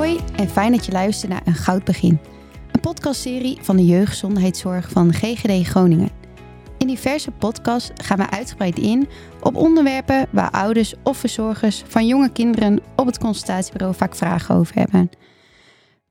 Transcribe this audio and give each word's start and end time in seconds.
Hoi 0.00 0.20
en 0.36 0.48
fijn 0.48 0.72
dat 0.72 0.86
je 0.86 0.92
luistert 0.92 1.32
naar 1.32 1.42
Een 1.44 1.54
Goud 1.54 1.84
Begin. 1.84 2.20
Een 2.72 2.80
podcastserie 2.80 3.58
van 3.62 3.76
de 3.76 3.86
jeugdgezondheidszorg 3.86 4.90
van 4.90 5.12
GGD 5.12 5.66
Groningen. 5.66 6.10
In 6.78 6.86
diverse 6.86 7.30
podcasts 7.30 7.90
gaan 8.04 8.18
we 8.18 8.30
uitgebreid 8.30 8.78
in 8.78 9.08
op 9.40 9.56
onderwerpen 9.56 10.26
waar 10.32 10.50
ouders 10.50 10.94
of 11.02 11.16
verzorgers 11.16 11.82
van 11.86 12.06
jonge 12.06 12.32
kinderen 12.32 12.80
op 12.96 13.06
het 13.06 13.18
consultatiebureau 13.18 13.94
vaak 13.94 14.14
vragen 14.14 14.54
over 14.54 14.74
hebben. 14.74 15.10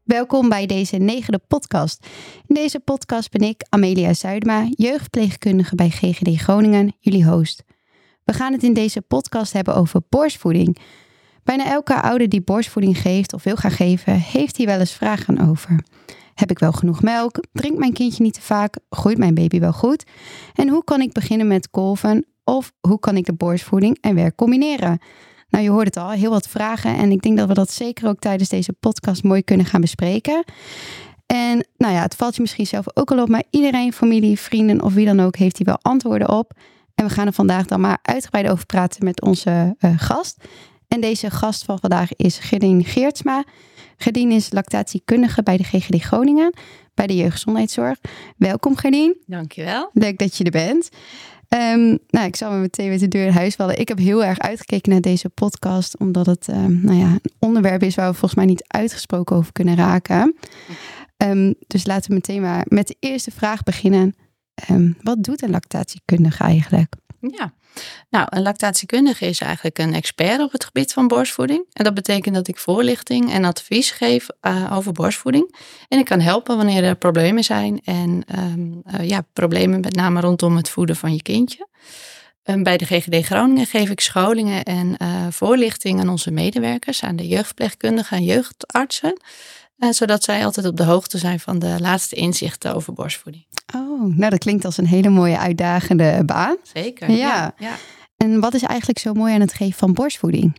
Welkom 0.04 0.50
bij 0.50 0.66
deze 0.66 0.98
negende 0.98 1.40
podcast. 1.48 2.08
In 2.48 2.56
deze 2.56 2.80
podcast 2.80 3.32
ben 3.32 3.48
ik, 3.48 3.66
Amelia 3.70 4.14
Zuidma, 4.14 4.68
jeugdverpleegkundige 4.70 5.76
bij 5.76 5.90
GGD 5.90 6.42
Groningen, 6.42 6.96
jullie 7.00 7.26
host. 7.26 7.64
We 8.24 8.34
gaan 8.34 8.54
het 8.54 8.64
in 8.64 8.74
deze 8.74 9.02
podcast 9.02 9.54
hebben 9.54 9.76
over 9.76 10.02
borstvoeding. 10.10 10.80
Bijna 11.50 11.66
elke 11.66 12.02
ouder 12.02 12.30
die 12.30 12.42
borstvoeding 12.42 12.98
geeft 12.98 13.34
of 13.34 13.44
wil 13.44 13.56
gaan 13.56 13.72
geven, 13.72 14.14
heeft 14.14 14.58
hier 14.58 14.66
wel 14.66 14.80
eens 14.80 14.94
vragen 14.94 15.50
over. 15.50 15.84
Heb 16.34 16.52
ik 16.52 16.60
wel 16.60 16.72
genoeg 16.72 17.02
melk? 17.02 17.44
Drinkt 17.52 17.80
mijn 17.80 17.94
kindje 17.94 18.24
niet 18.24 18.34
te 18.34 18.42
vaak? 18.42 18.78
Groeit 18.90 19.18
mijn 19.18 19.34
baby 19.34 19.60
wel 19.60 19.74
goed? 19.74 20.04
En 20.54 20.68
hoe 20.68 20.84
kan 20.84 21.02
ik 21.02 21.14
beginnen 21.14 21.48
met 21.48 21.70
kolven? 21.70 22.26
Of 22.44 22.72
hoe 22.80 23.00
kan 23.00 23.18
ik 23.18 23.26
de 23.26 23.34
borstvoeding 23.34 23.98
en 24.02 24.16
werk 24.16 24.36
combineren? 24.36 25.00
Nou, 25.50 25.64
je 25.64 25.70
hoort 25.70 25.86
het 25.86 25.98
al, 25.98 26.10
heel 26.10 26.30
wat 26.30 26.48
vragen. 26.48 26.96
En 26.96 27.12
ik 27.12 27.22
denk 27.22 27.38
dat 27.38 27.48
we 27.48 27.54
dat 27.54 27.72
zeker 27.72 28.08
ook 28.08 28.20
tijdens 28.20 28.50
deze 28.50 28.74
podcast 28.74 29.24
mooi 29.24 29.44
kunnen 29.44 29.66
gaan 29.66 29.82
bespreken. 29.82 30.44
En 31.26 31.68
nou 31.78 31.94
ja, 31.94 32.02
het 32.02 32.16
valt 32.16 32.36
je 32.36 32.42
misschien 32.42 32.68
zelf 32.68 32.86
ook 32.94 33.12
al 33.12 33.22
op, 33.22 33.30
maar 33.30 33.44
iedereen, 33.50 33.94
familie, 33.94 34.40
vrienden 34.40 34.82
of 34.82 34.94
wie 34.94 35.06
dan 35.06 35.20
ook, 35.20 35.36
heeft 35.36 35.58
hier 35.58 35.68
wel 35.68 35.80
antwoorden 35.82 36.30
op. 36.30 36.52
En 36.96 37.06
we 37.06 37.12
gaan 37.12 37.28
er 37.28 37.34
vandaag 37.34 37.66
dan 37.66 37.82
maar 37.82 38.00
uitgebreid 38.02 38.50
over 38.50 38.66
praten 38.66 39.04
met 39.04 39.22
onze 39.22 39.76
uh, 39.80 39.92
gast. 39.98 40.38
En 40.90 41.02
deze 41.02 41.30
gast 41.30 41.64
van 41.64 41.80
vandaag 41.80 42.16
is 42.16 42.38
Gerdien 42.38 42.86
Geertsma. 42.86 43.44
Gerdien 43.98 44.32
is 44.32 44.52
lactatiekundige 44.52 45.44
bij 45.44 45.58
de 45.58 45.64
GGD 45.64 46.02
Groningen, 46.02 46.54
bij 46.94 47.08
de 47.08 47.16
jeugdgezondheidszorg. 47.16 47.98
Welkom 48.38 48.76
Gerdien. 48.76 49.18
Dankjewel. 49.26 49.90
Leuk 49.94 50.18
dat 50.18 50.38
je 50.38 50.44
er 50.44 50.52
bent. 50.52 50.90
Um, 51.50 51.98
nou, 52.08 52.28
ik 52.28 52.36
zal 52.36 52.52
me 52.52 52.58
meteen 52.58 52.90
met 52.90 53.00
de 53.00 53.08
deur 53.08 53.26
in 53.26 53.34
huis 53.34 53.56
vallen. 53.56 53.80
Ik 53.80 53.88
heb 53.88 53.98
heel 53.98 54.24
erg 54.24 54.40
uitgekeken 54.40 54.92
naar 54.92 55.02
deze 55.02 55.30
podcast, 55.30 55.98
omdat 55.98 56.26
het 56.26 56.48
um, 56.48 56.82
nou 56.84 56.98
ja, 56.98 57.08
een 57.12 57.32
onderwerp 57.40 57.84
is 57.84 57.96
waar 57.96 58.08
we 58.08 58.18
volgens 58.18 58.36
mij 58.36 58.46
niet 58.46 58.64
uitgesproken 58.68 59.36
over 59.36 59.52
kunnen 59.52 59.76
raken. 59.76 60.36
Um, 61.18 61.56
dus 61.68 61.86
laten 61.86 62.10
we 62.10 62.16
meteen 62.16 62.42
maar 62.42 62.66
met 62.68 62.88
de 62.88 62.96
eerste 63.00 63.32
vraag 63.32 63.64
beginnen. 63.64 64.16
wat 65.02 65.24
doet 65.24 65.42
een 65.42 65.52
lactatiekundige 65.52 66.44
eigenlijk? 66.44 66.94
Ja, 67.22 67.54
nou, 68.10 68.28
een 68.30 68.42
lactatiekundige 68.42 69.26
is 69.26 69.40
eigenlijk 69.40 69.78
een 69.78 69.94
expert 69.94 70.42
op 70.42 70.52
het 70.52 70.64
gebied 70.64 70.94
van 70.94 71.08
borstvoeding. 71.08 71.66
En 71.74 71.84
dat 71.84 71.94
betekent 71.94 72.36
dat 72.36 72.48
ik 72.48 72.58
voorlichting 72.58 73.32
en 73.32 73.46
advies 73.46 73.92
geef 73.92 74.28
uh, 74.42 74.72
over 74.78 74.92
borstvoeding. 74.92 75.56
En 75.88 76.00
ik 76.00 76.06
kan 76.06 76.20
helpen 76.20 76.58
wanneer 76.58 76.84
er 76.84 76.96
problemen 76.96 77.44
zijn. 77.44 77.82
En 77.84 78.24
um, 78.38 78.82
uh, 78.86 79.10
ja, 79.10 79.22
problemen 79.34 79.80
met 79.80 79.96
name 79.96 80.20
rondom 80.20 80.56
het 80.56 80.70
voeden 80.70 80.96
van 80.96 81.14
je 81.14 81.22
kindje. 81.22 81.68
Um, 82.44 82.64
bij 82.64 82.78
de 82.78 82.86
GGD 82.86 83.26
Groningen 83.26 83.66
geef 83.66 83.90
ik 83.90 84.00
scholingen 84.00 84.64
en 84.64 84.96
uh, 85.02 85.28
voorlichting 85.30 86.00
aan 86.00 86.10
onze 86.10 86.32
medewerkers, 86.32 87.04
aan 87.04 87.16
de 87.16 87.28
jeugdverpleegkundigen 87.28 88.18
en 88.18 88.24
jeugdartsen. 88.24 89.22
Zodat 89.80 90.24
zij 90.24 90.46
altijd 90.46 90.66
op 90.66 90.78
de 90.78 90.84
hoogte 90.84 91.18
zijn 91.18 91.40
van 91.40 91.60
de 91.60 91.76
laatste 91.80 92.16
inzichten 92.16 92.76
over 92.76 92.94
borstvoeding. 92.94 93.46
Oh, 93.76 94.16
nou 94.16 94.30
dat 94.30 94.40
klinkt 94.40 94.66
als 94.66 94.78
een 94.78 94.88
hele 94.88 95.10
mooie 95.10 95.38
uitdagende 95.38 96.22
baan. 96.26 96.58
Zeker. 96.74 97.12
Ja. 97.12 97.54
ja. 97.58 97.76
En 98.18 98.40
wat 98.40 98.54
is 98.54 98.64
eigenlijk 98.64 99.00
zo 99.00 99.14
mooi 99.14 99.34
aan 99.34 99.40
het 99.40 99.54
geven 99.54 99.78
van 99.78 99.94
borstvoeding? 99.94 100.58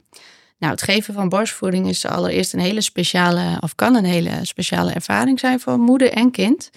Nou, 0.58 0.72
het 0.72 0.82
geven 0.82 1.14
van 1.14 1.28
borstvoeding 1.28 1.88
is 1.88 2.06
allereerst 2.06 2.52
een 2.52 2.60
hele 2.60 2.80
speciale, 2.80 3.56
of 3.60 3.74
kan 3.74 3.94
een 3.94 4.04
hele 4.04 4.30
speciale 4.42 4.92
ervaring 4.92 5.40
zijn 5.40 5.60
voor 5.60 5.78
moeder 5.78 6.12
en 6.12 6.30
kind. 6.30 6.70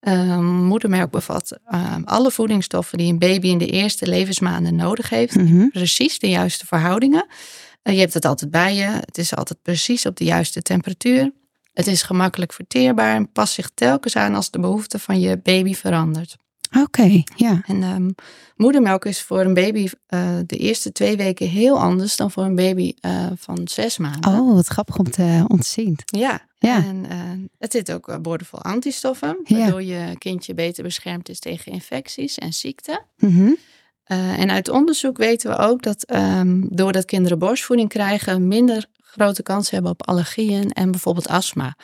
Um, 0.00 0.44
moedermelk 0.44 1.10
bevat 1.10 1.58
um, 1.74 2.04
alle 2.04 2.30
voedingsstoffen 2.30 2.98
die 2.98 3.12
een 3.12 3.18
baby 3.18 3.48
in 3.48 3.58
de 3.58 3.66
eerste 3.66 4.06
levensmaanden 4.06 4.76
nodig 4.76 5.08
heeft. 5.08 5.34
Mm 5.34 5.46
-hmm. 5.46 5.70
Precies 5.70 6.18
de 6.18 6.28
juiste 6.28 6.66
verhoudingen. 6.66 7.26
Uh, 7.82 7.94
je 7.94 8.00
hebt 8.00 8.14
het 8.14 8.24
altijd 8.24 8.50
bij 8.50 8.74
je. 8.74 8.84
Het 8.84 9.18
is 9.18 9.34
altijd 9.34 9.62
precies 9.62 10.06
op 10.06 10.16
de 10.16 10.24
juiste 10.24 10.62
temperatuur. 10.62 11.32
Het 11.78 11.86
is 11.86 12.02
gemakkelijk 12.02 12.52
verteerbaar 12.52 13.14
en 13.14 13.32
past 13.32 13.54
zich 13.54 13.70
telkens 13.74 14.16
aan 14.16 14.34
als 14.34 14.50
de 14.50 14.60
behoefte 14.60 14.98
van 14.98 15.20
je 15.20 15.36
baby 15.36 15.74
verandert. 15.74 16.36
Oké, 16.68 16.80
okay, 16.80 17.24
ja. 17.36 17.62
En 17.66 17.82
um, 17.82 18.14
moedermelk 18.56 19.04
is 19.04 19.22
voor 19.22 19.40
een 19.40 19.54
baby 19.54 19.88
uh, 20.08 20.38
de 20.46 20.56
eerste 20.56 20.92
twee 20.92 21.16
weken 21.16 21.48
heel 21.48 21.78
anders 21.78 22.16
dan 22.16 22.30
voor 22.30 22.44
een 22.44 22.54
baby 22.54 22.92
uh, 23.00 23.26
van 23.36 23.68
zes 23.68 23.98
maanden. 23.98 24.30
Oh, 24.30 24.54
wat 24.54 24.66
grappig 24.66 24.98
om 24.98 25.10
te 25.10 25.44
ontzien. 25.48 25.98
Ja, 26.04 26.40
ja. 26.58 26.84
en 26.84 27.04
uh, 27.04 27.46
het 27.58 27.72
zit 27.72 27.92
ook 27.92 28.22
boordevol 28.22 28.62
antistoffen, 28.62 29.38
waardoor 29.44 29.82
ja. 29.82 30.06
je 30.06 30.18
kindje 30.18 30.54
beter 30.54 30.82
beschermd 30.82 31.28
is 31.28 31.38
tegen 31.38 31.72
infecties 31.72 32.38
en 32.38 32.52
ziekten. 32.52 33.04
Mm 33.18 33.30
-hmm. 33.30 33.56
en 34.36 34.50
uit 34.50 34.68
onderzoek 34.68 35.16
weten 35.16 35.50
we 35.50 35.56
ook 35.56 35.82
dat 35.82 36.14
um, 36.14 36.66
doordat 36.70 37.04
kinderen 37.04 37.38
borstvoeding 37.38 37.88
krijgen, 37.88 38.48
minder 38.48 38.86
grote 39.10 39.42
kans 39.42 39.70
hebben 39.70 39.90
op 39.90 40.08
allergieën 40.08 40.72
en 40.72 40.90
bijvoorbeeld 40.90 41.28
astma. 41.28 41.76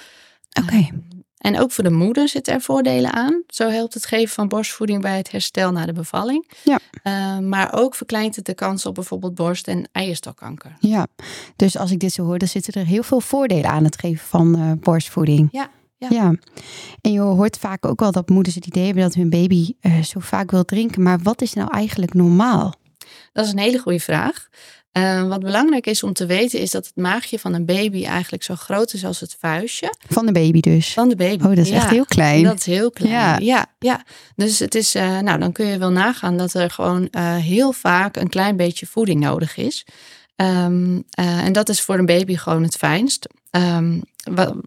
Oké. 0.61 0.67
Okay. 0.67 0.91
Um, 0.93 1.25
en 1.45 1.61
ook 1.61 1.73
voor 1.73 1.85
de 1.85 1.91
moeder 1.91 2.29
zitten 2.29 2.55
er 2.55 2.61
voordelen 2.61 3.13
aan. 3.13 3.43
Zo 3.47 3.69
helpt 3.69 3.95
het 3.95 4.07
geven 4.07 4.35
van 4.35 4.49
borstvoeding 4.49 5.03
bij 5.03 5.17
het 5.17 5.31
herstel 5.31 5.73
na 5.73 5.87
de 5.87 5.93
bevalling. 5.93 6.51
Ja. 6.63 6.79
Uh, 7.03 7.39
maar 7.39 7.73
ook 7.73 7.95
verkleint 7.95 8.37
het 8.37 8.45
de 8.45 8.55
kans 8.55 8.87
op 8.87 8.95
bijvoorbeeld 8.95 9.35
borst- 9.35 9.69
en 9.69 9.89
eierstokkanker. 9.93 10.77
Ja, 10.79 11.07
dus 11.57 11.79
als 11.79 11.91
ik 11.91 11.99
dit 11.99 12.13
zo 12.13 12.25
hoor, 12.25 12.39
dan 12.39 12.49
zitten 12.49 12.73
er 12.73 12.87
heel 12.87 13.03
veel 13.03 13.21
voordelen 13.21 13.71
aan 13.71 13.85
het 13.85 13.99
geven 13.99 14.27
van 14.27 14.59
uh, 14.59 14.73
borstvoeding. 14.81 15.49
Ja. 15.53 15.71
Ja. 15.97 16.09
ja. 16.11 16.35
en 17.01 17.13
je 17.13 17.21
hoort 17.21 17.59
vaak 17.59 17.87
ook 17.87 18.01
wel 18.01 18.13
dat 18.13 18.29
moeders 18.29 18.55
het 18.55 18.67
idee 18.67 18.85
hebben 18.85 19.03
dat 19.03 19.15
hun 19.15 19.31
baby 19.31 19.73
uh, 19.81 20.03
zo 20.03 20.21
vaak 20.21 20.51
wil 20.51 20.65
drinken. 20.65 21.03
Maar 21.03 21.19
wat 21.19 21.43
is 21.43 21.53
nou 21.53 21.71
eigenlijk 21.73 22.15
normaal? 22.15 22.75
Dat 23.33 23.45
is 23.45 23.53
een 23.53 23.59
hele 23.59 23.79
goede 23.79 24.01
vraag. 24.01 24.49
Uh, 24.99 25.29
wat 25.29 25.41
belangrijk 25.41 25.87
is 25.87 26.03
om 26.03 26.13
te 26.13 26.27
weten 26.27 26.61
is 26.61 26.71
dat 26.71 26.87
het 26.87 26.97
maagje 26.97 27.39
van 27.39 27.55
een 27.55 27.65
baby 27.65 28.05
eigenlijk 28.05 28.43
zo 28.43 28.55
groot 28.55 28.93
is 28.93 29.05
als 29.05 29.21
het 29.21 29.37
vuistje. 29.39 29.95
Van 30.09 30.27
de 30.27 30.33
baby 30.33 30.61
dus? 30.61 30.93
Van 30.93 31.09
de 31.09 31.17
baby. 31.17 31.45
Oh, 31.45 31.49
dat 31.49 31.59
is 31.59 31.69
ja, 31.69 31.75
echt 31.77 31.91
heel 31.91 32.05
klein. 32.05 32.43
Dat 32.43 32.59
is 32.59 32.67
heel 32.67 32.91
klein. 32.91 33.13
Ja, 33.13 33.39
ja. 33.39 33.67
ja. 33.79 34.05
Dus 34.37 34.59
het 34.59 34.75
is, 34.75 34.97
uh, 34.97 35.19
nou 35.19 35.39
dan 35.39 35.53
kun 35.53 35.67
je 35.67 35.79
wel 35.79 35.91
nagaan 35.91 36.37
dat 36.37 36.55
er 36.55 36.71
gewoon 36.71 37.09
uh, 37.11 37.37
heel 37.37 37.73
vaak 37.73 38.17
een 38.17 38.29
klein 38.29 38.57
beetje 38.57 38.87
voeding 38.87 39.21
nodig 39.21 39.57
is. 39.57 39.87
Um, 40.37 41.05
en 41.15 41.53
dat 41.53 41.69
is 41.69 41.81
voor 41.81 41.99
een 41.99 42.07
baby 42.07 42.37
gewoon 42.37 42.63
het 42.63 42.77
fijnst. 42.77 43.27
Um, 43.51 44.03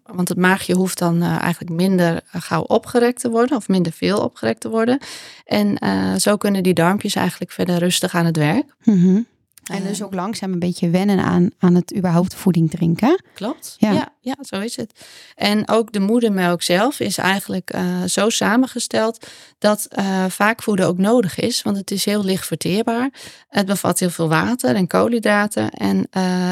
want 0.06 0.30
het 0.30 0.38
maagje 0.38 0.74
hoeft 0.74 0.98
dan 0.98 1.22
eigenlijk 1.22 1.72
minder 1.72 2.22
gauw 2.32 2.62
opgerekt 2.62 3.20
te 3.20 3.30
worden 3.30 3.58
of 3.58 3.68
minder 3.68 3.92
veel 3.92 4.20
opgerekt 4.20 4.60
te 4.60 4.70
worden. 4.70 4.98
En 5.46 5.78
zo 6.20 6.38
kunnen 6.38 6.64
die 6.64 6.74
darmpjes 6.74 7.16
eigenlijk 7.16 7.52
verder 7.52 7.78
rustig 7.78 8.16
aan 8.16 8.26
het 8.26 8.38
werk. 8.38 8.76
Mm 8.84 9.02
-hmm. 9.02 9.28
En 9.68 9.84
dus 9.84 10.04
ook 10.04 10.14
langzaam 10.14 10.52
een 10.52 10.60
beetje 10.60 10.90
wennen 10.90 11.20
aan, 11.20 11.50
aan 11.60 11.76
het 11.76 11.96
überhaupt 11.96 12.36
voeding 12.36 12.70
drinken. 12.70 13.24
Klopt, 13.34 13.76
ja. 13.78 13.92
ja, 13.92 14.10
ja 14.22 14.36
zo 14.42 14.60
is 14.60 14.76
het. 14.76 15.06
En 15.36 15.70
ook 15.70 15.92
de 15.92 16.00
moedermelk 16.00 16.62
zelf 16.62 17.00
is 17.00 17.18
eigenlijk 17.18 17.76
uh, 17.76 18.04
zo 18.04 18.30
samengesteld 18.30 19.28
dat 19.58 19.88
uh, 20.00 20.26
vaak 20.26 20.64
voeden 20.64 20.88
ook 20.88 20.98
nodig 20.98 21.40
is. 21.40 21.62
Want 21.62 21.78
het 21.78 21.92
is 21.92 22.06
heel 22.06 22.24
licht 22.24 22.46
verteerbaar. 22.46 23.10
Het 23.48 23.66
bevat 23.66 24.00
heel 24.00 24.10
veel 24.10 24.30
water 24.30 24.76
en 24.76 24.88
koolhydraten. 24.88 25.70
En 25.70 25.98
uh, 25.98 26.04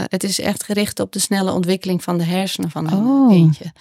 het 0.07 0.23
is 0.23 0.39
echt 0.39 0.63
gericht 0.63 0.99
op 0.99 1.11
de 1.11 1.19
snelle 1.19 1.51
ontwikkeling 1.51 2.03
van 2.03 2.17
de 2.17 2.23
hersenen 2.23 2.71
van 2.71 2.91
een 2.91 3.05
oh. 3.05 3.29
kindje. 3.29 3.73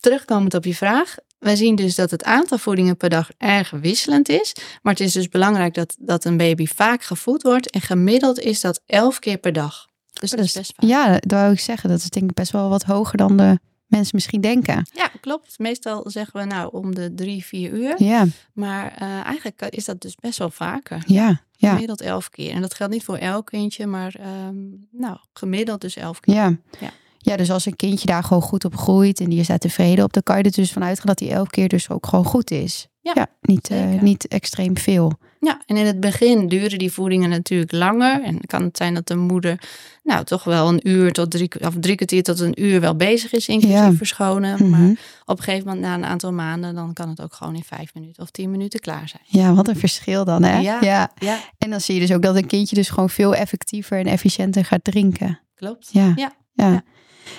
Terugkomend 0.00 0.54
op 0.54 0.64
je 0.64 0.74
vraag. 0.74 1.14
Wij 1.44 1.56
zien 1.56 1.74
dus 1.74 1.94
dat 1.94 2.10
het 2.10 2.24
aantal 2.24 2.58
voedingen 2.58 2.96
per 2.96 3.08
dag 3.08 3.30
erg 3.38 3.70
wisselend 3.70 4.28
is. 4.28 4.52
Maar 4.82 4.92
het 4.92 5.02
is 5.02 5.12
dus 5.12 5.28
belangrijk 5.28 5.74
dat, 5.74 5.96
dat 5.98 6.24
een 6.24 6.36
baby 6.36 6.66
vaak 6.66 7.02
gevoed 7.02 7.42
wordt. 7.42 7.70
En 7.70 7.80
gemiddeld 7.80 8.38
is 8.38 8.60
dat 8.60 8.80
elf 8.86 9.18
keer 9.18 9.38
per 9.38 9.52
dag. 9.52 9.86
Dus 10.12 10.30
dat 10.30 10.40
is 10.40 10.52
best 10.52 10.72
vaak. 10.76 10.88
Ja, 10.88 11.12
dat 11.12 11.30
wou 11.30 11.52
ik 11.52 11.60
zeggen. 11.60 11.88
Dat 11.88 11.98
is 11.98 12.10
denk 12.10 12.30
ik 12.30 12.36
best 12.36 12.52
wel 12.52 12.68
wat 12.68 12.82
hoger 12.82 13.16
dan 13.16 13.36
de 13.36 13.58
mensen 13.86 14.10
misschien 14.14 14.40
denken. 14.40 14.86
Ja, 14.92 15.10
klopt. 15.20 15.58
Meestal 15.58 16.04
zeggen 16.10 16.40
we 16.40 16.46
nou 16.46 16.72
om 16.72 16.94
de 16.94 17.14
drie, 17.14 17.44
vier 17.44 17.70
uur. 17.70 18.02
Ja. 18.02 18.26
Maar 18.52 19.02
uh, 19.02 19.24
eigenlijk 19.24 19.66
is 19.68 19.84
dat 19.84 20.00
dus 20.00 20.14
best 20.14 20.38
wel 20.38 20.50
vaker. 20.50 21.02
Ja, 21.06 21.40
ja. 21.52 21.70
Gemiddeld 21.70 22.00
elf 22.00 22.30
keer. 22.30 22.52
En 22.52 22.60
dat 22.60 22.74
geldt 22.74 22.92
niet 22.92 23.04
voor 23.04 23.16
elk 23.16 23.46
kindje, 23.46 23.86
maar 23.86 24.14
um, 24.46 24.88
nou, 24.90 25.16
gemiddeld 25.32 25.80
dus 25.80 25.96
elf 25.96 26.20
keer. 26.20 26.34
Ja. 26.34 26.56
ja. 26.80 26.90
Ja, 27.24 27.36
dus 27.36 27.50
als 27.50 27.66
een 27.66 27.76
kindje 27.76 28.06
daar 28.06 28.24
gewoon 28.24 28.42
goed 28.42 28.64
op 28.64 28.76
groeit 28.76 29.20
en 29.20 29.30
die 29.30 29.40
is 29.40 29.46
daar 29.46 29.58
tevreden 29.58 30.04
op, 30.04 30.12
dan 30.12 30.22
kan 30.22 30.38
je 30.38 30.42
er 30.42 30.52
dus 30.52 30.72
vanuit 30.72 30.96
gaan 30.96 31.06
dat 31.06 31.18
die 31.18 31.30
elke 31.30 31.50
keer 31.50 31.68
dus 31.68 31.90
ook 31.90 32.06
gewoon 32.06 32.24
goed 32.24 32.50
is. 32.50 32.88
Ja, 33.00 33.12
ja 33.14 33.26
niet, 33.40 33.70
uh, 33.70 34.00
niet 34.00 34.28
extreem 34.28 34.78
veel. 34.78 35.12
Ja, 35.40 35.62
en 35.66 35.76
in 35.76 35.86
het 35.86 36.00
begin 36.00 36.48
duren 36.48 36.78
die 36.78 36.92
voedingen 36.92 37.30
natuurlijk 37.30 37.72
langer. 37.72 38.22
En 38.22 38.40
kan 38.46 38.62
het 38.62 38.76
zijn 38.76 38.94
dat 38.94 39.06
de 39.06 39.16
moeder 39.16 39.60
nou 40.02 40.24
toch 40.24 40.44
wel 40.44 40.68
een 40.68 40.88
uur 40.88 41.12
tot 41.12 41.30
drie, 41.30 41.50
of 41.60 41.74
drie 41.80 41.94
kwartier 41.94 42.22
tot 42.22 42.40
een 42.40 42.62
uur 42.62 42.80
wel 42.80 42.96
bezig 42.96 43.32
is, 43.32 43.48
inclusief 43.48 43.78
ja. 43.78 43.92
verschonen. 43.92 44.50
Mm 44.50 44.72
-hmm. 44.72 44.86
Maar 44.86 44.96
op 45.24 45.38
een 45.38 45.44
gegeven 45.44 45.66
moment 45.66 45.84
na 45.84 45.94
een 45.94 46.04
aantal 46.04 46.32
maanden, 46.32 46.74
dan 46.74 46.92
kan 46.92 47.08
het 47.08 47.22
ook 47.22 47.34
gewoon 47.34 47.54
in 47.54 47.64
vijf 47.64 47.94
minuten 47.94 48.22
of 48.22 48.30
tien 48.30 48.50
minuten 48.50 48.80
klaar 48.80 49.08
zijn. 49.08 49.22
Ja, 49.24 49.54
wat 49.54 49.68
een 49.68 49.76
verschil 49.76 50.24
dan 50.24 50.42
hè? 50.42 50.58
Ja, 50.58 50.78
ja. 50.80 51.12
ja. 51.18 51.38
En 51.58 51.70
dan 51.70 51.80
zie 51.80 51.94
je 51.94 52.00
dus 52.00 52.12
ook 52.12 52.22
dat 52.22 52.36
een 52.36 52.46
kindje 52.46 52.76
dus 52.76 52.88
gewoon 52.88 53.10
veel 53.10 53.34
effectiever 53.34 53.98
en 53.98 54.06
efficiënter 54.06 54.64
gaat 54.64 54.84
drinken. 54.84 55.40
Klopt. 55.54 55.88
Ja. 55.92 56.12
ja. 56.14 56.32
ja. 56.52 56.82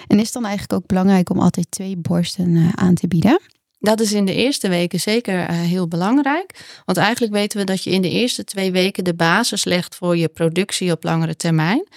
En 0.08 0.18
is 0.18 0.24
het 0.24 0.34
dan 0.34 0.46
eigenlijk 0.46 0.74
ook 0.74 0.88
belangrijk 0.88 1.30
om 1.30 1.40
altijd 1.40 1.72
twee 1.72 1.98
borsten 1.98 2.56
eh, 2.56 2.70
aan 2.76 2.94
te 2.94 3.08
bieden? 3.08 3.40
Dat 3.80 4.00
is 4.00 4.14
in 4.14 4.26
de 4.26 4.34
eerste 4.34 4.70
weken 4.70 5.00
zeker 5.00 5.40
eh, 5.40 5.60
heel 5.60 5.88
belangrijk. 5.88 6.80
Want 6.86 6.98
eigenlijk 6.98 7.34
weten 7.34 7.60
we 7.60 7.66
dat 7.66 7.84
je 7.84 7.90
in 7.90 8.02
de 8.02 8.10
eerste 8.10 8.44
twee 8.44 8.72
weken 8.72 9.04
de 9.04 9.14
basis 9.14 9.66
legt 9.66 9.96
voor 9.96 10.18
je 10.18 10.28
productie 10.28 10.92
op 10.92 11.04
langere 11.04 11.36
termijn. 11.36 11.88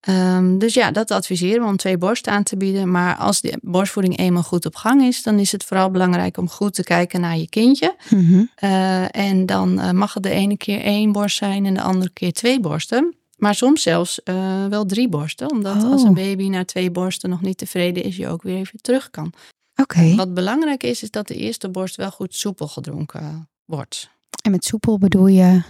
Ehm, 0.00 0.58
dus 0.58 0.74
ja, 0.74 0.90
dat 0.90 1.10
adviseren 1.10 1.62
we 1.62 1.68
om 1.68 1.76
twee 1.76 1.98
borsten 1.98 2.32
aan 2.32 2.42
te 2.42 2.56
bieden. 2.56 2.90
Maar 2.90 3.16
als 3.16 3.40
de 3.40 3.58
borstvoeding 3.62 4.18
eenmaal 4.18 4.42
goed 4.42 4.66
op 4.66 4.74
gang 4.74 5.02
is, 5.02 5.22
dan 5.22 5.38
is 5.38 5.52
het 5.52 5.64
vooral 5.64 5.90
belangrijk 5.90 6.36
om 6.36 6.48
goed 6.48 6.74
te 6.74 6.82
kijken 6.82 7.20
naar 7.20 7.36
je 7.36 7.48
kindje. 7.48 7.96
Mhm. 8.10 8.44
Eh, 8.54 9.16
en 9.16 9.46
dan 9.46 9.96
mag 9.96 10.14
het 10.14 10.22
de 10.22 10.30
ene 10.30 10.56
keer 10.56 10.80
één 10.80 11.12
borst 11.12 11.36
zijn 11.36 11.66
en 11.66 11.74
de 11.74 11.82
andere 11.82 12.10
keer 12.12 12.32
twee 12.32 12.60
borsten. 12.60 13.14
Maar 13.42 13.54
soms 13.54 13.82
zelfs 13.82 14.22
eh, 14.22 14.66
wel 14.66 14.84
drie 14.84 15.08
borsten. 15.08 15.50
Omdat 15.50 15.82
als 15.84 16.00
Oh. 16.02 16.08
een 16.08 16.14
baby 16.14 16.48
na 16.48 16.64
twee 16.64 16.90
borsten 16.90 17.30
nog 17.30 17.40
niet 17.40 17.58
tevreden 17.58 18.02
is, 18.02 18.16
je 18.16 18.28
ook 18.28 18.42
weer 18.42 18.56
even 18.56 18.80
terug 18.82 19.10
kan. 19.10 19.32
Oké. 19.76 20.14
Wat 20.14 20.34
belangrijk 20.34 20.82
is, 20.82 21.02
is 21.02 21.10
dat 21.10 21.26
de 21.28 21.34
eerste 21.34 21.68
borst 21.68 21.96
wel 21.96 22.10
goed 22.10 22.34
soepel 22.34 22.68
gedronken 22.68 23.48
wordt. 23.64 24.10
En 24.42 24.50
met 24.50 24.64
soepel 24.64 24.98
bedoel 24.98 25.26
je? 25.26 25.62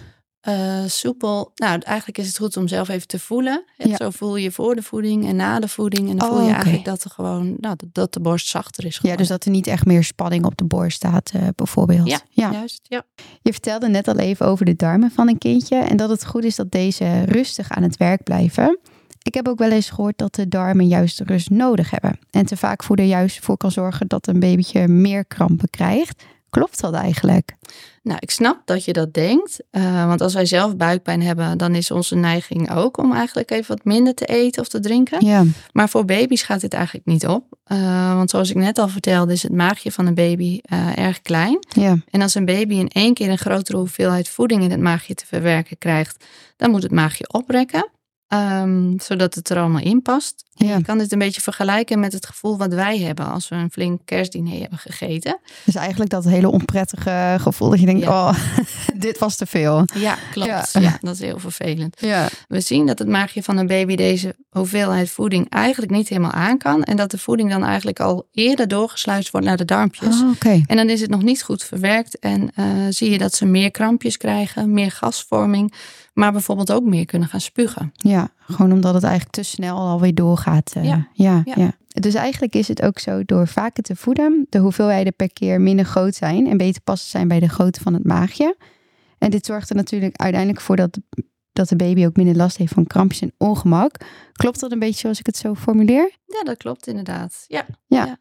Eh, 0.43 0.85
soepel, 0.87 1.53
nou 1.55 1.81
eigenlijk 1.81 2.19
is 2.19 2.27
het 2.27 2.37
goed 2.39 2.56
om 2.56 2.69
zelf 2.69 2.89
even 2.89 3.06
te 3.06 3.19
voelen. 3.19 3.65
Ja. 3.77 3.97
Zo 3.97 4.11
voel 4.11 4.37
je 4.37 4.50
voor 4.50 4.75
de 4.75 4.83
voeding 4.83 5.27
en 5.27 5.37
na 5.37 5.61
de 5.61 5.69
voeding. 5.69 6.11
En 6.11 6.17
dan 6.17 6.29
Oh, 6.29 6.35
voel 6.35 6.43
je 6.43 6.47
oké. 6.49 6.55
eigenlijk 6.55 6.85
dat, 6.85 7.05
er 7.05 7.11
gewoon, 7.11 7.56
nou, 7.61 7.75
dat, 7.77 7.89
dat 7.93 8.12
de 8.12 8.21
borst 8.21 8.49
zachter 8.49 8.85
is 8.85 8.91
Ja, 8.94 8.97
geworden. 8.97 9.19
dus 9.21 9.29
dat 9.29 9.44
er 9.44 9.50
niet 9.50 9.67
echt 9.67 9.87
meer 9.87 10.05
spanning 10.05 10.44
op 10.44 10.56
de 10.56 10.65
borst 10.65 10.97
staat, 10.97 11.31
eh, 11.35 11.43
bijvoorbeeld. 11.55 12.09
Ja. 12.09 12.21
ja. 12.31 12.53
Juist, 12.53 12.81
ja. 12.83 13.03
Je 13.43 13.53
vertelde 13.53 13.89
net 13.89 14.09
al 14.09 14.17
even 14.17 14.47
over 14.47 14.65
de 14.65 14.77
darmen 14.77 15.11
van 15.11 15.29
een 15.29 15.39
kindje 15.39 15.77
en 15.77 15.97
dat 15.97 16.09
het 16.11 16.27
goed 16.27 16.44
is 16.44 16.56
dat 16.56 16.71
deze 16.71 17.25
rustig 17.25 17.71
aan 17.71 17.83
het 17.83 17.97
werk 17.97 18.23
blijven. 18.23 18.79
Ik 19.23 19.35
heb 19.35 19.49
ook 19.49 19.59
wel 19.59 19.71
eens 19.71 19.91
gehoord 19.91 20.19
dat 20.19 20.35
de 20.35 20.49
darmen 20.49 20.87
juist 20.89 21.21
rust 21.21 21.50
nodig 21.50 21.91
hebben. 21.91 22.19
En 22.31 22.47
te 22.47 22.56
vaak 22.56 22.83
voeden 22.83 23.06
juist 23.06 23.39
voor 23.44 23.56
kan 23.56 23.71
zorgen 23.71 24.09
dat 24.09 24.27
een 24.27 24.41
babytje 24.41 24.89
meer 24.89 25.25
krampen 25.25 25.71
krijgt. 25.71 26.23
Klopt 26.53 26.81
dat 26.81 26.95
eigenlijk? 26.95 27.57
Nou, 28.03 28.19
ik 28.21 28.31
snap 28.31 28.61
dat 28.65 28.85
je 28.85 28.93
dat 28.93 29.15
denkt. 29.15 29.61
eh, 29.71 30.07
want 30.07 30.21
als 30.21 30.35
wij 30.35 30.47
zelf 30.47 30.77
buikpijn 30.77 31.23
hebben, 31.23 31.59
dan 31.59 31.75
is 31.75 31.91
onze 31.91 32.15
neiging 32.15 32.71
ook 32.71 32.97
om 32.99 33.13
eigenlijk 33.13 33.51
even 33.51 33.77
wat 33.77 33.85
minder 33.85 34.15
te 34.15 34.25
eten 34.25 34.63
of 34.63 34.69
te 34.69 34.81
drinken. 34.81 35.27
Ja. 35.27 35.45
Maar 35.73 35.89
voor 35.89 36.05
baby's 36.05 36.43
gaat 36.43 36.61
dit 36.61 36.73
eigenlijk 36.75 37.07
niet 37.07 37.27
op. 37.27 37.45
Eh, 37.65 38.15
want 38.15 38.31
zoals 38.31 38.51
ik 38.51 38.57
net 38.57 38.79
al 38.79 38.89
vertelde, 38.89 39.33
is 39.33 39.43
het 39.43 39.53
maagje 39.53 39.93
van 39.93 40.07
een 40.07 40.15
baby 40.15 40.59
eh, 40.63 40.99
erg 40.99 41.23
klein. 41.23 41.59
Ja. 41.69 41.97
En 42.11 42.23
als 42.23 42.35
een 42.35 42.45
baby 42.45 42.75
in 42.75 42.89
één 42.89 43.15
keer 43.15 43.31
een 43.31 43.39
grotere 43.39 43.77
hoeveelheid 43.77 44.29
voeding 44.29 44.63
in 44.63 44.71
het 44.71 44.81
maagje 44.81 45.15
te 45.15 45.27
verwerken 45.27 45.79
krijgt, 45.79 46.25
dan 46.57 46.71
moet 46.71 46.83
het 46.83 46.93
maagje 46.93 47.33
oprekken. 47.33 47.89
Ehm, 48.32 48.99
zodat 48.99 49.34
het 49.34 49.49
er 49.49 49.58
allemaal 49.58 49.82
in 49.82 50.02
past. 50.02 50.44
Ja. 50.55 50.76
Je 50.76 50.82
kan 50.82 50.99
dit 50.99 51.12
een 51.12 51.19
beetje 51.19 51.40
vergelijken 51.40 52.00
met 52.00 52.12
het 52.12 52.26
gevoel 52.26 52.56
wat 52.58 52.73
wij 52.75 52.99
hebben 52.99 53.26
als 53.32 53.49
we 53.49 53.55
een 53.55 53.70
flink 53.70 54.00
kerstdiner 54.05 54.61
hebben 54.61 54.79
gegeten. 54.79 55.38
Dus 55.64 55.75
eigenlijk 55.75 56.11
dat 56.11 56.25
hele 56.25 56.50
onprettige 56.50 57.37
gevoel 57.40 57.70
dat 57.70 57.81
je 57.81 57.87
denkt, 57.87 58.02
Ja. 58.02 58.29
oh, 58.29 58.38
dit 58.94 59.19
was 59.19 59.37
te 59.37 59.46
veel. 59.46 59.84
Ja, 59.94 60.17
klopt. 60.31 60.49
Ja. 60.73 60.81
Ja. 60.81 60.99
dat 61.00 61.14
is 61.14 61.20
heel 61.20 61.38
vervelend. 61.38 61.96
Ja. 62.00 62.29
We 62.49 62.61
zien 62.61 62.87
dat 62.87 62.99
het 62.99 63.08
maagje 63.08 63.43
van 63.43 63.56
een 63.56 63.67
baby 63.67 63.96
deze 63.96 64.34
hoeveelheid 64.50 65.11
voeding 65.11 65.50
eigenlijk 65.50 65.93
niet 65.93 66.08
helemaal 66.08 66.32
aan 66.32 66.58
kan. 66.58 66.82
En 66.82 66.96
dat 66.96 67.11
de 67.11 67.19
voeding 67.19 67.50
dan 67.50 67.64
eigenlijk 67.64 68.00
al 68.00 68.26
eerder 68.32 68.69
doorgesluist 68.69 69.31
wordt 69.31 69.46
naar 69.46 69.56
de 69.56 69.64
darmpjes. 69.64 70.20
Oh, 70.20 70.31
Oké. 70.31 70.62
En 70.67 70.76
dan 70.76 70.88
is 70.88 71.00
het 71.00 71.11
nog 71.11 71.23
niet 71.23 71.43
goed 71.43 71.64
verwerkt 71.64 72.19
en 72.19 72.50
eh, 72.55 72.64
zie 72.90 73.11
je 73.11 73.19
dat 73.19 73.34
ze 73.34 73.44
meer 73.46 73.70
krampjes 73.70 74.17
krijgen, 74.17 74.73
meer 74.73 74.90
gasvorming, 74.90 75.73
maar 76.12 76.32
bijvoorbeeld 76.32 76.73
ook 76.73 76.85
meer 76.85 77.05
kunnen 77.05 77.29
gaan 77.29 77.41
spugen. 77.41 77.93
Ja, 77.94 78.29
gewoon 78.47 78.73
omdat 78.73 78.94
het 78.94 79.03
eigenlijk 79.03 79.35
te 79.35 79.43
snel 79.43 79.76
alweer 79.76 80.14
doorgaat. 80.14 80.73
eh, 80.76 80.85
Ja. 80.85 81.09
Ja, 81.12 81.43
Ja. 81.44 81.55
ja. 81.56 81.73
Dus 82.00 82.14
eigenlijk 82.14 82.55
is 82.55 82.69
het 82.69 82.82
ook 82.82 82.99
zo, 82.99 83.25
door 83.25 83.47
vaker 83.49 83.82
te 83.82 83.97
voeden, 83.97 84.47
de 84.49 84.59
hoeveelheden 84.59 85.14
per 85.14 85.32
keer 85.32 85.61
minder 85.61 85.85
groot 85.85 86.14
zijn 86.14 86.47
en 86.47 86.56
beter 86.56 86.82
passen 86.82 87.11
zijn 87.11 87.29
bij 87.29 87.41
de 87.41 87.49
grootte 87.49 87.81
van 87.81 87.94
het 87.94 88.05
maagje. 88.05 88.56
En 89.19 89.31
dit 89.31 89.47
zorgt 89.47 89.70
er 89.70 89.76
natuurlijk 89.76 90.17
uiteindelijk 90.17 90.61
voor 90.62 90.76
dat, 90.76 90.99
dat 91.53 91.69
de 91.69 91.76
baby 91.76 92.06
ook 92.06 92.17
minder 92.17 92.37
last 92.37 92.56
heeft 92.56 92.73
van 92.73 92.87
krampjes 92.87 93.20
en 93.20 93.32
ongemak. 93.38 93.97
Klopt 94.32 94.61
dat 94.61 94.73
een 94.73 94.79
beetje 94.79 94.99
zoals 95.00 95.19
ik 95.19 95.26
het 95.26 95.37
zo 95.37 95.55
formuleer? 95.55 96.11
Ja, 96.26 96.43
dat 96.43 96.56
klopt 96.56 96.87
inderdaad. 96.87 97.44
Ja. 97.49 98.19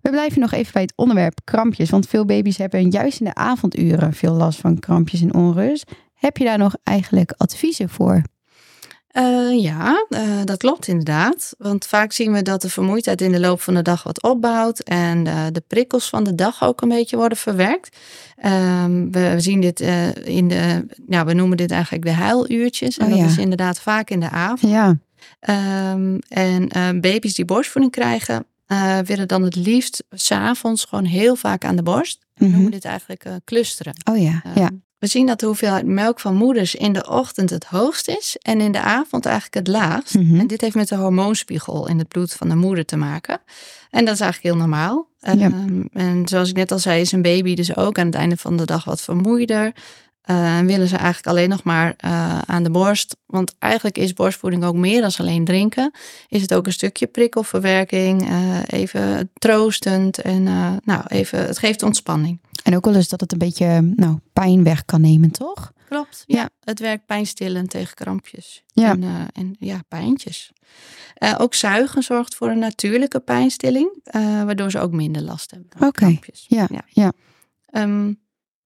We 0.00 0.10
blijven 0.12 0.40
nog 0.40 0.52
even 0.52 0.72
bij 0.72 0.82
het 0.82 0.92
onderwerp 0.96 1.38
krampjes, 1.44 1.90
want 1.90 2.08
veel 2.08 2.24
baby's 2.24 2.56
hebben 2.56 2.90
juist 2.90 3.18
in 3.20 3.26
de 3.26 3.34
avonduren 3.34 4.12
veel 4.12 4.34
last 4.34 4.60
van 4.60 4.78
krampjes 4.78 5.20
en 5.20 5.34
onrust. 5.34 5.90
Heb 6.16 6.36
je 6.36 6.44
daar 6.44 6.58
nog 6.58 6.74
eigenlijk 6.82 7.34
adviezen 7.36 7.88
voor? 7.88 8.22
Eh, 9.06 9.62
ja, 9.62 10.06
eh, 10.08 10.22
dat 10.44 10.56
klopt 10.58 10.88
inderdaad. 10.88 11.54
Want 11.58 11.86
vaak 11.86 12.12
zien 12.12 12.32
we 12.32 12.42
dat 12.42 12.62
de 12.62 12.68
vermoeidheid 12.70 13.20
in 13.20 13.32
de 13.32 13.40
loop 13.40 13.60
van 13.60 13.74
de 13.74 13.82
dag 13.82 14.02
wat 14.02 14.22
opbouwt 14.22 14.78
en 14.80 15.26
eh, 15.26 15.44
de 15.52 15.62
prikkels 15.66 16.08
van 16.08 16.24
de 16.24 16.34
dag 16.34 16.62
ook 16.64 16.80
een 16.82 16.88
beetje 16.88 17.16
worden 17.16 17.38
verwerkt. 17.38 17.96
Ehm, 18.36 19.10
we, 19.10 19.34
zien 19.36 19.60
dit 19.60 19.80
in 20.24 20.48
de, 20.48 20.86
nou, 21.06 21.26
we 21.26 21.32
noemen 21.32 21.56
dit 21.56 21.70
eigenlijk 21.70 22.04
de 22.04 22.10
huiluurtjes. 22.12 22.96
En 22.96 23.04
Oh, 23.04 23.10
dat 23.10 23.20
ja. 23.20 23.26
is 23.26 23.38
inderdaad 23.38 23.80
vaak 23.80 24.10
in 24.10 24.20
de 24.20 24.30
avond. 24.30 24.72
Ja, 24.72 24.98
Ehm, 25.40 26.18
en 26.28 26.68
baby's 27.00 27.34
die 27.34 27.44
borstvoeding 27.44 27.92
krijgen, 27.94 28.46
willen 29.04 29.28
dan 29.28 29.42
het 29.42 29.56
liefst 29.56 30.04
s'avonds 30.10 30.84
gewoon 30.84 31.04
heel 31.04 31.36
vaak 31.36 31.64
aan 31.64 31.76
de 31.76 31.82
borst. 31.82 32.18
We 32.34 32.44
Mhm. 32.44 32.52
noemen 32.54 32.70
dit 32.70 32.84
eigenlijk 32.84 33.24
clusteren. 33.44 33.94
oh 34.10 34.18
ja, 34.22 34.40
Ehm, 34.44 34.58
ja. 34.58 34.70
We 35.06 35.12
zien 35.12 35.26
dat 35.26 35.40
de 35.40 35.46
hoeveelheid 35.46 35.86
melk 35.86 36.20
van 36.20 36.34
moeders 36.34 36.74
in 36.74 36.92
de 36.92 37.08
ochtend 37.08 37.50
het 37.50 37.64
hoogst 37.64 38.08
is 38.08 38.36
en 38.42 38.60
in 38.60 38.72
de 38.72 38.80
avond 38.80 39.26
eigenlijk 39.26 39.54
het 39.54 39.68
laagst. 39.68 40.14
Mhm. 40.14 40.40
En 40.40 40.46
dit 40.46 40.60
heeft 40.60 40.74
met 40.74 40.88
de 40.88 40.96
hormoonspiegel 40.96 41.88
in 41.88 41.98
het 41.98 42.08
bloed 42.08 42.32
van 42.32 42.48
de 42.48 42.54
moeder 42.54 42.84
te 42.84 42.96
maken. 42.96 43.40
En 43.90 44.04
dat 44.04 44.14
is 44.14 44.20
eigenlijk 44.20 44.54
heel 44.54 44.66
normaal. 44.66 45.08
Ja. 45.20 45.32
Ehm, 45.32 45.82
en 45.92 46.28
zoals 46.28 46.48
ik 46.48 46.56
net 46.56 46.72
al 46.72 46.78
zei, 46.78 47.00
is 47.00 47.12
een 47.12 47.22
baby 47.22 47.54
dus 47.54 47.76
ook 47.76 47.98
aan 47.98 48.06
het 48.06 48.14
einde 48.14 48.36
van 48.36 48.56
de 48.56 48.64
dag 48.64 48.84
wat 48.84 49.00
vermoeider. 49.00 49.72
En 50.22 50.66
willen 50.66 50.88
ze 50.88 50.96
eigenlijk 50.96 51.26
alleen 51.26 51.48
nog 51.48 51.62
maar 51.62 51.94
eh, 51.96 52.38
aan 52.38 52.62
de 52.62 52.70
borst. 52.70 53.16
Want 53.26 53.54
eigenlijk 53.58 53.98
is 53.98 54.12
borstvoeding 54.12 54.64
ook 54.64 54.74
meer 54.74 55.00
dan 55.00 55.10
alleen 55.16 55.44
drinken. 55.44 55.90
Is 56.28 56.42
het 56.42 56.54
ook 56.54 56.66
een 56.66 56.72
stukje 56.72 57.06
prikkelverwerking, 57.06 58.28
eh, 58.28 58.58
even 58.66 59.30
troostend 59.34 60.18
en 60.18 60.46
eh, 60.46 60.72
nou, 60.84 61.02
even, 61.08 61.46
het 61.46 61.58
geeft 61.58 61.82
ontspanning. 61.82 62.38
En 62.66 62.76
ook 62.76 62.84
wel 62.84 62.94
eens 62.94 63.08
dat 63.08 63.20
het 63.20 63.32
een 63.32 63.38
beetje 63.38 63.92
nou, 63.96 64.18
pijn 64.32 64.64
weg 64.64 64.84
kan 64.84 65.00
nemen, 65.00 65.30
toch? 65.30 65.72
Klopt. 65.88 66.24
Ja. 66.26 66.38
Ja, 66.40 66.48
het 66.60 66.80
werkt 66.80 67.06
pijnstillend 67.06 67.70
tegen 67.70 67.94
krampjes. 67.94 68.62
Ja. 68.66 68.90
En, 68.90 69.02
eh, 69.02 69.10
en 69.32 69.56
ja, 69.58 69.80
pijntjes. 69.88 70.52
Eh, 71.14 71.34
ook 71.38 71.54
zuigen 71.54 72.02
zorgt 72.02 72.34
voor 72.34 72.48
een 72.50 72.58
natuurlijke 72.58 73.20
pijnstilling, 73.20 74.00
eh, 74.04 74.20
waardoor 74.44 74.70
ze 74.70 74.78
ook 74.80 74.92
minder 74.92 75.22
last 75.22 75.50
hebben 75.50 75.70
van 75.78 75.86
Oké. 75.88 75.98
krampjes. 76.00 76.44
Ja, 76.48 76.66
Ja. 76.70 76.82
ja. 76.88 77.12
Ehm, 77.66 78.12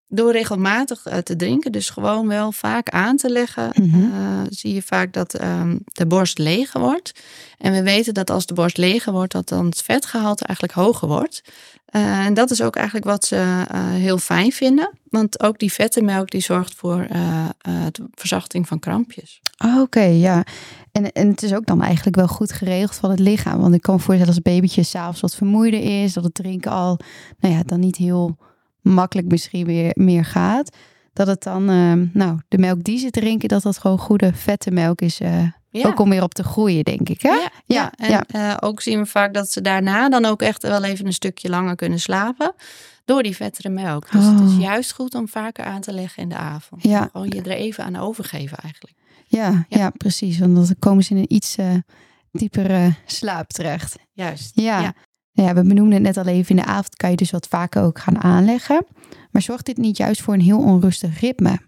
door 0.09 0.33
regelmatig 0.33 1.03
te 1.23 1.37
drinken, 1.37 1.73
dus 1.73 1.91
gewoon 1.91 2.27
wel 2.29 2.53
vaak 2.53 2.89
aan 2.89 3.17
te 3.17 3.31
leggen, 3.31 3.71
Mhm. 3.75 4.47
zie 4.49 4.75
je 4.75 4.83
vaak 4.83 5.13
dat 5.13 5.35
ehm, 5.35 5.77
de 5.85 6.07
borst 6.07 6.39
leger 6.39 6.81
wordt. 6.81 7.13
En 7.59 7.73
we 7.73 7.83
weten 7.83 8.15
dat 8.15 8.31
als 8.31 8.47
de 8.47 8.55
borst 8.55 8.77
leger 8.77 9.13
wordt, 9.13 9.33
dat 9.33 9.49
dan 9.49 9.67
het 9.67 9.83
vetgehalte 9.83 10.45
eigenlijk 10.45 10.79
hoger 10.79 11.09
wordt. 11.09 11.43
Eh, 11.91 12.25
en 12.25 12.35
dat 12.35 12.51
is 12.51 12.63
ook 12.63 12.77
eigenlijk 12.77 13.07
wat 13.07 13.25
ze 13.25 13.65
eh, 13.69 13.89
heel 13.89 14.19
fijn 14.19 14.53
vinden. 14.53 14.99
Want 15.09 15.43
ook 15.43 15.59
die 15.59 15.73
vette 15.73 16.03
melk 16.03 16.31
die 16.31 16.41
zorgt 16.41 16.75
voor 16.75 17.07
eh, 17.09 17.45
eh, 17.59 17.73
de 17.93 18.09
verzachting 18.15 18.69
van 18.69 18.79
krampjes. 18.79 19.41
Oh, 19.65 19.81
Oké, 19.81 20.03
ja. 20.03 20.45
En, 20.93 21.13
en 21.13 21.29
het 21.29 21.43
is 21.43 21.55
ook 21.55 21.67
dan 21.67 21.83
eigenlijk 21.83 22.17
wel 22.17 22.29
goed 22.29 22.53
geregeld 22.53 22.95
van 22.95 23.11
het 23.11 23.19
lichaam. 23.19 23.61
Want 23.61 23.75
ik 23.75 23.83
kan 23.83 23.95
me 23.95 24.01
voorstellen 24.01 24.35
als 24.35 24.43
babytje 24.43 24.83
s'avonds 24.83 25.21
wat 25.21 25.35
vermoeider 25.35 26.03
is, 26.03 26.13
dat 26.13 26.25
het 26.25 26.35
drinken 26.35 26.71
al, 26.71 26.99
nou 27.39 27.55
ja, 27.55 27.63
dan 27.63 27.81
niet 27.81 27.97
heel 27.97 28.37
makkelijk 28.81 29.29
misschien 29.29 29.67
weer 29.67 29.91
meer 29.95 30.25
gaat. 30.25 30.77
Dat 31.13 31.27
het 31.27 31.43
dan, 31.43 31.65
nou, 32.13 32.39
de 32.49 32.59
melk 32.59 32.85
die 32.85 32.99
ze 32.99 33.11
drinken, 33.11 33.49
dat 33.49 33.63
dat 33.63 33.79
gewoon 33.79 33.99
goede 33.99 34.33
vette 34.35 34.71
melk 34.71 35.01
is. 35.01 35.21
Ja. 35.71 35.87
Ook 35.87 35.99
om 36.01 36.11
weer 36.11 36.23
op 36.23 36.35
te 36.35 36.43
groeien, 36.45 36.85
denk 36.85 37.09
ik. 37.09 37.23
Hè? 37.23 37.29
Ja, 37.29 37.51
ja. 37.67 37.93
Ja, 38.07 38.25
en 38.27 38.51
eh, 38.51 38.57
ook 38.61 38.81
zien 38.81 38.99
we 38.99 39.07
vaak 39.07 39.35
dat 39.35 39.51
ze 39.51 39.61
daarna 39.61 40.09
dan 40.09 40.25
ook 40.25 40.43
echt 40.43 40.63
wel 40.63 40.85
even 40.85 41.07
een 41.07 41.13
stukje 41.13 41.49
langer 41.49 41.77
kunnen 41.77 42.01
slapen. 42.01 42.53
Door 43.05 43.23
die 43.23 43.37
vettere 43.37 43.69
melk. 43.69 44.11
Dus 44.11 44.25
het 44.25 44.41
is 44.41 44.55
Oh. 44.55 44.61
juist 44.61 44.93
goed 44.93 45.15
om 45.15 45.29
vaker 45.29 45.65
aan 45.65 45.81
te 45.81 45.93
leggen 45.93 46.23
in 46.23 46.29
de 46.29 46.37
avond. 46.37 46.83
Ja. 46.83 47.09
Gewoon 47.13 47.29
je 47.29 47.43
er 47.43 47.51
even 47.51 47.85
aan 47.85 47.97
overgeven 47.97 48.59
eigenlijk. 48.59 48.95
Ja, 49.27 49.67
ja. 49.69 49.91
Precies. 49.91 50.39
Want 50.39 50.55
dan 50.55 50.75
komen 50.79 51.05
ze 51.05 51.11
in 51.15 51.19
een 51.21 51.33
iets 51.35 51.57
eh, 51.57 51.67
diepere 52.33 52.95
slaap 53.07 53.49
terecht. 53.49 53.97
Juist. 54.13 54.51
Ja. 54.55 54.81
Ja. 54.81 54.95
ja. 55.33 55.55
we 55.55 55.63
benoemden 55.63 55.93
het 55.95 56.03
net 56.03 56.17
al 56.27 56.33
even. 56.33 56.57
In 56.57 56.63
de 56.63 56.69
avond 56.69 56.97
kan 56.97 57.11
je 57.11 57.17
dus 57.17 57.31
wat 57.31 57.47
vaker 57.47 57.83
ook 57.83 57.99
gaan 57.99 58.23
aanleggen. 58.23 58.87
Maar 59.31 59.43
zorgt 59.43 59.67
dit 59.67 59.77
niet 59.77 59.97
juist 59.97 60.23
voor 60.23 60.35
een 60.35 60.41
heel 60.41 60.59
onrustig 60.59 61.21
ritme? 61.21 61.59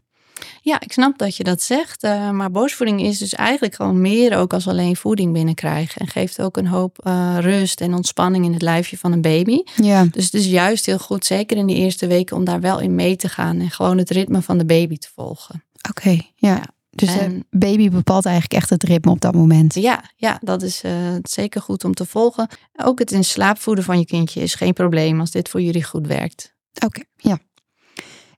Ja, 0.61 0.81
ik 0.81 0.93
snap 0.93 1.19
dat 1.19 1.37
je 1.37 1.45
dat 1.45 1.63
zegt. 1.63 2.03
eh, 2.03 2.31
maar 2.31 2.51
borstvoeding 2.51 3.03
is 3.03 3.19
dus 3.19 3.35
eigenlijk 3.35 3.75
gewoon 3.75 4.01
meer 4.01 4.37
ook 4.37 4.53
als 4.53 4.69
alleen 4.69 4.97
voeding 4.97 5.33
binnenkrijgen. 5.33 6.01
En 6.01 6.07
geeft 6.09 6.41
ook 6.43 6.57
een 6.57 6.67
hoop 6.67 6.99
eh, 7.05 7.37
rust 7.41 7.81
en 7.81 7.95
ontspanning 7.95 8.45
in 8.45 8.53
het 8.53 8.63
lijfje 8.63 8.99
van 8.99 9.13
een 9.13 9.21
baby. 9.21 9.63
Ja, 9.83 10.05
Dus 10.11 10.25
het 10.25 10.35
is 10.35 10.47
juist 10.47 10.87
heel 10.87 10.99
goed, 10.99 11.25
zeker 11.27 11.57
in 11.57 11.67
die 11.67 11.77
eerste 11.77 12.07
weken, 12.07 12.37
om 12.37 12.45
daar 12.45 12.61
wel 12.61 12.81
in 12.81 12.95
mee 12.95 13.17
te 13.17 13.29
gaan. 13.29 13.61
En 13.61 13.71
gewoon 13.71 13.99
het 13.99 14.11
ritme 14.11 14.43
van 14.43 14.59
de 14.59 14.65
baby 14.67 14.97
te 14.97 15.09
volgen. 15.15 15.65
oké. 15.89 16.11
ja. 16.11 16.21
Ja. 16.55 16.63
Dus 16.95 17.13
de 17.13 17.19
En- 17.19 17.47
baby 17.51 17.91
bepaalt 17.91 18.25
eigenlijk 18.25 18.55
echt 18.55 18.71
het 18.71 18.83
ritme 18.83 19.11
op 19.11 19.21
dat 19.21 19.35
moment. 19.35 19.75
Ja, 19.75 20.05
ja, 20.17 20.39
dat 20.43 20.63
is 20.63 20.83
eh, 20.83 20.93
zeker 21.23 21.61
goed 21.61 21.85
om 21.85 21.95
te 21.95 22.07
volgen. 22.07 22.49
Ook 22.85 22.99
het 22.99 23.11
in 23.11 23.25
slaap 23.25 23.59
voeden 23.59 23.85
van 23.85 23.99
je 23.99 24.05
kindje 24.07 24.41
is 24.41 24.55
geen 24.55 24.73
probleem 24.73 25.21
als 25.21 25.31
dit 25.31 25.49
voor 25.49 25.61
jullie 25.63 25.85
goed 25.85 26.07
werkt. 26.07 26.55
Oké, 26.85 27.03
ja. 27.17 27.39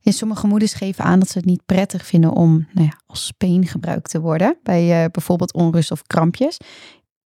En 0.04 0.12
sommige 0.12 0.46
moeders 0.46 0.75
geven 0.75 1.04
aan 1.04 1.18
dat 1.18 1.28
ze 1.28 1.38
het 1.38 1.46
niet 1.46 1.66
prettig 1.66 2.06
vinden 2.06 2.32
om 2.32 2.66
nou 2.73 2.87
ja, 2.87 2.99
als 3.06 3.26
speen 3.26 3.66
gebruikt 3.66 4.11
te 4.11 4.20
worden. 4.20 4.56
Bij 4.62 5.04
eh, 5.04 5.11
bijvoorbeeld 5.11 5.52
onrust 5.52 5.90
of 5.90 6.02
krampjes. 6.02 6.56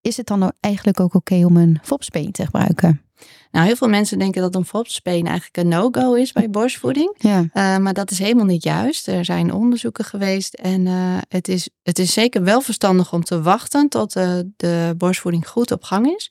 Is 0.01 0.17
het 0.17 0.27
dan 0.27 0.39
nou 0.39 0.53
eigenlijk 0.61 1.01
ook 1.01 1.15
oké 1.15 1.45
om 1.45 1.57
een 1.57 1.79
fopspeen 1.83 2.33
te 2.33 2.45
gebruiken? 2.45 3.03
Nou, 3.51 3.67
heel 3.67 3.77
veel 3.77 3.89
mensen 3.89 4.19
denken 4.19 4.43
dat 4.43 4.55
een 4.55 4.65
fopspeen 4.65 5.27
eigenlijk 5.27 5.57
een 5.57 5.69
no-go 5.69 6.15
is 6.15 6.33
bij 6.33 6.51
borstvoeding. 6.51 7.15
Ja. 7.19 7.47
Eh, 7.53 7.77
maar 7.77 7.95
dat 7.95 8.11
is 8.11 8.19
helemaal 8.19 8.45
niet 8.45 8.63
juist. 8.63 9.09
Er 9.09 9.25
zijn 9.25 9.53
onderzoeken 9.53 10.05
geweest 10.05 10.55
en 10.55 10.87
eh, 10.87 11.19
het, 11.29 11.49
is, 11.49 11.69
het 11.83 11.99
is 11.99 12.13
zeker 12.13 12.43
wel 12.43 12.61
verstandig 12.61 13.13
om 13.13 13.25
te 13.25 13.43
wachten 13.43 13.89
tot 13.89 14.13
de 14.57 14.95
borstvoeding 14.97 15.49
goed 15.49 15.71
op 15.71 15.83
gang 15.83 16.07
is. 16.07 16.31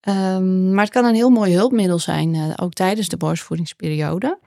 Ehm, 0.00 0.74
maar 0.74 0.84
het 0.84 0.92
kan 0.92 1.04
een 1.04 1.14
heel 1.14 1.30
mooi 1.30 1.54
hulpmiddel 1.54 1.98
zijn, 1.98 2.58
ook 2.58 2.72
tijdens 2.72 3.08
de 3.08 3.16
borstvoedingsperiode. 3.16 4.38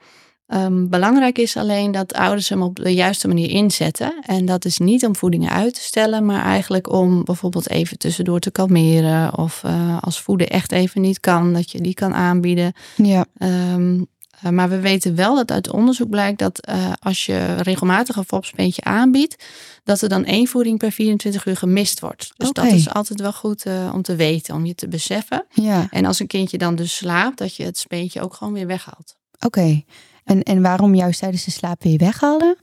Ehm, 0.50 0.88
belangrijk 0.88 1.38
is 1.38 1.56
alleen 1.56 1.92
dat 1.92 2.12
ouders 2.12 2.48
hem 2.48 2.62
op 2.62 2.76
de 2.76 2.94
juiste 2.94 3.28
manier 3.28 3.50
inzetten. 3.50 4.14
En 4.26 4.44
dat 4.44 4.64
is 4.64 4.78
niet 4.78 5.06
om 5.06 5.16
voedingen 5.16 5.50
uit 5.50 5.74
te 5.74 5.80
stellen, 5.80 6.24
maar 6.24 6.44
eigenlijk 6.44 6.92
om 6.92 7.24
bijvoorbeeld 7.24 7.68
even 7.70 7.98
tussendoor 7.98 8.40
te 8.40 8.50
kalmeren. 8.50 9.38
Of 9.38 9.64
eh, 9.64 9.98
als 10.00 10.20
voeden 10.20 10.48
echt 10.48 10.72
even 10.72 11.00
niet 11.00 11.20
kan, 11.20 11.52
dat 11.52 11.70
je 11.70 11.80
die 11.80 11.94
kan 11.94 12.14
aanbieden. 12.14 12.72
Ja. 12.96 13.24
Ehm, 13.36 14.02
eh, 14.42 14.50
maar 14.50 14.68
we 14.68 14.80
weten 14.80 15.14
wel 15.14 15.34
dat 15.34 15.50
uit 15.50 15.70
onderzoek 15.70 16.10
blijkt 16.10 16.38
dat 16.38 16.58
eh, 16.58 16.92
als 17.00 17.26
je 17.26 17.54
regelmatig 17.54 18.16
een 18.16 18.24
fopspeentje 18.24 18.84
aanbiedt, 18.84 19.44
dat 19.84 20.02
er 20.02 20.08
dan 20.08 20.24
één 20.24 20.46
voeding 20.46 20.78
per 20.78 20.92
24 20.92 21.46
uur 21.46 21.56
gemist 21.56 22.00
wordt. 22.00 22.32
Dus 22.36 22.52
dat 22.52 22.66
is 22.66 22.90
altijd 22.90 23.20
wel 23.20 23.32
goed 23.32 23.64
om 23.92 24.02
te 24.02 24.16
weten, 24.16 24.54
om 24.54 24.66
je 24.66 24.74
te 24.74 24.88
beseffen. 24.88 25.46
Ja, 25.50 25.86
En 25.90 26.04
als 26.04 26.20
een 26.20 26.26
kindje 26.26 26.58
dan 26.58 26.74
dus 26.74 26.96
slaapt, 26.96 27.38
dat 27.38 27.56
je 27.56 27.64
het 27.64 27.78
speentje 27.78 28.20
ook 28.20 28.34
gewoon 28.34 28.52
weer 28.52 28.66
weghaalt. 28.66 29.16
oké. 29.40 29.82
En, 30.24 30.42
en 30.42 30.62
waarom 30.62 30.94
juist 30.94 31.20
tijdens 31.20 31.44
de 31.44 31.50
slaap 31.50 31.82
weer 31.82 31.98
weghalen? 31.98 32.56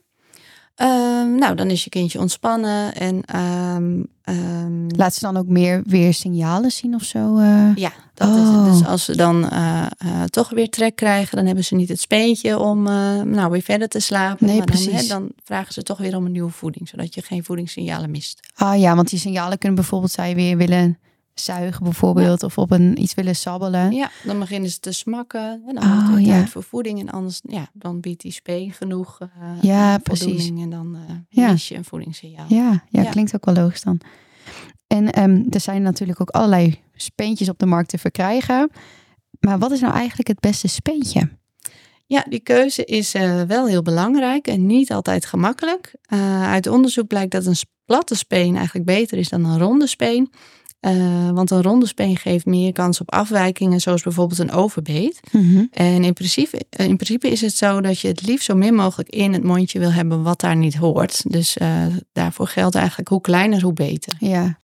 Ehm, 0.76 1.36
nou, 1.36 1.56
dan 1.56 1.70
is 1.70 1.84
je 1.84 1.90
kindje 1.90 2.20
ontspannen 2.20 2.96
en 2.96 3.22
ehm, 3.26 4.02
Laat 4.88 5.14
ze 5.14 5.20
dan 5.20 5.38
ook 5.38 5.48
meer 5.48 5.84
weer 5.86 6.14
signalen 6.14 6.72
zien 6.72 6.96
of 6.96 7.04
zo? 7.04 7.38
eh? 7.38 7.76
ja, 7.76 7.92
dat 8.14 8.28
is 8.28 8.36
het. 8.36 8.48
Oh. 8.48 8.72
Dus 8.72 8.86
als 8.86 9.06
ze 9.06 9.16
dan 9.16 9.50
eh, 9.50 9.86
eh, 9.98 10.24
toch 10.24 10.50
weer 10.50 10.70
trek 10.70 10.96
krijgen, 10.96 11.36
dan 11.38 11.46
hebben 11.46 11.64
ze 11.64 11.76
niet 11.76 11.90
het 11.90 12.00
speentje 12.00 12.60
om 12.60 12.84
nou 12.84 13.52
weer 13.52 13.62
verder 13.62 13.88
te 13.88 14.00
slapen. 14.00 14.48
Nee, 14.48 14.58
maar 14.58 14.66
dan, 14.66 14.76
hè, 14.76 14.84
precies. 14.90 15.08
dan 15.08 15.32
vragen 15.44 15.74
ze 15.74 15.84
toch 15.84 15.98
weer 15.98 16.16
om 16.16 16.26
een 16.26 16.32
nieuwe 16.32 16.52
voeding, 16.52 16.88
zodat 16.88 17.14
je 17.14 17.22
geen 17.22 17.44
voedingssignalen 17.44 18.12
mist. 18.12 18.40
Ah 18.56 18.80
ja, 18.80 18.96
want 18.96 19.10
die 19.10 19.20
signalen 19.20 19.58
kunnen 19.58 19.78
bijvoorbeeld 19.78 20.12
zij 20.12 20.36
weer 20.36 20.58
willen 20.58 21.00
zuigen 21.42 21.84
bijvoorbeeld. 21.84 22.44
Of 22.44 22.58
op 22.58 22.72
een 22.72 23.02
iets 23.02 23.14
willen 23.14 23.36
sabbelen. 23.36 23.92
Ja, 23.92 24.10
dan 24.24 24.40
beginnen 24.40 24.70
ze 24.70 24.80
te 24.80 24.92
smakken 24.92 25.62
en 25.68 25.76
dan 25.76 25.84
Oh, 25.84 25.90
wordt 25.94 26.08
het 26.08 26.16
weer 26.18 26.26
ja. 26.26 26.34
tijd 26.34 26.50
voor 26.50 26.64
voeding. 26.64 27.00
En 27.00 27.10
anders, 27.10 27.40
ja, 27.44 27.70
dan 27.74 28.00
biedt 28.00 28.22
die 28.22 28.32
speen 28.32 28.72
genoeg 28.74 29.18
eh, 29.20 29.28
Ja, 29.62 29.94
eh, 29.96 30.02
precies. 30.04 30.48
en 30.50 30.70
dan 30.70 30.96
eh 31.08 31.16
Ja. 31.30 31.52
mis 31.52 31.68
je 31.68 31.76
een 31.76 31.86
voedingssignaal. 31.86 32.46
Ja, 32.50 32.84
ja, 32.90 33.02
Ja. 33.02 33.10
klinkt 33.10 33.36
ook 33.36 33.46
wel 33.46 33.54
logisch 33.56 33.82
dan. 33.82 34.00
En 34.88 35.12
ehm, 35.12 35.44
er 35.50 35.60
zijn 35.60 35.82
natuurlijk 35.82 36.22
ook 36.22 36.30
allerlei 36.30 36.80
speentjes 36.96 37.50
op 37.50 37.60
de 37.60 37.66
markt 37.66 37.90
te 37.90 37.98
verkrijgen. 37.98 38.70
Maar 39.40 39.60
wat 39.60 39.72
is 39.72 39.80
nou 39.80 39.94
eigenlijk 39.94 40.28
het 40.28 40.40
beste 40.40 40.68
speentje? 40.68 41.30
Ja, 42.06 42.26
die 42.30 42.40
keuze 42.40 42.86
is 42.86 43.14
eh, 43.14 43.42
wel 43.42 43.66
heel 43.68 43.82
belangrijk 43.82 44.48
en 44.48 44.66
niet 44.66 44.92
altijd 44.92 45.26
gemakkelijk. 45.26 45.96
Eh, 46.02 46.44
uit 46.52 46.68
onderzoek 46.68 47.08
blijkt 47.08 47.32
dat 47.32 47.46
een 47.46 47.56
platte 47.86 48.16
speen 48.16 48.56
eigenlijk 48.56 48.86
beter 48.86 49.18
is 49.18 49.30
dan 49.30 49.46
een 49.46 49.60
ronde 49.60 49.88
speen. 49.88 50.32
Eh, 50.88 51.30
want 51.30 51.52
een 51.52 51.62
ronde 51.62 51.86
speen 51.86 52.18
geeft 52.18 52.46
meer 52.46 52.72
kans 52.72 53.02
op 53.02 53.12
afwijkingen, 53.12 53.80
zoals 53.80 54.04
bijvoorbeeld 54.04 54.40
een 54.40 54.52
overbeet. 54.52 55.20
En 55.72 56.04
in 56.04 56.14
principe, 56.14 56.66
in 56.70 56.96
principe 56.96 57.30
is 57.30 57.42
het 57.42 57.56
zo 57.56 57.82
dat 57.82 58.00
je 58.00 58.08
het 58.08 58.28
liefst 58.28 58.46
zo 58.46 58.56
min 58.56 58.76
mogelijk 58.76 59.10
in 59.10 59.34
het 59.34 59.44
mondje 59.44 59.80
wil 59.80 59.92
hebben 59.92 60.24
wat 60.24 60.40
daar 60.40 60.56
niet 60.56 60.76
hoort. 60.76 61.32
Dus 61.32 61.58
eh, 61.58 61.86
daarvoor 62.12 62.48
geldt 62.48 62.76
eigenlijk 62.76 63.10
hoe 63.10 63.22
kleiner, 63.22 63.62
hoe 63.62 63.74
beter. 63.74 64.14
Ja. 64.20 64.60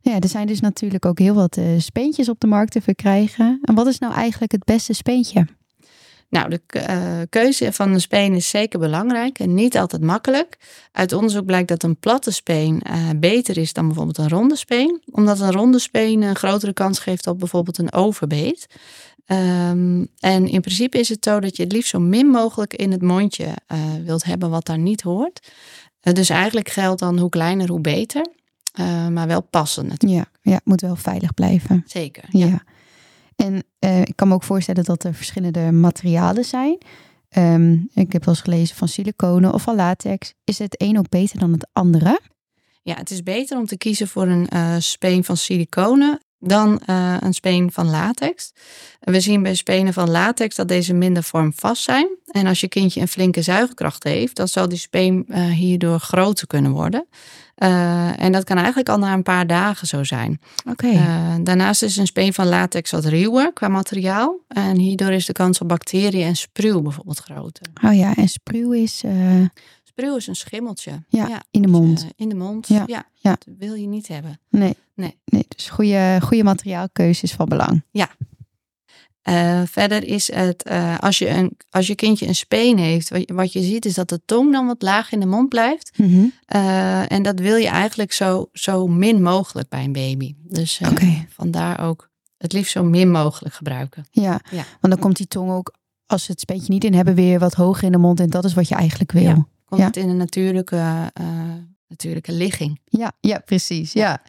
ja, 0.00 0.20
er 0.20 0.28
zijn 0.28 0.46
dus 0.46 0.60
natuurlijk 0.60 1.06
ook 1.06 1.18
heel 1.18 1.34
wat 1.34 1.56
eh, 1.56 1.64
speentjes 1.78 2.28
op 2.28 2.40
de 2.40 2.46
markt 2.46 2.72
te 2.72 2.80
verkrijgen. 2.80 3.58
En 3.62 3.74
wat 3.74 3.86
is 3.86 3.98
nou 3.98 4.14
eigenlijk 4.14 4.52
het 4.52 4.64
beste 4.64 4.92
speentje? 4.92 5.46
Nou, 6.32 6.48
de 6.50 6.60
eh, 6.66 7.20
keuze 7.28 7.72
van 7.72 7.92
een 7.92 8.00
speen 8.00 8.34
is 8.34 8.48
zeker 8.48 8.78
belangrijk 8.78 9.38
en 9.38 9.54
niet 9.54 9.76
altijd 9.78 10.02
makkelijk. 10.02 10.58
Uit 10.92 11.12
onderzoek 11.12 11.44
blijkt 11.46 11.68
dat 11.68 11.82
een 11.82 11.96
platte 11.96 12.30
speen 12.30 12.80
eh, 12.80 13.08
beter 13.16 13.58
is 13.58 13.72
dan 13.72 13.86
bijvoorbeeld 13.86 14.18
een 14.18 14.28
ronde 14.28 14.56
speen, 14.56 15.02
omdat 15.10 15.40
een 15.40 15.52
ronde 15.52 15.78
speen 15.78 16.22
een 16.22 16.36
grotere 16.36 16.72
kans 16.72 16.98
geeft 16.98 17.26
op 17.26 17.38
bijvoorbeeld 17.38 17.78
een 17.78 17.92
overbeet. 17.92 18.66
Ehm, 19.26 20.04
en 20.18 20.48
in 20.48 20.60
principe 20.60 20.98
is 20.98 21.08
het 21.08 21.24
zo 21.24 21.40
dat 21.40 21.56
je 21.56 21.62
het 21.62 21.72
liefst 21.72 21.90
zo 21.90 22.00
min 22.00 22.26
mogelijk 22.26 22.74
in 22.74 22.92
het 22.92 23.02
mondje 23.02 23.48
eh, 23.66 23.78
wilt 24.04 24.24
hebben 24.24 24.50
wat 24.50 24.66
daar 24.66 24.78
niet 24.78 25.02
hoort. 25.02 25.52
Dus 26.00 26.28
eigenlijk 26.28 26.68
geldt 26.68 27.00
dan 27.00 27.18
hoe 27.18 27.30
kleiner, 27.30 27.68
hoe 27.68 27.80
beter. 27.80 28.26
Maar 29.10 29.26
wel 29.26 29.42
passen 29.42 29.86
natuurlijk. 29.86 30.28
Ja, 30.42 30.50
ja, 30.50 30.56
het 30.56 30.66
moet 30.66 30.80
wel 30.80 30.96
veilig 30.96 31.34
blijven. 31.34 31.82
Zeker. 31.86 32.24
Ja. 32.28 32.62
En 33.42 33.64
eh, 33.78 34.00
ik 34.00 34.16
kan 34.16 34.28
me 34.28 34.34
ook 34.34 34.42
voorstellen 34.42 34.84
dat 34.84 35.04
er 35.04 35.14
verschillende 35.14 35.72
materialen 35.72 36.44
zijn. 36.44 36.78
Ehm, 37.28 37.72
ik 37.72 38.12
heb 38.12 38.24
wel 38.24 38.34
eens 38.34 38.42
gelezen 38.42 38.76
van 38.76 38.88
siliconen 38.88 39.52
of 39.52 39.62
van 39.62 39.74
latex. 39.74 40.34
Is 40.44 40.58
het 40.58 40.82
een 40.82 40.98
ook 40.98 41.08
beter 41.08 41.38
dan 41.38 41.52
het 41.52 41.66
andere? 41.72 42.20
Ja, 42.82 42.94
het 42.94 43.10
is 43.10 43.22
beter 43.22 43.58
om 43.58 43.66
te 43.66 43.76
kiezen 43.76 44.08
voor 44.08 44.26
een 44.26 44.48
eh, 44.48 44.74
speen 44.78 45.24
van 45.24 45.36
siliconen 45.36 46.20
dan 46.38 46.80
eh, 46.86 47.16
een 47.20 47.34
speen 47.34 47.72
van 47.72 47.90
latex. 47.90 48.52
We 49.00 49.20
zien 49.20 49.42
bij 49.42 49.54
spenen 49.54 49.92
van 49.92 50.10
latex 50.10 50.56
dat 50.56 50.68
deze 50.68 50.94
minder 50.94 51.22
vormvast 51.22 51.82
zijn. 51.82 52.08
En 52.26 52.46
als 52.46 52.60
je 52.60 52.68
kindje 52.68 53.00
een 53.00 53.08
flinke 53.08 53.42
zuigkracht 53.42 54.04
heeft, 54.04 54.36
dan 54.36 54.48
zal 54.48 54.68
die 54.68 54.78
speen 54.78 55.26
hierdoor 55.52 55.98
groter 55.98 56.46
kunnen 56.46 56.72
worden. 56.72 57.06
Eh, 57.62 58.22
en 58.22 58.32
dat 58.32 58.44
kan 58.44 58.56
eigenlijk 58.56 58.88
al 58.88 58.98
na 58.98 59.12
een 59.12 59.22
paar 59.22 59.46
dagen 59.46 59.86
zo 59.86 60.04
zijn. 60.04 60.40
Oké. 60.70 60.88
Eh, 60.88 61.34
daarnaast 61.42 61.82
is 61.82 61.96
een 61.96 62.06
speen 62.06 62.32
van 62.32 62.46
latex 62.46 62.90
wat 62.90 63.04
ruwer 63.04 63.52
qua 63.52 63.68
materiaal. 63.68 64.38
En 64.48 64.76
hierdoor 64.78 65.12
is 65.12 65.26
de 65.26 65.32
kans 65.32 65.60
op 65.60 65.68
bacteriën 65.68 66.26
en 66.26 66.36
spreeuw 66.36 66.80
bijvoorbeeld 66.80 67.18
groter. 67.18 67.66
oh 67.84 67.94
ja, 67.94 68.14
en 68.16 68.28
spreeuw 68.28 68.72
is 68.72 69.02
eh, 69.04 69.44
Spreeuw 69.84 70.16
is 70.16 70.26
een 70.26 70.36
schimmeltje. 70.36 71.02
ja, 71.08 71.42
in 71.50 71.62
de 71.62 71.68
mond. 71.68 72.06
In 72.16 72.28
de 72.28 72.34
mond, 72.34 72.68
Ja, 72.68 72.82
ja. 72.86 73.04
ja. 73.14 73.36
Dat 73.44 73.54
wil 73.58 73.74
je 73.74 73.86
niet 73.86 74.08
hebben. 74.08 74.40
Nee. 74.48 74.76
Nee. 74.94 75.18
nee 75.24 75.44
dus 75.48 75.68
goede, 75.68 76.18
goede 76.22 76.44
materiaalkeuze 76.44 77.22
is 77.22 77.32
van 77.32 77.48
belang. 77.48 77.82
Eh, 79.22 79.62
verder 79.64 80.04
is 80.04 80.32
het, 80.34 80.62
eh, 80.62 80.98
als, 80.98 81.18
je 81.18 81.28
een, 81.28 81.56
als 81.70 81.86
je 81.86 81.94
kindje 81.94 82.26
een 82.26 82.34
speen 82.34 82.78
heeft, 82.78 83.08
wat 83.08 83.20
je, 83.28 83.34
wat 83.34 83.52
je 83.52 83.62
ziet 83.62 83.84
is 83.84 83.94
dat 83.94 84.08
de 84.08 84.20
tong 84.24 84.52
dan 84.52 84.66
wat 84.66 84.82
laag 84.82 85.12
in 85.12 85.20
de 85.20 85.26
mond 85.26 85.48
blijft. 85.48 85.98
Mhm. 85.98 86.24
Eh, 86.46 87.12
en 87.12 87.22
dat 87.22 87.38
wil 87.40 87.56
je 87.56 87.68
eigenlijk 87.68 88.12
zo, 88.12 88.48
zo 88.52 88.86
min 88.86 89.22
mogelijk 89.22 89.68
bij 89.68 89.84
een 89.84 89.92
baby. 89.92 90.34
Dus 90.38 90.80
vandaar 91.28 91.80
ook 91.88 92.10
het 92.38 92.52
liefst 92.52 92.72
zo 92.72 92.84
min 92.84 93.10
mogelijk 93.10 93.54
gebruiken. 93.54 94.06
Ja. 94.10 94.40
Ja. 94.50 94.64
want 94.80 94.92
dan 94.94 94.98
komt 94.98 95.16
die 95.16 95.26
tong 95.26 95.50
ook, 95.50 95.74
als 96.06 96.24
ze 96.24 96.30
het 96.30 96.40
speentje 96.40 96.72
niet 96.72 96.84
in 96.84 96.94
hebben, 96.94 97.14
weer 97.14 97.38
wat 97.38 97.54
hoger 97.54 97.84
in 97.84 97.92
de 97.92 97.98
mond. 97.98 98.20
En 98.20 98.30
dat 98.30 98.44
is 98.44 98.54
wat 98.54 98.68
je 98.68 98.74
eigenlijk 98.74 99.12
wil. 99.12 99.22
Ja. 99.22 99.46
Komt 99.64 99.80
Ja. 99.80 99.86
het 99.86 99.96
in 99.96 100.08
een 100.08 100.16
natuurlijke, 100.16 101.10
natuurlijke 101.92 102.32
ligging. 102.32 102.80
ja, 103.20 103.38
precies. 103.38 103.92
Ja. 103.92 104.22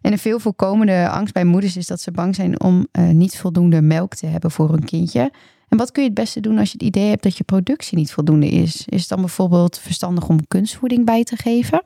En 0.00 0.12
een 0.12 0.18
veel 0.18 0.38
voorkomende 0.38 1.08
angst 1.08 1.34
bij 1.34 1.44
moeders 1.44 1.76
is 1.76 1.86
dat 1.86 2.00
ze 2.00 2.10
bang 2.10 2.34
zijn 2.34 2.60
om 2.60 2.86
eh, 2.92 3.08
niet 3.08 3.38
voldoende 3.38 3.82
melk 3.82 4.14
te 4.14 4.26
hebben 4.26 4.50
voor 4.50 4.70
hun 4.70 4.84
kindje. 4.84 5.32
En 5.68 5.78
wat 5.78 5.92
kun 5.92 6.02
je 6.02 6.08
het 6.08 6.18
beste 6.18 6.40
doen 6.40 6.58
als 6.58 6.72
je 6.72 6.78
het 6.78 6.86
idee 6.86 7.08
hebt 7.08 7.22
dat 7.22 7.36
je 7.36 7.44
productie 7.44 7.98
niet 7.98 8.12
voldoende 8.12 8.48
is? 8.48 8.84
Is 8.86 9.00
het 9.00 9.08
dan 9.08 9.20
bijvoorbeeld 9.20 9.78
verstandig 9.78 10.28
om 10.28 10.46
kunstvoeding 10.48 11.04
bij 11.04 11.24
te 11.24 11.36
geven? 11.36 11.80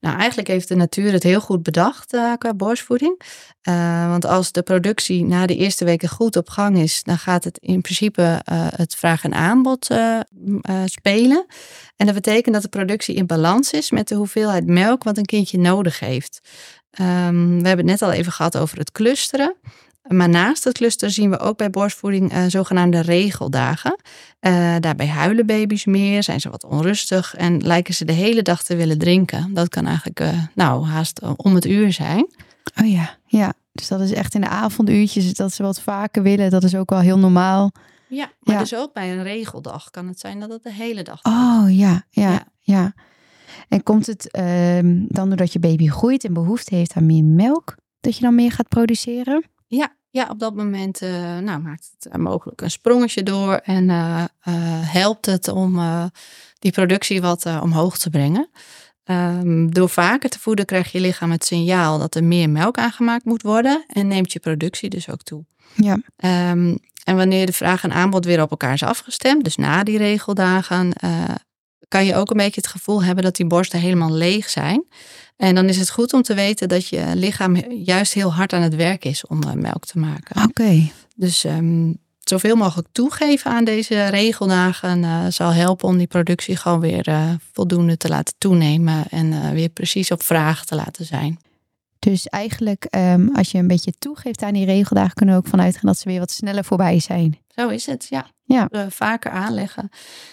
Nou, 0.00 0.16
eigenlijk 0.16 0.48
heeft 0.48 0.68
de 0.68 0.74
natuur 0.74 1.12
het 1.12 1.22
heel 1.22 1.40
goed 1.40 1.62
bedacht 1.62 2.12
eh, 2.12 2.32
qua 2.38 2.54
borstvoeding. 2.54 3.20
Eh, 3.60 4.08
want 4.08 4.24
als 4.24 4.52
de 4.52 4.62
productie 4.62 5.24
na 5.24 5.46
de 5.46 5.56
eerste 5.56 5.84
weken 5.84 6.08
goed 6.08 6.36
op 6.36 6.48
gang 6.48 6.78
is, 6.78 7.02
dan 7.02 7.18
gaat 7.18 7.44
het 7.44 7.58
in 7.58 7.80
principe 7.80 8.40
eh, 8.44 8.66
het 8.76 8.94
vraag 8.94 9.24
en 9.24 9.34
aanbod 9.34 9.88
spelen. 10.84 11.46
En 11.96 12.06
dat 12.06 12.14
betekent 12.14 12.54
dat 12.54 12.62
de 12.62 12.68
productie 12.68 13.14
in 13.14 13.26
balans 13.26 13.72
is 13.72 13.90
met 13.90 14.08
de 14.08 14.14
hoeveelheid 14.14 14.66
melk 14.66 15.02
wat 15.02 15.18
een 15.18 15.24
kindje 15.24 15.58
nodig 15.58 16.00
heeft. 16.00 16.40
Ehm, 16.90 17.60
we 17.60 17.68
hebben 17.68 17.88
het 17.88 18.00
net 18.00 18.02
al 18.02 18.12
even 18.12 18.32
gehad 18.32 18.56
over 18.56 18.78
het 18.78 18.92
clusteren. 18.92 19.56
Maar 20.08 20.28
naast 20.28 20.64
het 20.64 20.74
clusteren 20.74 21.14
zien 21.14 21.30
we 21.30 21.38
ook 21.38 21.56
bij 21.56 21.70
borstvoeding 21.70 22.32
eh, 22.32 22.44
zogenaamde 22.46 23.00
regeldagen. 23.00 24.00
Eh, 24.40 24.76
daarbij 24.80 25.06
huilen 25.08 25.46
baby's 25.46 25.84
meer, 25.84 26.22
zijn 26.22 26.40
ze 26.40 26.50
wat 26.50 26.64
onrustig 26.64 27.34
en 27.34 27.60
lijken 27.66 27.94
ze 27.94 28.04
de 28.04 28.12
hele 28.12 28.42
dag 28.42 28.62
te 28.62 28.76
willen 28.76 28.98
drinken. 28.98 29.54
Dat 29.54 29.68
kan 29.68 29.86
eigenlijk 29.86 30.20
eh, 30.20 30.42
nou, 30.54 30.84
haast 30.86 31.20
om 31.36 31.54
het 31.54 31.66
uur 31.66 31.92
zijn. 31.92 32.26
Oh 32.80 32.90
ja, 32.90 33.16
ja. 33.26 33.52
Dus 33.72 33.88
dat 33.88 34.00
is 34.00 34.12
echt 34.12 34.34
in 34.34 34.40
de 34.40 34.48
avonduurtjes 34.48 35.34
dat 35.34 35.52
ze 35.52 35.62
wat 35.62 35.80
vaker 35.80 36.22
willen. 36.22 36.50
Dat 36.50 36.64
is 36.64 36.74
ook 36.74 36.90
wel 36.90 37.00
heel 37.00 37.18
normaal. 37.18 37.72
Ja, 38.08 38.30
maar 38.40 38.54
Ja. 38.54 38.60
dus 38.60 38.74
ook 38.74 38.92
bij 38.92 39.12
een 39.12 39.22
regeldag 39.22 39.90
kan 39.90 40.08
het 40.08 40.20
zijn 40.20 40.40
dat 40.40 40.50
het 40.50 40.62
de 40.62 40.72
hele 40.72 41.02
dag. 41.02 41.22
Oh 41.22 41.64
ja, 41.68 42.04
ja, 42.10 42.30
ja. 42.30 42.46
Ja. 42.60 42.94
En 43.68 43.82
komt 43.82 44.06
het 44.06 44.30
ehm, 44.30 45.04
dan 45.08 45.28
doordat 45.28 45.52
je 45.52 45.58
baby 45.58 45.88
groeit 45.88 46.24
en 46.24 46.32
behoefte 46.32 46.74
heeft 46.74 46.94
aan 46.94 47.06
meer 47.06 47.24
melk, 47.24 47.76
dat 48.00 48.16
je 48.16 48.20
dan 48.20 48.34
meer 48.34 48.52
gaat 48.52 48.68
produceren? 48.68 49.44
Ja, 49.66 49.96
ja 50.10 50.26
op 50.30 50.38
dat 50.38 50.54
moment 50.54 51.02
uh, 51.02 51.38
nou, 51.38 51.60
maakt 51.60 51.90
het 51.98 52.16
mogelijk 52.16 52.60
een 52.60 52.70
sprongetje 52.70 53.22
door 53.22 53.54
en 53.54 53.88
uh, 53.88 54.24
helpt 54.92 55.26
het 55.26 55.48
om 55.48 55.80
die 56.58 56.72
productie 56.72 57.20
wat 57.20 57.46
omhoog 57.46 57.98
te 57.98 58.10
brengen. 58.10 58.50
Um, 59.04 59.74
door 59.74 59.88
vaker 59.88 60.30
te 60.30 60.38
voeden 60.38 60.64
krijgt 60.64 60.90
je 60.90 61.00
lichaam 61.00 61.30
het 61.30 61.44
signaal 61.44 61.98
dat 61.98 62.14
er 62.14 62.24
meer 62.24 62.50
melk 62.50 62.78
aangemaakt 62.78 63.24
moet 63.24 63.42
worden 63.42 63.84
en 63.86 64.06
neemt 64.06 64.32
je 64.32 64.40
productie 64.40 64.90
dus 64.90 65.10
ook 65.10 65.22
toe. 65.22 65.44
Ja. 65.74 65.92
Um, 66.50 66.78
en 67.04 67.16
wanneer 67.16 67.46
de 67.46 67.52
vraag 67.52 67.84
en 67.84 67.92
aanbod 67.92 68.24
weer 68.24 68.42
op 68.42 68.50
elkaar 68.50 68.72
is 68.72 68.82
afgestemd, 68.82 69.44
dus 69.44 69.56
na 69.56 69.82
die 69.82 69.98
regeldagen, 69.98 70.92
kan 71.88 72.04
je 72.04 72.14
ook 72.14 72.30
een 72.30 72.36
beetje 72.36 72.60
het 72.60 72.70
gevoel 72.70 73.02
hebben 73.02 73.24
dat 73.24 73.36
die 73.36 73.46
borsten 73.46 73.80
helemaal 73.80 74.12
leeg 74.12 74.48
zijn. 74.50 74.84
En 75.36 75.54
dan 75.54 75.68
is 75.68 75.78
het 75.78 75.90
goed 75.90 76.12
om 76.12 76.22
te 76.22 76.34
weten 76.34 76.68
dat 76.68 76.88
je 76.88 77.10
lichaam 77.14 77.56
juist 77.70 78.12
heel 78.12 78.34
hard 78.34 78.52
aan 78.52 78.62
het 78.62 78.74
werk 78.74 79.04
is 79.04 79.26
om 79.26 79.42
uh, 79.44 79.52
melk 79.52 79.84
te 79.84 79.98
maken. 79.98 80.44
Oké. 80.44 80.90
Dus 81.16 81.44
um, 81.44 81.98
zoveel 82.20 82.56
mogelijk 82.56 82.88
toegeven 82.92 83.50
aan 83.50 83.64
deze 83.64 84.06
regeldagen 84.06 85.02
uh, 85.02 85.26
zal 85.28 85.52
helpen 85.52 85.88
om 85.88 85.98
die 85.98 86.06
productie 86.06 86.56
gewoon 86.56 86.80
weer 86.80 87.08
uh, 87.08 87.30
voldoende 87.52 87.96
te 87.96 88.08
laten 88.08 88.34
toenemen 88.38 89.04
en 89.10 89.26
uh, 89.26 89.50
weer 89.50 89.68
precies 89.68 90.10
op 90.10 90.22
vraag 90.22 90.64
te 90.64 90.74
laten 90.74 91.04
zijn. 91.04 91.38
Dus 91.98 92.26
eigenlijk, 92.26 92.86
um, 92.96 93.30
als 93.34 93.50
je 93.50 93.58
een 93.58 93.66
beetje 93.66 93.92
toegeeft 93.98 94.42
aan 94.42 94.52
die 94.52 94.64
regeldagen, 94.64 95.14
kunnen 95.14 95.34
we 95.34 95.40
ook 95.40 95.48
vanuit 95.48 95.74
gaan 95.74 95.86
dat 95.86 95.98
ze 95.98 96.08
weer 96.08 96.18
wat 96.18 96.30
sneller 96.30 96.64
voorbij 96.64 97.00
zijn. 97.00 97.38
Zo 97.48 97.68
is 97.68 97.86
het, 97.86 98.06
ja. 98.10 98.30
Ja. 98.48 98.68
Uh, 98.70 98.82
vaker 98.88 99.30
aanleggen. 99.30 99.90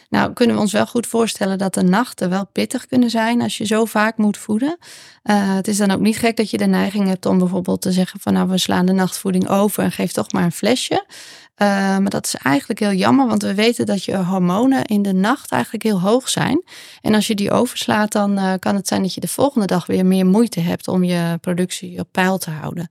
Nou, 0.09 0.33
kunnen 0.33 0.55
we 0.55 0.61
ons 0.61 0.71
wel 0.71 0.85
goed 0.87 1.07
voorstellen 1.07 1.57
dat 1.57 1.73
de 1.73 1.83
nachten 1.83 2.29
wel 2.29 2.47
pittig 2.51 2.85
kunnen 2.85 3.09
zijn 3.09 3.41
als 3.41 3.57
je 3.57 3.65
zo 3.65 3.85
vaak 3.85 4.17
moet 4.17 4.37
voeden. 4.37 4.77
Uh, 5.23 5.55
het 5.55 5.67
is 5.67 5.77
dan 5.77 5.91
ook 5.91 5.99
niet 5.99 6.17
gek 6.17 6.37
dat 6.37 6.49
je 6.49 6.57
de 6.57 6.65
neiging 6.65 7.07
hebt 7.07 7.25
om 7.25 7.37
bijvoorbeeld 7.37 7.81
te 7.81 7.91
zeggen 7.91 8.19
van 8.19 8.33
nou, 8.33 8.49
we 8.49 8.57
slaan 8.57 8.85
de 8.85 8.91
nachtvoeding 8.91 9.49
over 9.49 9.83
en 9.83 9.91
geef 9.91 10.11
toch 10.11 10.31
maar 10.31 10.43
een 10.43 10.51
flesje. 10.51 11.05
Uh, 11.05 11.67
maar 11.97 12.09
dat 12.09 12.25
is 12.25 12.35
eigenlijk 12.35 12.79
heel 12.79 12.91
jammer, 12.93 13.27
want 13.27 13.41
we 13.41 13.53
weten 13.53 13.85
dat 13.85 14.03
je 14.03 14.17
hormonen 14.17 14.85
in 14.85 15.01
de 15.01 15.13
nacht 15.13 15.51
eigenlijk 15.51 15.83
heel 15.83 16.01
hoog 16.01 16.29
zijn. 16.29 16.63
En 17.01 17.13
als 17.13 17.27
je 17.27 17.35
die 17.35 17.51
overslaat, 17.51 18.11
dan 18.11 18.59
kan 18.59 18.75
het 18.75 18.87
zijn 18.87 19.01
dat 19.01 19.13
je 19.13 19.21
de 19.21 19.27
volgende 19.27 19.67
dag 19.67 19.85
weer 19.85 20.05
meer 20.05 20.25
moeite 20.25 20.59
hebt 20.59 20.87
om 20.87 21.03
je 21.03 21.37
productie 21.41 21.99
op 21.99 22.07
peil 22.11 22.37
te 22.37 22.49
houden. 22.49 22.89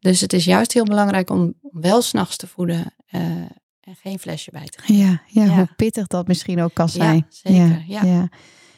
Dus 0.00 0.20
het 0.20 0.32
is 0.32 0.44
juist 0.44 0.72
heel 0.72 0.84
belangrijk 0.84 1.30
om 1.30 1.54
wel 1.72 2.02
s'nachts 2.02 2.36
te 2.36 2.46
voeden 2.46 2.92
en 3.84 3.96
geen 4.02 4.18
flesje 4.18 4.50
bij 4.50 4.66
te 4.66 4.78
geven. 4.80 5.04
Ja, 5.04 5.22
ja, 5.26 5.44
ja, 5.44 5.54
hoe 5.54 5.68
pittig 5.76 6.06
dat 6.06 6.26
misschien 6.26 6.62
ook 6.62 6.74
kan 6.74 6.88
zijn. 6.88 7.16
Ja, 7.16 7.24
zeker. 7.28 7.84
Ja, 7.86 8.02
ja. 8.02 8.28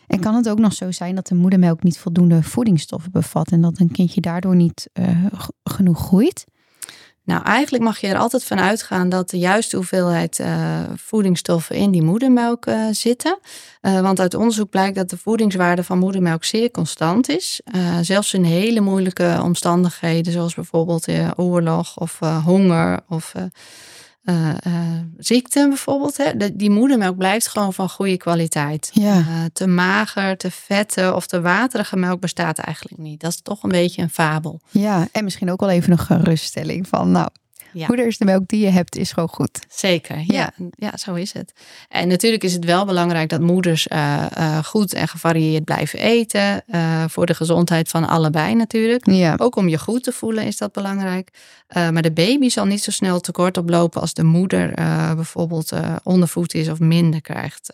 En 0.06 0.20
kan 0.20 0.34
het 0.34 0.48
ook 0.48 0.58
nog 0.58 0.72
zo 0.72 0.90
zijn 0.92 1.14
dat 1.14 1.26
de 1.26 1.34
moedermelk 1.34 1.82
niet 1.82 1.98
voldoende 1.98 2.42
voedingsstoffen 2.42 3.12
bevat 3.12 3.50
en 3.50 3.60
dat 3.60 3.78
een 3.78 3.90
kindje 3.90 4.20
daardoor 4.20 4.56
niet 4.56 4.90
genoeg 5.64 5.98
groeit? 5.98 6.44
Nou, 7.24 7.42
eigenlijk 7.42 7.84
mag 7.84 7.98
je 7.98 8.06
er 8.06 8.18
altijd 8.18 8.44
van 8.44 8.60
uitgaan 8.60 9.08
dat 9.08 9.30
de 9.30 9.38
juiste 9.38 9.76
hoeveelheid 9.76 10.38
uh, 10.38 10.80
voedingsstoffen 10.94 11.76
in 11.76 11.90
die 11.90 12.02
moedermelk 12.02 12.66
uh, 12.66 12.86
zitten. 12.90 13.38
Want 13.80 14.20
uit 14.20 14.34
onderzoek 14.34 14.70
blijkt 14.70 14.96
dat 14.96 15.10
de 15.10 15.18
voedingswaarde 15.18 15.84
van 15.84 15.98
moedermelk 15.98 16.44
zeer 16.44 16.70
constant 16.70 17.28
is. 17.28 17.60
zelfs 18.00 18.34
in 18.34 18.44
hele 18.44 18.80
moeilijke 18.80 19.40
omstandigheden, 19.42 20.32
zoals 20.32 20.54
bijvoorbeeld 20.54 21.08
oorlog 21.36 21.98
of 21.98 22.18
honger 22.44 23.00
of 23.08 23.34
uh, 24.26 24.48
uh, 24.66 24.80
ziekte 25.18 25.68
bijvoorbeeld. 25.68 26.16
Hè? 26.16 26.36
De, 26.36 26.56
die 26.56 26.70
moedermelk 26.70 27.16
blijft 27.16 27.48
gewoon 27.48 27.72
van 27.72 27.88
goede 27.88 28.16
kwaliteit. 28.16 28.90
Ja. 28.92 29.18
Uh, 29.18 29.24
te 29.52 29.66
mager, 29.66 30.36
te 30.36 30.50
vette 30.50 31.12
of 31.14 31.26
te 31.26 31.40
waterige 31.40 31.96
melk 31.96 32.20
bestaat 32.20 32.58
eigenlijk 32.58 32.98
niet. 32.98 33.20
Dat 33.20 33.30
is 33.30 33.40
toch 33.42 33.62
een 33.62 33.70
beetje 33.70 34.02
een 34.02 34.10
fabel. 34.10 34.60
Ja, 34.70 35.08
en 35.12 35.24
misschien 35.24 35.50
ook 35.50 35.60
wel 35.60 35.70
even 35.70 35.92
een 35.92 35.98
geruststelling 35.98 36.88
van 36.88 37.10
nou. 37.10 37.28
Ja. 37.78 37.96
Is 37.96 38.18
de 38.18 38.24
melk 38.24 38.48
die 38.48 38.60
je 38.60 38.70
hebt, 38.70 38.96
is 38.96 39.12
gewoon 39.12 39.28
goed. 39.28 39.58
Zeker, 39.68 40.16
ja. 40.16 40.24
ja, 40.26 40.52
ja 40.70 40.96
zo 40.96 41.14
is 41.14 41.32
het. 41.32 41.52
En 41.88 42.08
natuurlijk 42.08 42.42
is 42.42 42.52
het 42.52 42.64
wel 42.64 42.84
belangrijk 42.84 43.28
dat 43.28 43.40
moeders 43.40 43.86
uh, 43.92 44.58
goed 44.64 44.92
en 44.92 45.08
gevarieerd 45.08 45.64
blijven 45.64 45.98
eten. 45.98 46.62
Uh, 46.66 47.04
voor 47.08 47.26
de 47.26 47.34
gezondheid 47.34 47.88
van 47.88 48.08
allebei 48.08 48.54
natuurlijk. 48.54 49.10
Ja. 49.10 49.34
Ook 49.36 49.56
om 49.56 49.68
je 49.68 49.78
goed 49.78 50.02
te 50.02 50.12
voelen 50.12 50.44
is 50.44 50.56
dat 50.56 50.72
belangrijk. 50.72 51.30
Maar 51.74 52.02
de 52.02 52.12
baby 52.12 52.48
zal 52.48 52.64
niet 52.64 52.82
zo 52.82 52.90
snel 52.90 53.20
tekort 53.20 53.56
oplopen 53.56 54.00
als 54.00 54.14
de 54.14 54.24
moeder 54.24 54.74
bijvoorbeeld 55.14 55.72
ondervoed 56.02 56.54
is 56.54 56.68
of 56.68 56.78
minder 56.78 57.20
krijgt. 57.20 57.70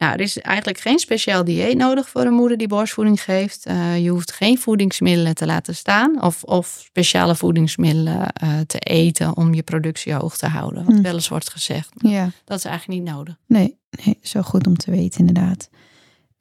Nou, 0.00 0.12
er 0.12 0.20
is 0.20 0.38
eigenlijk 0.38 0.80
geen 0.80 0.98
speciaal 0.98 1.44
dieet 1.44 1.76
nodig 1.76 2.08
voor 2.08 2.22
een 2.22 2.32
moeder 2.32 2.58
die 2.58 2.68
borstvoeding 2.68 3.22
geeft. 3.22 3.62
je 3.98 4.08
hoeft 4.08 4.32
geen 4.32 4.58
voedingsmiddelen 4.58 5.34
te 5.34 5.46
laten 5.46 5.74
staan 5.74 6.22
of, 6.22 6.42
of 6.42 6.82
speciale 6.84 7.36
voedingsmiddelen 7.36 8.32
te 8.66 8.78
eten 8.78 9.36
om 9.36 9.54
je 9.54 9.62
productie 9.62 10.14
hoog 10.14 10.36
te 10.36 10.46
houden. 10.46 10.84
Wat 10.84 10.94
hm. 10.94 11.02
wel 11.02 11.14
eens 11.14 11.28
wordt 11.28 11.50
gezegd. 11.50 11.90
Ja. 11.94 12.30
Dat 12.44 12.58
is 12.58 12.64
eigenlijk 12.64 13.00
niet 13.00 13.12
nodig. 13.14 13.36
Nee, 13.46 13.78
nee, 14.04 14.18
zo 14.22 14.42
goed 14.42 14.66
om 14.66 14.76
te 14.76 14.90
weten 14.90 15.20
inderdaad. 15.26 15.68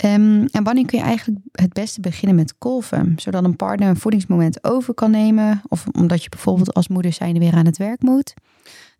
Um, 0.06 0.46
en 0.46 0.64
wanneer 0.64 0.86
kun 0.86 0.98
je 0.98 1.04
eigenlijk 1.04 1.40
het 1.52 1.74
beste 1.74 2.02
beginnen 2.02 2.36
met 2.36 2.58
kolven? 2.58 3.14
Zodat 3.18 3.44
een 3.44 3.56
partner 3.56 3.90
een 3.90 4.00
voedingsmoment 4.00 4.64
over 4.64 4.94
kan 4.94 5.12
nemen? 5.12 5.62
Of 5.68 5.86
omdat 5.92 6.24
je 6.24 6.30
bijvoorbeeld 6.30 6.74
als 6.74 6.88
moeder 6.88 7.14
zijnde 7.14 7.40
weer 7.40 7.54
aan 7.54 7.66
het 7.66 7.78
werk 7.78 8.02
moet? 8.02 8.34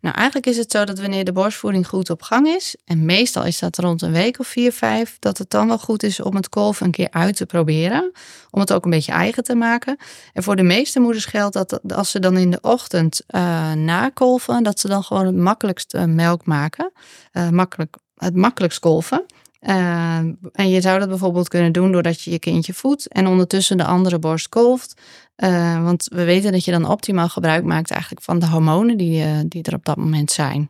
Nou, 0.00 0.14
eigenlijk 0.14 0.46
is 0.46 0.56
het 0.56 0.70
zo 0.70 0.84
dat 0.84 1.00
wanneer 1.00 1.24
de 1.24 1.32
borstvoeding 1.32 1.88
goed 1.88 2.10
op 2.10 2.22
gang 2.22 2.46
is, 2.46 2.76
en 2.84 3.04
meestal 3.04 3.44
is 3.44 3.58
dat 3.58 3.78
rond 3.78 4.02
een 4.02 4.12
week 4.12 4.38
of 4.38 4.46
vier, 4.46 4.72
vijf, 4.72 5.16
dat 5.18 5.38
het 5.38 5.50
dan 5.50 5.66
wel 5.66 5.78
goed 5.78 6.02
is 6.02 6.20
om 6.20 6.36
het 6.36 6.48
kolven 6.48 6.86
een 6.86 6.92
keer 6.92 7.10
uit 7.10 7.36
te 7.36 7.46
proberen. 7.46 8.12
Om 8.50 8.60
het 8.60 8.72
ook 8.72 8.84
een 8.84 8.90
beetje 8.90 9.12
eigen 9.12 9.44
te 9.44 9.54
maken. 9.54 9.96
En 10.32 10.42
voor 10.42 10.56
de 10.56 10.62
meeste 10.62 11.00
moeders 11.00 11.24
geldt 11.24 11.54
dat 11.54 11.80
als 11.94 12.10
ze 12.10 12.18
dan 12.18 12.36
in 12.36 12.50
de 12.50 12.58
ochtend 12.60 13.22
uh, 13.28 13.72
nakolven, 13.72 14.62
dat 14.62 14.80
ze 14.80 14.88
dan 14.88 15.04
gewoon 15.04 15.26
het 15.26 15.36
makkelijkste 15.36 16.06
melk 16.06 16.46
maken. 16.46 16.92
Uh, 17.32 17.48
makkelijk, 17.48 17.96
het 18.16 18.36
makkelijkst 18.36 18.78
kolven. 18.78 19.24
Uh, 19.60 20.16
en 20.52 20.68
je 20.70 20.80
zou 20.80 20.98
dat 20.98 21.08
bijvoorbeeld 21.08 21.48
kunnen 21.48 21.72
doen 21.72 21.92
doordat 21.92 22.22
je 22.22 22.30
je 22.30 22.38
kindje 22.38 22.74
voedt 22.74 23.08
en 23.08 23.26
ondertussen 23.26 23.76
de 23.76 23.84
andere 23.84 24.18
borst 24.18 24.48
kolft. 24.48 25.00
Uh, 25.36 25.82
want 25.82 26.08
we 26.12 26.24
weten 26.24 26.52
dat 26.52 26.64
je 26.64 26.70
dan 26.70 26.88
optimaal 26.88 27.28
gebruik 27.28 27.64
maakt 27.64 27.90
eigenlijk 27.90 28.22
van 28.22 28.38
de 28.38 28.46
hormonen 28.46 28.96
die, 28.96 29.24
uh, 29.24 29.38
die 29.46 29.62
er 29.62 29.74
op 29.74 29.84
dat 29.84 29.96
moment 29.96 30.30
zijn. 30.30 30.68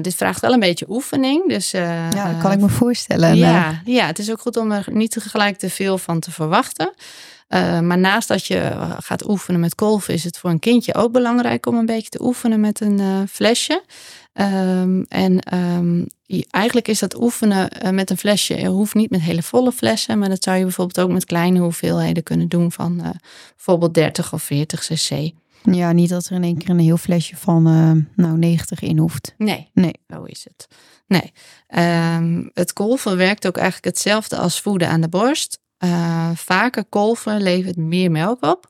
dit 0.00 0.14
vraagt 0.14 0.40
wel 0.40 0.52
een 0.52 0.60
beetje 0.60 0.86
oefening. 0.88 1.48
Dus, 1.48 1.70
ja, 1.70 2.08
dat 2.10 2.38
kan 2.42 2.52
ik 2.52 2.60
me 2.60 2.68
voorstellen. 2.68 3.36
Ja, 3.36 3.80
ja, 3.84 4.06
het 4.06 4.18
is 4.18 4.30
ook 4.30 4.40
goed 4.40 4.56
om 4.56 4.72
er 4.72 4.86
niet 4.90 5.10
tegelijk 5.10 5.58
te 5.58 5.70
veel 5.70 5.98
van 5.98 6.20
te 6.20 6.30
verwachten. 6.30 6.94
Maar 7.60 7.98
naast 7.98 8.28
dat 8.28 8.46
je 8.46 8.72
gaat 8.98 9.28
oefenen 9.28 9.60
met 9.60 9.74
kolven, 9.74 10.14
is 10.14 10.24
het 10.24 10.38
voor 10.38 10.50
een 10.50 10.58
kindje 10.58 10.94
ook 10.94 11.12
belangrijk 11.12 11.66
om 11.66 11.76
een 11.76 11.86
beetje 11.86 12.08
te 12.08 12.22
oefenen 12.22 12.60
met 12.60 12.80
een 12.80 13.28
flesje. 13.28 13.82
Um, 14.34 15.04
en 15.08 15.54
um, 15.54 16.06
eigenlijk 16.50 16.88
is 16.88 16.98
dat 16.98 17.20
oefenen 17.20 17.68
uh, 17.84 17.90
met 17.90 18.10
een 18.10 18.18
flesje. 18.18 18.60
Je 18.60 18.68
hoeft 18.68 18.94
niet 18.94 19.10
met 19.10 19.20
hele 19.20 19.42
volle 19.42 19.72
flessen, 19.72 20.18
maar 20.18 20.28
dat 20.28 20.42
zou 20.42 20.56
je 20.56 20.62
bijvoorbeeld 20.62 21.06
ook 21.06 21.12
met 21.12 21.24
kleine 21.24 21.58
hoeveelheden 21.58 22.22
kunnen 22.22 22.48
doen 22.48 22.72
van 22.72 23.02
bijvoorbeeld 23.56 23.94
30 23.94 24.32
of 24.32 24.42
40 24.42 24.80
cc. 24.80 25.32
Ja, 25.62 25.92
niet 25.92 26.08
dat 26.08 26.26
er 26.26 26.32
in 26.32 26.44
één 26.44 26.58
keer 26.58 26.70
een 26.70 26.78
heel 26.78 26.96
flesje 26.96 27.36
van 27.36 27.68
uh, 27.68 28.04
nou 28.26 28.38
90 28.38 28.80
in 28.80 28.98
hoeft. 28.98 29.34
Nee, 29.38 29.70
nee, 29.72 29.94
zo 30.08 30.22
is 30.22 30.46
het. 30.48 30.68
Nee, 31.06 31.32
um, 32.16 32.50
het 32.54 32.72
kolven 32.72 33.16
werkt 33.16 33.46
ook 33.46 33.56
eigenlijk 33.56 33.96
hetzelfde 33.96 34.36
als 34.36 34.60
voeden 34.60 34.88
aan 34.88 35.00
de 35.00 35.08
borst. 35.08 35.58
Vaker 36.34 36.84
kolven 36.84 37.42
levert 37.42 37.76
meer 37.76 38.10
melk 38.10 38.44
op. 38.44 38.68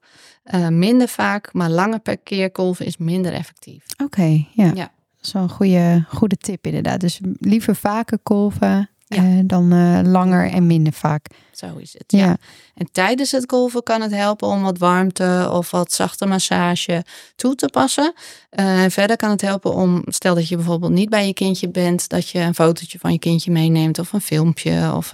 minder 0.68 1.08
vaak, 1.08 1.52
maar 1.52 1.70
langer 1.70 2.00
per 2.00 2.18
keer 2.18 2.50
kolven 2.50 2.86
is 2.86 2.96
minder 2.96 3.32
effectief. 3.32 3.84
Oké, 3.92 4.02
okay, 4.02 4.48
ja. 4.52 4.64
ja. 4.74 4.90
Dat 5.16 5.26
is 5.26 5.32
wel 5.32 5.42
een 5.42 5.48
goede, 5.48 6.04
goede 6.08 6.36
tip 6.36 6.66
inderdaad. 6.66 7.00
Dus 7.00 7.20
liever 7.38 7.76
vaker 7.76 8.18
kolven 8.22 8.90
ja. 9.14 9.22
uh, 9.22 9.40
dan 9.44 9.72
uh, 9.72 10.00
langer 10.02 10.50
en 10.50 10.66
minder 10.66 10.92
vaak. 10.92 11.26
Zo 11.52 11.76
is 11.76 11.92
het, 11.92 12.04
ja. 12.06 12.18
ja. 12.18 12.36
En 12.74 12.88
tijdens 12.92 13.30
het 13.30 13.46
kolven 13.46 13.82
kan 13.82 14.00
het 14.00 14.10
helpen 14.10 14.48
om 14.48 14.62
wat 14.62 14.78
warmte 14.78 15.48
of 15.52 15.70
wat 15.70 15.92
zachte 15.92 16.26
massage 16.26 17.04
toe 17.36 17.54
te 17.54 17.68
passen. 17.68 18.14
Uh, 18.50 18.82
en 18.82 18.90
verder 18.90 19.16
kan 19.16 19.30
het 19.30 19.40
helpen 19.40 19.74
om, 19.74 20.02
stel 20.06 20.34
dat 20.34 20.48
je 20.48 20.56
bijvoorbeeld 20.56 20.92
niet 20.92 21.08
bij 21.08 21.26
je 21.26 21.32
kindje 21.32 21.68
bent, 21.68 22.08
dat 22.08 22.28
je 22.28 22.38
een 22.38 22.54
fotootje 22.54 22.98
van 22.98 23.12
je 23.12 23.18
kindje 23.18 23.50
meeneemt 23.50 23.98
of 23.98 24.12
een 24.12 24.20
filmpje 24.20 24.92
of 24.94 25.12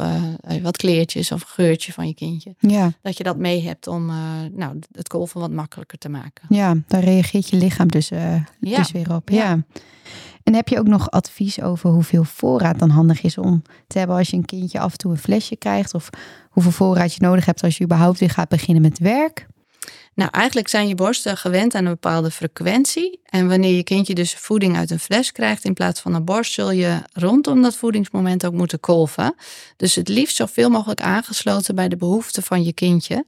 wat 0.63 0.77
kleertjes 0.77 1.33
of 1.33 1.41
een 1.41 1.49
geurtje 1.49 1.93
van 1.93 2.07
je 2.07 2.15
kindje. 2.15 2.55
Ja. 2.59 2.93
Dat 3.03 3.17
je 3.17 3.25
dat 3.25 3.37
mee 3.37 3.63
hebt 3.63 3.87
om 3.87 4.07
nou, 4.53 4.79
het 4.93 5.09
kolven 5.09 5.41
wat 5.41 5.51
makkelijker 5.51 5.99
te 5.99 6.09
maken. 6.09 6.45
Ja, 6.49 6.75
daar 6.87 7.05
reageert 7.05 7.49
je 7.49 7.57
lichaam 7.57 7.89
dus, 7.89 8.09
ja. 8.09 8.45
dus 8.61 8.93
weer 8.93 9.15
op. 9.15 9.29
ja. 9.29 9.59
En 10.49 10.55
heb 10.55 10.69
je 10.69 10.79
ook 10.79 10.87
nog 10.87 11.11
advies 11.11 11.61
over 11.61 11.91
hoeveel 11.91 12.25
voorraad 12.25 12.79
dan 12.79 12.91
handig 12.91 13.23
is 13.23 13.39
om 13.39 13.63
te 13.87 13.99
hebben 13.99 14.17
als 14.17 14.31
je 14.31 14.37
een 14.37 14.45
kindje 14.45 14.81
af 14.81 14.93
en 14.93 14.99
toe 14.99 15.11
een 15.11 15.19
flesje 15.19 15.57
krijgt? 15.57 15.95
Of 15.95 16.11
hoeveel 16.51 16.73
voorraad 16.73 17.15
je 17.15 17.21
nodig 17.23 17.45
hebt 17.45 17.63
als 17.63 17.77
je 17.77 17.85
überhaupt 17.85 18.19
weer 18.19 18.31
gaat 18.31 18.49
beginnen 18.49 18.83
met 18.83 18.99
werk? 18.99 19.47
Nou, 20.15 20.31
eigenlijk 20.31 20.69
zijn 20.69 20.89
je 20.89 20.95
borsten 20.95 21.37
gewend 21.37 21.75
aan 21.75 21.85
een 21.85 21.93
bepaalde 21.93 22.31
frequentie. 22.31 23.21
En 23.25 23.49
wanneer 23.49 23.75
je 23.75 23.83
kindje 23.83 24.15
dus 24.15 24.35
voeding 24.35 24.77
uit 24.77 24.91
een 24.91 24.99
fles 24.99 25.33
krijgt 25.33 25.65
in 25.65 25.75
plaats 25.75 26.01
van 26.01 26.15
een 26.15 26.25
borst, 26.25 26.53
zul 26.53 26.71
je 26.71 27.03
rondom 27.13 27.63
dat 27.63 27.77
voedingsmoment 27.77 28.47
ook 28.47 28.55
moeten 28.55 28.81
kolven. 28.81 29.35
Dus 29.77 29.95
het 29.95 30.09
liefst 30.09 30.37
zoveel 30.37 30.71
mogelijk 30.71 31.01
aangesloten 31.01 31.75
bij 31.75 31.89
de 31.89 31.97
behoeften 31.97 32.43
van 32.43 32.65
je 32.65 32.73
kindje. 32.73 33.25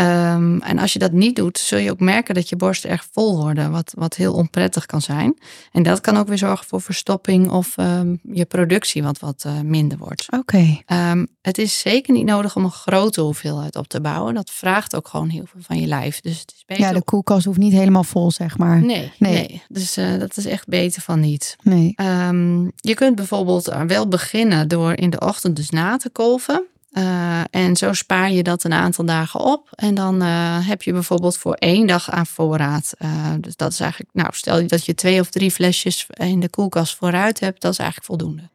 Um, 0.00 0.62
en 0.62 0.78
als 0.78 0.92
je 0.92 0.98
dat 0.98 1.12
niet 1.12 1.36
doet, 1.36 1.58
zul 1.58 1.78
je 1.78 1.90
ook 1.90 2.00
merken 2.00 2.34
dat 2.34 2.48
je 2.48 2.56
borsten 2.56 2.90
erg 2.90 3.06
vol 3.12 3.36
worden, 3.36 3.70
wat, 3.70 3.92
wat 3.96 4.14
heel 4.14 4.34
onprettig 4.34 4.86
kan 4.86 5.02
zijn. 5.02 5.38
En 5.72 5.82
dat 5.82 6.00
kan 6.00 6.16
ook 6.16 6.28
weer 6.28 6.38
zorgen 6.38 6.66
voor 6.66 6.80
verstopping 6.80 7.50
of 7.50 7.76
um, 7.76 8.20
je 8.32 8.44
productie 8.44 9.02
wat, 9.02 9.18
wat 9.18 9.44
uh, 9.46 9.60
minder 9.60 9.98
wordt. 9.98 10.26
Oké. 10.30 10.56
Okay. 10.86 11.10
Um, 11.10 11.26
het 11.42 11.58
is 11.58 11.78
zeker 11.78 12.12
niet 12.12 12.24
nodig 12.24 12.56
om 12.56 12.64
een 12.64 12.70
grote 12.70 13.20
hoeveelheid 13.20 13.76
op 13.76 13.88
te 13.88 14.00
bouwen. 14.00 14.34
Dat 14.34 14.50
vraagt 14.50 14.96
ook 14.96 15.08
gewoon 15.08 15.28
heel 15.28 15.46
veel 15.46 15.60
van 15.62 15.80
je 15.80 15.86
lijf. 15.86 16.20
Dus 16.20 16.40
het 16.40 16.52
is 16.56 16.62
beter 16.66 16.84
ja, 16.84 16.92
de 16.92 17.02
koelkast 17.02 17.44
hoeft 17.44 17.58
niet 17.58 17.72
helemaal 17.72 18.04
vol, 18.04 18.30
zeg 18.30 18.58
maar. 18.58 18.80
Nee, 18.80 19.12
nee. 19.18 19.32
nee. 19.32 19.62
Dus 19.68 19.98
uh, 19.98 20.18
dat 20.18 20.36
is 20.36 20.46
echt 20.46 20.68
beter 20.68 21.02
van 21.02 21.20
niet. 21.20 21.56
Nee. 21.62 21.92
je 22.74 22.94
kunt 22.94 23.14
bijvoorbeeld 23.14 23.74
wel 23.86 24.08
beginnen 24.08 24.68
door 24.68 24.92
in 24.92 25.10
de 25.10 25.20
ochtend 25.20 25.56
dus 25.56 25.70
na 25.70 25.96
te 25.96 26.10
kolven. 26.10 26.66
Uh, 26.92 27.40
en 27.50 27.76
zo 27.76 27.92
spaar 27.92 28.30
je 28.30 28.42
dat 28.42 28.64
een 28.64 28.72
aantal 28.72 29.04
dagen 29.04 29.40
op. 29.40 29.68
En 29.74 29.94
dan 29.94 30.22
uh, 30.22 30.68
heb 30.68 30.82
je 30.82 30.92
bijvoorbeeld 30.92 31.36
voor 31.36 31.54
één 31.54 31.86
dag 31.86 32.10
aan 32.10 32.26
voorraad. 32.26 32.94
Uh, 32.98 33.32
dus 33.40 33.56
dat 33.56 33.72
is 33.72 33.80
eigenlijk, 33.80 34.10
nou, 34.14 34.28
stel 34.32 34.60
je 34.60 34.66
dat 34.66 34.84
je 34.84 34.94
twee 34.94 35.20
of 35.20 35.30
drie 35.30 35.50
flesjes 35.50 36.06
in 36.08 36.40
de 36.40 36.48
koelkast 36.48 36.96
vooruit 36.96 37.40
hebt, 37.40 37.60
dat 37.60 37.72
is 37.72 37.78
eigenlijk 37.78 38.08
voldoende. 38.08 38.50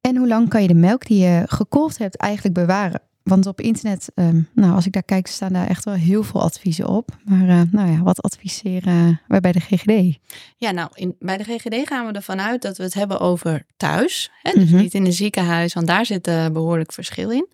En 0.00 0.16
hoe 0.16 0.28
lang 0.28 0.48
kan 0.48 0.62
je 0.62 0.68
de 0.68 0.74
melk 0.74 1.06
die 1.06 1.24
je 1.24 1.42
gekolfd 1.46 1.98
hebt 1.98 2.16
eigenlijk 2.16 2.54
bewaren? 2.54 3.02
Want 3.30 3.46
op 3.46 3.60
internet, 3.60 4.08
um, 4.14 4.48
nou, 4.52 4.74
als 4.74 4.86
ik 4.86 4.92
daar 4.92 5.02
kijk, 5.02 5.26
staan 5.26 5.52
daar 5.52 5.68
echt 5.68 5.84
wel 5.84 5.94
heel 5.94 6.22
veel 6.22 6.42
adviezen 6.42 6.86
op. 6.86 7.16
Maar 7.24 7.48
uh, 7.48 7.60
nou 7.70 7.90
ja, 7.90 8.02
wat 8.02 8.22
adviseren 8.22 9.20
wij 9.28 9.40
bij 9.40 9.52
de 9.52 9.60
GGD? 9.60 10.18
Ja, 10.56 10.70
nou, 10.70 10.90
in, 10.94 11.16
bij 11.18 11.36
de 11.36 11.44
GGD 11.44 11.88
gaan 11.88 12.06
we 12.06 12.12
ervan 12.12 12.40
uit 12.40 12.62
dat 12.62 12.76
we 12.76 12.82
het 12.82 12.94
hebben 12.94 13.20
over 13.20 13.66
thuis. 13.76 14.30
Hè? 14.42 14.52
Dus 14.52 14.64
mm 14.64 14.68
-hmm. 14.70 14.80
niet 14.80 14.94
in 14.94 15.06
een 15.06 15.12
ziekenhuis, 15.12 15.74
want 15.74 15.86
daar 15.86 16.06
zit 16.06 16.28
uh, 16.28 16.46
behoorlijk 16.46 16.92
verschil 16.92 17.30
in. 17.30 17.48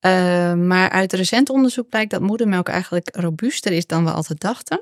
Uh, 0.00 0.54
maar 0.54 0.90
uit 0.90 1.12
recent 1.12 1.50
onderzoek 1.50 1.88
blijkt 1.88 2.10
dat 2.10 2.20
moedermelk 2.20 2.68
eigenlijk 2.68 3.16
robuuster 3.16 3.72
is 3.72 3.86
dan 3.86 4.04
we 4.04 4.10
altijd 4.10 4.40
dachten. 4.40 4.80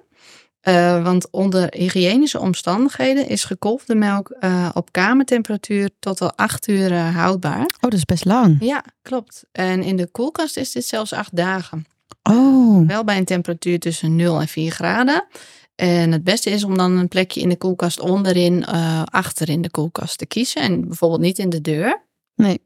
Uh, 0.68 1.03
want 1.03 1.31
onder 1.31 1.75
hygiënische 1.77 2.38
omstandigheden 2.38 3.29
is 3.29 3.44
gekolfde 3.44 3.94
melk 3.94 4.37
uh, 4.40 4.68
op 4.75 4.92
kamertemperatuur 4.92 5.90
tot 5.98 6.18
wel 6.18 6.33
acht 6.37 6.68
uur 6.68 6.92
uh, 6.92 7.16
houdbaar. 7.16 7.61
Oh, 7.61 7.66
dat 7.81 7.92
is 7.92 8.05
best 8.05 8.25
lang. 8.25 8.57
Ja, 8.61 8.85
klopt. 9.03 9.44
En 9.53 9.83
in 9.83 9.96
de 9.96 10.07
koelkast 10.07 10.57
is 10.57 10.72
dit 10.72 10.85
zelfs 10.85 11.12
acht 11.12 11.37
dagen. 11.37 11.87
Oh. 12.22 12.87
Wel 12.87 13.05
bij 13.05 13.16
een 13.16 13.25
temperatuur 13.25 13.79
tussen 13.79 14.16
0 14.16 14.40
en 14.40 14.48
4 14.48 14.70
graden. 14.70 15.25
En 15.75 16.12
het 16.12 16.25
beste 16.25 16.51
is 16.51 16.64
om 16.64 16.77
dan 16.77 16.96
een 16.96 17.09
plekje 17.09 17.40
in 17.40 17.48
de 17.48 17.57
koelkast 17.57 18.01
onderin, 18.01 18.64
achter 19.05 19.48
in 19.48 19.62
de 19.62 19.70
koelkast 19.70 20.18
te 20.18 20.27
kiezen. 20.27 20.62
En 20.62 20.88
bijvoorbeeld 20.88 21.20
niet 21.20 21.38
in 21.38 21.51
de 21.51 21.61
deur. 21.61 22.03
Nee. 22.35 22.61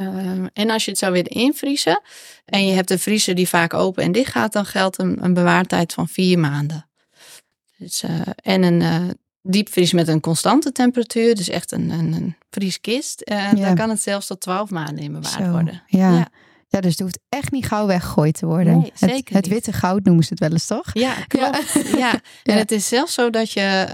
Uh, 0.00 0.46
en 0.52 0.70
als 0.70 0.84
je 0.84 0.90
het 0.90 1.00
zou 1.00 1.12
willen 1.12 1.30
invriezen 1.30 2.00
en 2.44 2.66
je 2.66 2.72
hebt 2.72 2.90
een 2.90 2.98
vriezer 2.98 3.34
die 3.34 3.48
vaak 3.48 3.74
open 3.74 4.02
en 4.02 4.12
dicht 4.12 4.32
gaat, 4.32 4.52
dan 4.52 4.66
geldt 4.66 4.98
een, 4.98 5.24
een 5.24 5.34
bewaartijd 5.34 5.92
van 5.92 6.08
vier 6.08 6.38
maanden. 6.38 6.87
Dus, 7.78 8.02
uh, 8.02 8.20
en 8.36 8.62
een 8.62 8.80
uh, 8.80 9.10
diepvries 9.42 9.92
met 9.92 10.08
een 10.08 10.20
constante 10.20 10.72
temperatuur, 10.72 11.34
dus 11.34 11.48
echt 11.48 11.72
een, 11.72 11.90
een, 11.90 12.12
een 12.12 12.36
vrieskist, 12.50 13.22
ja. 13.24 13.54
daar 13.54 13.74
kan 13.74 13.90
het 13.90 14.00
zelfs 14.00 14.26
tot 14.26 14.40
12 14.40 14.70
maanden 14.70 15.04
in 15.04 15.12
bewaard 15.12 15.44
Zo, 15.44 15.50
worden. 15.50 15.82
Ja. 15.86 16.16
ja. 16.16 16.28
Ja, 16.70 16.80
dus 16.80 16.90
het 16.90 17.00
hoeft 17.00 17.18
echt 17.28 17.52
niet 17.52 17.66
gauw 17.66 17.86
weggegooid 17.86 18.38
te 18.38 18.46
worden. 18.46 18.78
Nee, 18.78 18.92
zeker 18.94 19.16
het, 19.16 19.44
het 19.44 19.46
witte 19.46 19.72
goud 19.72 20.04
noemen 20.04 20.24
ze 20.24 20.30
het 20.30 20.38
wel 20.40 20.50
eens, 20.50 20.66
toch? 20.66 20.90
Ja, 20.92 21.14
klopt. 21.26 21.72
Ja. 21.72 21.96
ja. 21.98 22.20
En 22.42 22.56
het 22.56 22.72
is 22.72 22.88
zelfs 22.88 23.14
zo 23.14 23.30
dat 23.30 23.50
je 23.52 23.88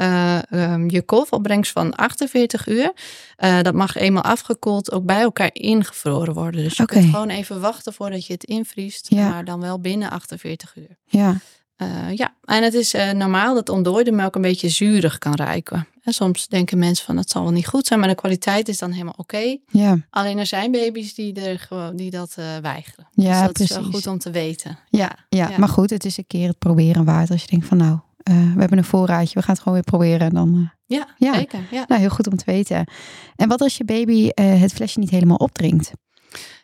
uh, 0.51 0.73
um, 0.73 0.91
je 0.91 1.03
kolfopbrengst 1.03 1.73
van 1.73 1.95
48 1.95 2.67
uur, 2.67 2.93
uh, 3.39 3.61
dat 3.61 3.75
mag 3.75 3.97
eenmaal 3.97 4.23
afgekoeld 4.23 4.93
ook 4.93 5.05
bij 5.05 5.21
elkaar 5.21 5.51
ingevroren 5.53 6.35
worden. 6.35 6.63
Dus 6.63 6.77
je 6.77 6.83
okay. 6.83 6.99
kunt 6.99 7.11
gewoon 7.11 7.31
even 7.31 7.61
wachten 7.61 7.93
voordat 7.93 8.27
je 8.27 8.33
het 8.33 8.45
invriest, 8.45 9.11
maar 9.11 9.45
dan 9.45 9.61
wel 9.61 9.81
binnen 9.81 10.11
48 10.11 10.77
uur. 10.77 10.99
Ja. 11.05 11.41
Uh, 11.83 12.13
ja, 12.13 12.35
en 12.45 12.63
het 12.63 12.75
is 12.75 12.95
uh, 12.95 13.11
normaal 13.11 13.55
dat 13.55 13.69
ontdooide 13.69 14.13
melk 14.13 14.35
een 14.35 14.43
beetje 14.43 14.69
zuurig 14.69 15.19
kan 15.19 15.35
ruiken. 15.35 15.87
En 16.03 16.13
soms 16.13 16.49
denken 16.49 16.79
mensen 16.79 17.05
van 17.05 17.17
het 17.17 17.31
zal 17.31 17.43
wel 17.43 17.53
niet 17.53 17.67
goed 17.67 17.87
zijn, 17.87 18.01
maar 18.01 18.09
de 18.09 18.15
kwaliteit 18.15 18.69
is 18.69 18.79
dan 18.79 18.91
helemaal 18.91 19.15
oké. 19.17 19.37
Okay. 19.37 19.61
Ja. 19.71 19.99
Alleen 20.11 20.39
er 20.39 20.47
zijn 20.47 20.71
baby's 20.71 21.15
die, 21.15 21.41
er 21.41 21.59
gewoon, 21.59 21.97
die 21.97 22.11
dat 22.11 22.37
uh, 22.39 22.45
weigeren. 22.63 23.09
Ja, 23.11 23.31
dus 23.31 23.41
dat 23.41 23.53
precies. 23.53 23.77
is 23.77 23.83
wel 23.83 23.91
goed 23.91 24.07
om 24.07 24.19
te 24.19 24.31
weten. 24.31 24.79
Ja, 24.89 25.17
ja, 25.29 25.49
ja, 25.49 25.59
maar 25.59 25.69
goed, 25.69 25.91
het 25.91 26.05
is 26.05 26.17
een 26.17 26.27
keer 26.27 26.49
het 26.49 26.59
proberen 26.59 27.05
waard. 27.05 27.31
Als 27.31 27.43
je 27.43 27.49
denkt 27.49 27.67
van 27.67 27.77
nou, 27.77 27.99
we 28.25 28.61
hebben 28.61 28.79
een 28.79 28.85
voorraadje, 28.85 29.35
we 29.35 29.43
gaan 29.43 29.55
het 29.55 29.63
gewoon 29.63 29.75
weer 29.75 29.83
proberen. 29.83 30.21
En 30.21 30.35
dan, 30.35 30.71
ja, 30.87 31.07
ja, 31.17 31.35
zeker. 31.35 31.61
Ja. 31.71 31.85
Nou, 31.89 32.01
heel 32.01 32.11
goed 32.11 32.27
om 32.27 32.37
te 32.37 32.45
weten. 32.47 32.89
En 33.37 33.49
wat 33.49 33.61
als 33.61 33.77
je 33.77 33.85
baby 33.85 34.31
het 34.35 34.73
flesje 34.73 34.99
niet 34.99 35.11
helemaal 35.11 35.37
opdrinkt? 35.37 35.91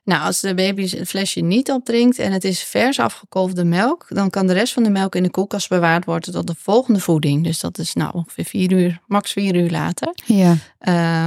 Nou, 0.04 0.22
als 0.22 0.40
de 0.40 0.54
baby 0.54 0.88
het 0.96 1.08
flesje 1.08 1.40
niet 1.40 1.70
opdrinkt 1.70 2.18
en 2.18 2.32
het 2.32 2.44
is 2.44 2.62
vers 2.62 2.98
afgekolfde 2.98 3.64
melk, 3.64 4.06
dan 4.08 4.30
kan 4.30 4.46
de 4.46 4.52
rest 4.52 4.72
van 4.72 4.82
de 4.82 4.90
melk 4.90 5.14
in 5.14 5.22
de 5.22 5.30
koelkast 5.30 5.68
bewaard 5.68 6.04
worden 6.04 6.32
tot 6.32 6.46
de 6.46 6.54
volgende 6.58 7.00
voeding. 7.00 7.44
Dus 7.44 7.60
dat 7.60 7.78
is 7.78 7.94
nou 7.94 8.10
ongeveer 8.14 8.44
vier 8.44 8.72
uur, 8.72 9.00
max 9.06 9.32
vier 9.32 9.54
uur 9.56 9.70
later. 9.70 10.14
Ja. 10.24 10.56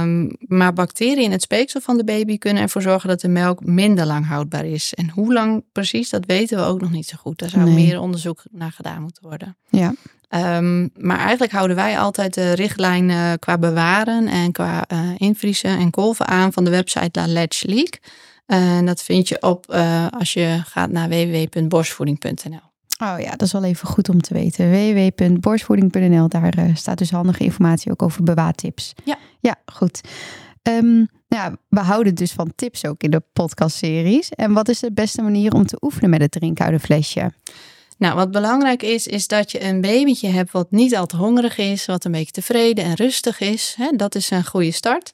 Um, 0.02 0.36
maar 0.38 0.72
bacteriën 0.72 1.22
in 1.22 1.30
het 1.30 1.42
speeksel 1.42 1.80
van 1.80 1.96
de 1.96 2.04
baby 2.04 2.38
kunnen 2.38 2.62
ervoor 2.62 2.82
zorgen 2.82 3.08
dat 3.08 3.20
de 3.20 3.28
melk 3.28 3.64
minder 3.64 4.06
lang 4.06 4.26
houdbaar 4.26 4.66
is. 4.66 4.94
En 4.94 5.10
hoe 5.10 5.32
lang 5.32 5.64
precies, 5.72 6.10
dat 6.10 6.26
weten 6.26 6.56
we 6.56 6.64
ook 6.64 6.80
nog 6.80 6.90
niet 6.90 7.06
zo 7.06 7.16
goed. 7.20 7.38
Daar 7.38 7.48
zou 7.48 7.64
nee. 7.64 7.74
meer 7.74 8.00
onderzoek 8.00 8.42
naar 8.50 8.72
gedaan 8.72 9.02
moeten 9.02 9.22
worden. 9.22 9.56
Ja. 9.70 9.94
Um, 10.56 10.90
maar 10.96 11.18
eigenlijk 11.18 11.52
houden 11.52 11.76
wij 11.76 11.98
altijd 11.98 12.34
de 12.34 12.52
richtlijn 12.52 13.08
uh, 13.08 13.32
qua 13.38 13.58
bewaren 13.58 14.26
en 14.26 14.52
qua 14.52 14.84
uh, 14.92 14.98
invriezen 15.16 15.78
en 15.78 15.90
kolven 15.90 16.26
aan 16.26 16.52
van 16.52 16.64
de 16.64 16.70
website 16.70 17.20
La 17.20 17.26
Ledge 17.26 17.68
Leak. 17.68 17.98
En 18.46 18.80
uh, 18.80 18.86
dat 18.86 19.02
vind 19.02 19.28
je 19.28 19.42
op 19.42 19.72
uh, 19.72 20.06
als 20.10 20.32
je 20.32 20.60
gaat 20.64 20.90
naar 20.90 21.08
www.borstvoeding.nl. 21.08 22.72
Oh 23.02 23.20
ja, 23.20 23.30
dat 23.30 23.42
is 23.42 23.52
wel 23.52 23.64
even 23.64 23.88
goed 23.88 24.08
om 24.08 24.20
te 24.20 24.34
weten. 24.34 24.70
www.borstvoeding.nl, 24.70 26.28
daar 26.28 26.58
uh, 26.58 26.74
staat 26.74 26.98
dus 26.98 27.10
handige 27.10 27.44
informatie 27.44 27.90
ook 27.90 28.02
over 28.02 28.22
bewaartips. 28.22 28.92
Ja. 29.04 29.18
Ja, 29.40 29.56
goed. 29.66 30.00
Um, 30.62 31.08
ja, 31.28 31.56
we 31.68 31.80
houden 31.80 32.14
dus 32.14 32.32
van 32.32 32.52
tips 32.54 32.86
ook 32.86 33.02
in 33.02 33.10
de 33.10 33.22
podcastseries. 33.32 34.28
En 34.28 34.52
wat 34.52 34.68
is 34.68 34.78
de 34.78 34.92
beste 34.92 35.22
manier 35.22 35.52
om 35.52 35.66
te 35.66 35.76
oefenen 35.80 36.10
met 36.10 36.20
het 36.20 36.30
drinken 36.30 36.64
uit 36.64 36.74
een 36.74 36.80
flesje? 36.80 37.32
Nou, 37.98 38.14
wat 38.14 38.30
belangrijk 38.30 38.82
is, 38.82 39.06
is 39.06 39.26
dat 39.26 39.52
je 39.52 39.62
een 39.62 39.80
babytje 39.80 40.28
hebt 40.28 40.52
wat 40.52 40.70
niet 40.70 40.96
al 40.96 41.06
te 41.06 41.16
hongerig 41.16 41.58
is, 41.58 41.86
wat 41.86 42.04
een 42.04 42.12
beetje 42.12 42.32
tevreden 42.32 42.84
en 42.84 42.94
rustig 42.94 43.40
is. 43.40 43.76
Dat 43.96 44.14
is 44.14 44.30
een 44.30 44.46
goede 44.46 44.70
start. 44.70 45.12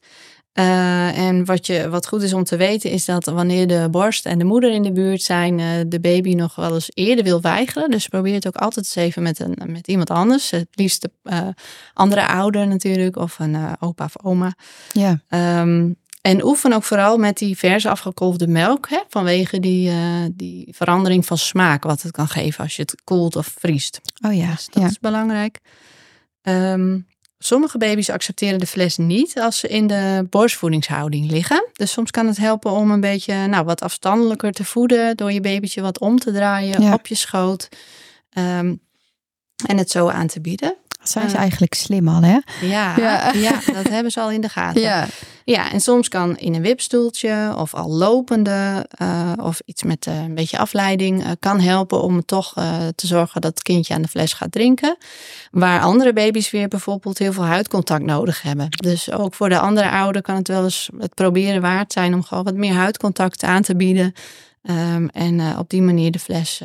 Uh, 0.54 1.18
en 1.18 1.44
wat, 1.44 1.66
je, 1.66 1.88
wat 1.88 2.06
goed 2.06 2.22
is 2.22 2.32
om 2.32 2.44
te 2.44 2.56
weten 2.56 2.90
is 2.90 3.04
dat 3.04 3.24
wanneer 3.24 3.66
de 3.66 3.88
borst 3.90 4.26
en 4.26 4.38
de 4.38 4.44
moeder 4.44 4.70
in 4.70 4.82
de 4.82 4.92
buurt 4.92 5.22
zijn, 5.22 5.58
uh, 5.58 5.66
de 5.86 6.00
baby 6.00 6.34
nog 6.34 6.54
wel 6.54 6.74
eens 6.74 6.90
eerder 6.94 7.24
wil 7.24 7.40
weigeren. 7.40 7.90
Dus 7.90 8.08
probeer 8.08 8.34
het 8.34 8.46
ook 8.46 8.56
altijd 8.56 8.84
eens 8.84 8.94
even 8.94 9.22
met, 9.22 9.40
een, 9.40 9.58
met 9.66 9.88
iemand 9.88 10.10
anders. 10.10 10.50
Het 10.50 10.68
liefst 10.70 11.02
de 11.02 11.10
uh, 11.24 11.48
andere 11.92 12.26
ouder 12.26 12.66
natuurlijk, 12.66 13.16
of 13.16 13.38
een 13.38 13.56
opa 13.80 14.04
of 14.04 14.24
oma. 14.24 14.54
Ja. 14.92 15.20
Um, 15.60 15.96
en 16.20 16.44
oefen 16.44 16.72
ook 16.72 16.84
vooral 16.84 17.16
met 17.16 17.38
die 17.38 17.58
vers 17.58 17.86
afgekolfde 17.86 18.46
melk, 18.46 18.88
hè, 18.88 19.00
vanwege 19.08 19.60
die, 19.60 19.92
die 20.32 20.74
verandering 20.76 21.26
van 21.26 21.38
smaak, 21.38 21.82
wat 21.82 22.02
het 22.02 22.12
kan 22.12 22.28
geven 22.28 22.64
als 22.64 22.76
je 22.76 22.82
het 22.82 23.02
koelt 23.04 23.36
of 23.36 23.54
vriest. 23.58 24.00
Oh 24.26 24.34
ja. 24.34 24.50
Dus 24.50 24.66
dat 24.66 24.82
ja. 24.82 24.88
is 24.88 24.98
belangrijk. 24.98 25.58
Um, 26.42 27.06
Sommige 27.42 27.78
baby's 27.78 28.08
accepteren 28.10 28.58
de 28.58 28.66
fles 28.66 28.96
niet 28.96 29.38
als 29.40 29.58
ze 29.58 29.68
in 29.68 29.86
de 29.86 30.26
borstvoedingshouding 30.30 31.30
liggen. 31.30 31.68
Dus 31.72 31.92
soms 31.92 32.10
kan 32.10 32.26
het 32.26 32.36
helpen 32.36 32.70
om 32.70 32.90
een 32.90 33.00
beetje 33.00 33.46
nou, 33.46 33.64
wat 33.64 33.80
afstandelijker 33.82 34.52
te 34.52 34.64
voeden. 34.64 35.16
Door 35.16 35.32
je 35.32 35.40
babytje 35.40 35.80
wat 35.80 35.98
om 35.98 36.18
te 36.18 36.32
draaien 36.32 36.82
Ja. 36.82 36.92
op 36.92 37.06
je 37.06 37.14
schoot. 37.14 37.68
Um, 38.38 38.80
en 39.66 39.76
het 39.78 39.90
zo 39.90 40.08
aan 40.08 40.26
te 40.26 40.40
bieden. 40.40 40.74
Dat 40.98 41.10
zijn 41.10 41.30
ze 41.30 41.36
eigenlijk 41.36 41.74
slim 41.74 42.08
al, 42.08 42.22
hè? 42.22 42.38
Ja, 42.60 42.94
Ja. 42.96 43.32
ja. 43.32 43.60
dat 43.72 43.88
hebben 43.88 44.12
ze 44.12 44.20
al 44.20 44.30
in 44.30 44.40
de 44.40 44.48
gaten. 44.48 44.80
Ja. 44.80 45.06
Ja, 45.50 45.72
en 45.72 45.80
soms 45.80 46.08
kan 46.08 46.36
in 46.36 46.54
een 46.54 46.62
wipstoeltje 46.62 47.54
of 47.56 47.74
al 47.74 47.90
lopende 47.90 48.86
uh, 49.02 49.32
of 49.36 49.60
iets 49.64 49.82
met 49.82 50.06
uh, 50.06 50.22
een 50.22 50.34
beetje 50.34 50.58
afleiding 50.58 51.24
uh, 51.24 51.30
kan 51.38 51.60
helpen 51.60 52.02
om 52.02 52.24
toch 52.24 52.52
te 52.94 53.06
zorgen 53.06 53.40
dat 53.40 53.50
het 53.50 53.62
kindje 53.62 53.94
aan 53.94 54.02
de 54.02 54.08
fles 54.08 54.32
gaat 54.32 54.52
drinken. 54.52 54.96
Waar 55.50 55.80
andere 55.80 56.12
baby's 56.12 56.50
weer 56.50 56.68
bijvoorbeeld 56.68 57.18
heel 57.18 57.32
veel 57.32 57.44
huidcontact 57.44 58.04
nodig 58.04 58.42
hebben. 58.42 58.66
Dus 58.70 59.12
ook 59.12 59.34
voor 59.34 59.48
de 59.48 59.58
andere 59.58 59.90
ouder 59.90 60.22
kan 60.22 60.36
het 60.36 60.48
wel 60.48 60.64
eens 60.64 60.90
het 60.98 61.14
proberen 61.14 61.60
waard 61.60 61.92
zijn 61.92 62.14
om 62.14 62.22
gewoon 62.22 62.44
wat 62.44 62.54
meer 62.54 62.74
huidcontact 62.74 63.42
aan 63.42 63.62
te 63.62 63.76
bieden. 63.76 64.12
Um, 64.62 65.08
en 65.08 65.58
op 65.58 65.70
die 65.70 65.82
manier 65.82 66.10
de 66.10 66.18
fles 66.18 66.62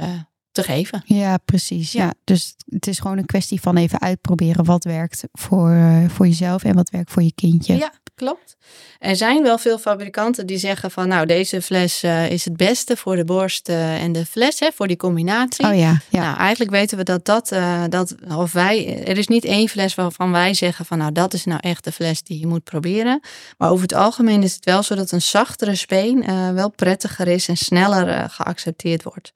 te 0.55 0.63
geven. 0.63 1.03
Ja, 1.05 1.37
precies. 1.37 1.91
Ja. 1.91 2.03
Ja. 2.03 2.13
Dus 2.23 2.55
het 2.69 2.87
is 2.87 2.99
gewoon 2.99 3.17
een 3.17 3.25
kwestie 3.25 3.61
van 3.61 3.77
even 3.77 4.01
uitproberen 4.01 4.65
wat 4.65 4.83
werkt 4.83 5.23
voor, 5.31 5.71
eh, 5.71 6.09
voor 6.09 6.27
jezelf 6.27 6.63
en 6.63 6.75
wat 6.75 6.89
werkt 6.89 7.11
voor 7.11 7.23
je 7.23 7.33
kindje. 7.35 7.75
Ja, 7.75 7.91
klopt. 8.15 8.57
Er 8.99 9.15
zijn 9.15 9.43
wel 9.43 9.57
veel 9.57 9.77
fabrikanten 9.77 10.47
die 10.47 10.57
zeggen 10.57 10.91
van 10.91 11.07
nou 11.07 11.25
deze 11.25 11.61
fles 11.61 12.03
eh, 12.03 12.29
is 12.29 12.45
het 12.45 12.57
beste 12.57 12.97
voor 12.97 13.15
de 13.15 13.25
borst 13.25 13.69
eh, 13.69 14.03
en 14.03 14.11
de 14.11 14.25
fles, 14.25 14.59
hè, 14.59 14.69
voor 14.73 14.87
die 14.87 14.97
combinatie. 14.97 15.65
Oh 15.65 15.75
ja, 15.75 16.01
ja. 16.09 16.21
Nou, 16.21 16.37
eigenlijk 16.37 16.71
weten 16.71 16.97
we 16.97 17.03
dat 17.03 17.25
dat, 17.25 17.53
dat, 17.89 18.15
of 18.35 18.51
wij, 18.51 19.03
er 19.05 19.17
is 19.17 19.27
niet 19.27 19.45
één 19.45 19.69
fles 19.69 19.95
waarvan 19.95 20.31
wij 20.31 20.53
zeggen 20.53 20.85
van 20.85 20.97
nou 20.97 21.11
dat 21.11 21.33
is 21.33 21.45
nou 21.45 21.59
echt 21.63 21.83
de 21.83 21.91
fles 21.91 22.23
die 22.23 22.39
je 22.39 22.47
moet 22.47 22.63
proberen. 22.63 23.19
Maar 23.57 23.69
over 23.69 23.81
het 23.81 23.93
algemeen 23.93 24.43
is 24.43 24.53
het 24.53 24.65
wel 24.65 24.83
zo 24.83 24.95
dat 24.95 25.11
een 25.11 25.21
zachtere 25.21 25.75
speen 25.75 26.25
wel 26.53 26.69
prettiger 26.69 27.27
is 27.27 27.47
en 27.47 27.57
sneller 27.57 28.29
geaccepteerd 28.29 29.03
wordt. 29.03 29.31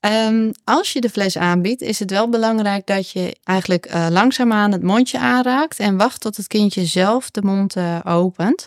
Ehm, 0.00 0.50
als 0.64 0.92
je 0.92 1.00
de 1.00 1.10
fles 1.10 1.36
aanbiedt, 1.38 1.80
is 1.80 1.98
het 1.98 2.10
wel 2.10 2.28
belangrijk 2.28 2.86
dat 2.86 3.10
je 3.10 3.36
eigenlijk 3.44 3.86
eh, 3.86 4.06
langzaamaan 4.10 4.72
het 4.72 4.82
mondje 4.82 5.18
aanraakt 5.18 5.78
en 5.78 5.96
wacht 5.96 6.20
tot 6.20 6.36
het 6.36 6.46
kindje 6.46 6.84
zelf 6.86 7.30
de 7.30 7.42
mond 7.42 7.76
eh, 7.76 7.98
opent. 8.04 8.66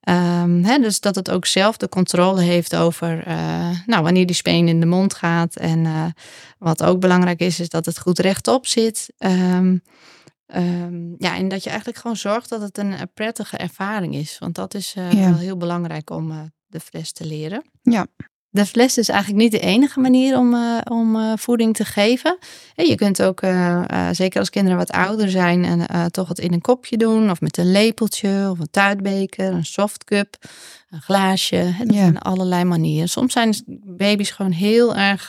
Ehm, 0.00 0.80
dus 0.80 1.00
dat 1.00 1.14
het 1.14 1.30
ook 1.30 1.46
zelf 1.46 1.76
de 1.76 1.88
controle 1.88 2.40
heeft 2.40 2.76
over 2.76 3.26
eh, 3.26 3.70
nou, 3.86 4.02
wanneer 4.02 4.26
die 4.26 4.36
speen 4.36 4.68
in 4.68 4.80
de 4.80 4.86
mond 4.86 5.14
gaat. 5.14 5.56
En 5.56 6.14
wat 6.58 6.82
ook 6.82 7.00
belangrijk 7.00 7.40
is, 7.40 7.60
is 7.60 7.68
dat 7.68 7.86
het 7.86 7.98
goed 7.98 8.18
rechtop 8.18 8.66
zit. 8.66 9.12
Ehm, 9.18 9.76
ja, 11.18 11.36
en 11.36 11.48
dat 11.48 11.62
je 11.62 11.68
eigenlijk 11.68 11.98
gewoon 11.98 12.16
zorgt 12.16 12.48
dat 12.48 12.60
het 12.60 12.78
een, 12.78 12.94
prettige 13.14 13.56
ervaring 13.56 14.14
is. 14.14 14.38
Want 14.38 14.54
dat 14.54 14.74
is 14.74 14.92
Ja. 14.92 15.08
wel 15.14 15.36
heel 15.38 15.56
belangrijk 15.56 16.10
om 16.10 16.52
de 16.66 16.80
fles 16.80 17.12
te 17.12 17.24
leren. 17.26 17.64
Ja. 17.82 18.06
De 18.56 18.66
fles 18.66 18.98
is 18.98 19.08
eigenlijk 19.08 19.42
niet 19.42 19.50
de 19.52 19.58
enige 19.66 20.00
manier 20.00 20.38
om, 20.38 20.54
eh, 20.54 20.78
om 20.90 21.16
eh, 21.16 21.32
voeding 21.36 21.74
te 21.74 21.84
geven. 21.84 22.38
Je 22.74 22.94
kunt 22.94 23.22
ook, 23.22 23.40
eh, 23.42 24.08
zeker 24.12 24.40
als 24.40 24.50
kinderen 24.50 24.78
wat 24.78 24.90
ouder 24.90 25.30
zijn, 25.30 25.64
en, 25.64 26.10
toch 26.10 26.28
het 26.28 26.38
in 26.38 26.52
een 26.52 26.60
kopje 26.60 26.96
doen. 26.96 27.30
Of 27.30 27.40
met 27.40 27.56
een 27.58 27.70
lepeltje, 27.72 28.48
of 28.50 28.58
een 28.58 28.70
tuitbeker, 28.70 29.52
een 29.52 29.64
softcup, 29.64 30.36
een 30.90 31.00
glaasje. 31.00 31.74
Dat 31.78 31.94
Ja. 31.94 32.00
zijn 32.00 32.18
allerlei 32.18 32.64
manieren. 32.64 33.08
Soms 33.08 33.32
zijn 33.32 33.54
baby's 33.84 34.30
gewoon 34.30 34.52
heel 34.52 34.96
erg 34.96 35.28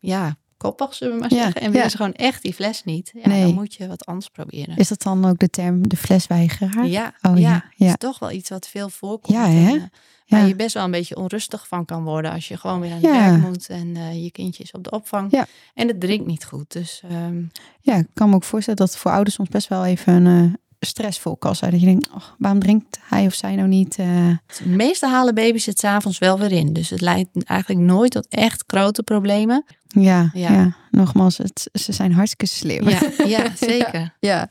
ja, 0.00 0.36
koppig, 0.60 0.94
zullen 0.94 1.14
we 1.14 1.20
maar 1.20 1.32
Ja, 1.34 1.42
zeggen. 1.42 1.60
En 1.60 1.66
willen 1.66 1.82
ja. 1.84 1.90
ze 1.90 1.96
gewoon 1.96 2.12
echt 2.12 2.42
die 2.42 2.54
fles 2.54 2.84
niet. 2.84 3.10
Ja, 3.14 3.28
Nee. 3.28 3.42
Dan 3.42 3.54
moet 3.54 3.74
je 3.74 3.86
wat 3.86 4.06
anders 4.06 4.28
proberen. 4.28 4.76
Is 4.76 4.88
dat 4.88 5.02
dan 5.02 5.24
ook 5.24 5.38
de 5.38 5.48
term 5.50 5.88
de 5.88 5.96
flesweigeraar? 5.96 6.86
Ja, 6.86 7.14
Oh, 7.22 7.38
ja, 7.38 7.64
ja, 7.76 7.86
is 7.88 7.94
toch 7.98 8.18
wel 8.18 8.30
iets 8.30 8.48
wat 8.48 8.68
veel 8.68 8.88
voorkomt. 8.88 9.36
Ja, 9.36 9.44
en, 9.46 9.52
hè? 9.64 9.74
eh, 9.74 9.82
Ja. 10.24 10.38
Waar 10.38 10.48
je 10.48 10.56
best 10.56 10.74
wel 10.74 10.84
een 10.84 10.90
beetje 10.90 11.16
onrustig 11.16 11.68
van 11.68 11.84
kan 11.84 12.04
worden 12.04 12.30
als 12.32 12.48
je 12.48 12.56
gewoon 12.56 12.80
weer 12.80 12.90
aan 12.92 12.96
het 13.00 13.10
werk 13.10 13.42
moet 13.42 13.68
en 13.68 13.96
eh, 13.96 14.22
je 14.24 14.30
kindje 14.30 14.62
is 14.62 14.70
op 14.72 14.84
de 14.84 14.90
opvang. 14.90 15.46
En 15.74 15.88
het 15.88 16.00
drinkt 16.00 16.26
niet 16.26 16.44
goed. 16.44 16.72
Dus 16.72 17.02
ehm, 17.10 17.42
Ja, 17.80 17.94
ik 17.96 18.06
kan 18.14 18.28
me 18.28 18.34
ook 18.34 18.44
voorstellen 18.44 18.78
dat 18.78 18.96
voor 18.96 19.10
ouders 19.10 19.34
soms 19.36 19.48
best 19.48 19.68
wel 19.68 19.84
even 19.84 20.24
een 20.26 20.44
eh, 20.48 20.54
stressvol 20.88 21.36
kan 21.36 21.56
zijn. 21.56 21.70
Dat 21.70 21.80
je 21.80 21.86
denkt, 21.86 22.08
oh, 22.14 22.22
waarom 22.38 22.60
drinkt 22.60 22.98
hij 23.02 23.26
of 23.26 23.34
zij 23.34 23.54
nou 23.54 23.68
niet? 23.68 23.96
eh, 23.98 24.28
meestal 24.64 25.10
halen 25.10 25.34
baby's 25.34 25.66
het 25.66 25.78
s'avonds 25.78 26.18
wel 26.18 26.38
weer 26.38 26.52
in. 26.52 26.72
Dus 26.72 26.90
het 26.90 27.00
leidt 27.00 27.44
eigenlijk 27.44 27.80
nooit 27.80 28.10
tot 28.10 28.26
echt 28.28 28.64
grote 28.66 29.02
problemen. 29.02 29.64
Ja, 29.98 30.30
ja. 30.32 30.52
Ja. 30.52 30.76
nogmaals, 30.90 31.38
het, 31.38 31.68
ze 31.72 31.92
zijn 31.92 32.12
hartstikke 32.12 32.46
slim. 32.46 32.88
Ja, 32.88 33.00
ja 33.36 33.52
zeker. 33.56 34.14
Ja. 34.20 34.48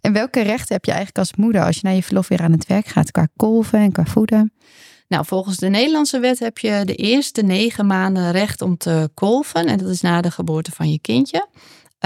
En 0.00 0.12
welke 0.12 0.40
rechten 0.40 0.74
heb 0.74 0.84
je 0.84 0.90
eigenlijk 0.92 1.18
als 1.18 1.34
moeder 1.36 1.64
als 1.64 1.76
je 1.76 1.80
na 1.82 1.90
je 1.90 2.02
verlof 2.02 2.28
weer 2.28 2.42
aan 2.42 2.52
het 2.52 2.66
werk 2.66 2.86
gaat 2.86 3.10
qua 3.10 3.28
kolven 3.36 3.78
en 3.78 3.92
qua 3.92 4.04
voeden? 4.04 4.52
Nou, 5.08 5.24
volgens 5.26 5.56
de 5.56 5.68
Nederlandse 5.68 6.18
wet 6.18 6.38
heb 6.38 6.58
je 6.58 6.82
de 6.84 6.94
eerste 6.94 7.42
negen 7.42 7.86
maanden 7.86 8.30
recht 8.30 8.62
om 8.62 8.76
te 8.76 9.10
kolven. 9.14 9.66
En 9.66 9.78
dat 9.78 9.88
is 9.88 10.00
na 10.00 10.20
de 10.20 10.30
geboorte 10.30 10.70
van 10.70 10.90
je 10.90 11.00
kindje. 11.00 11.48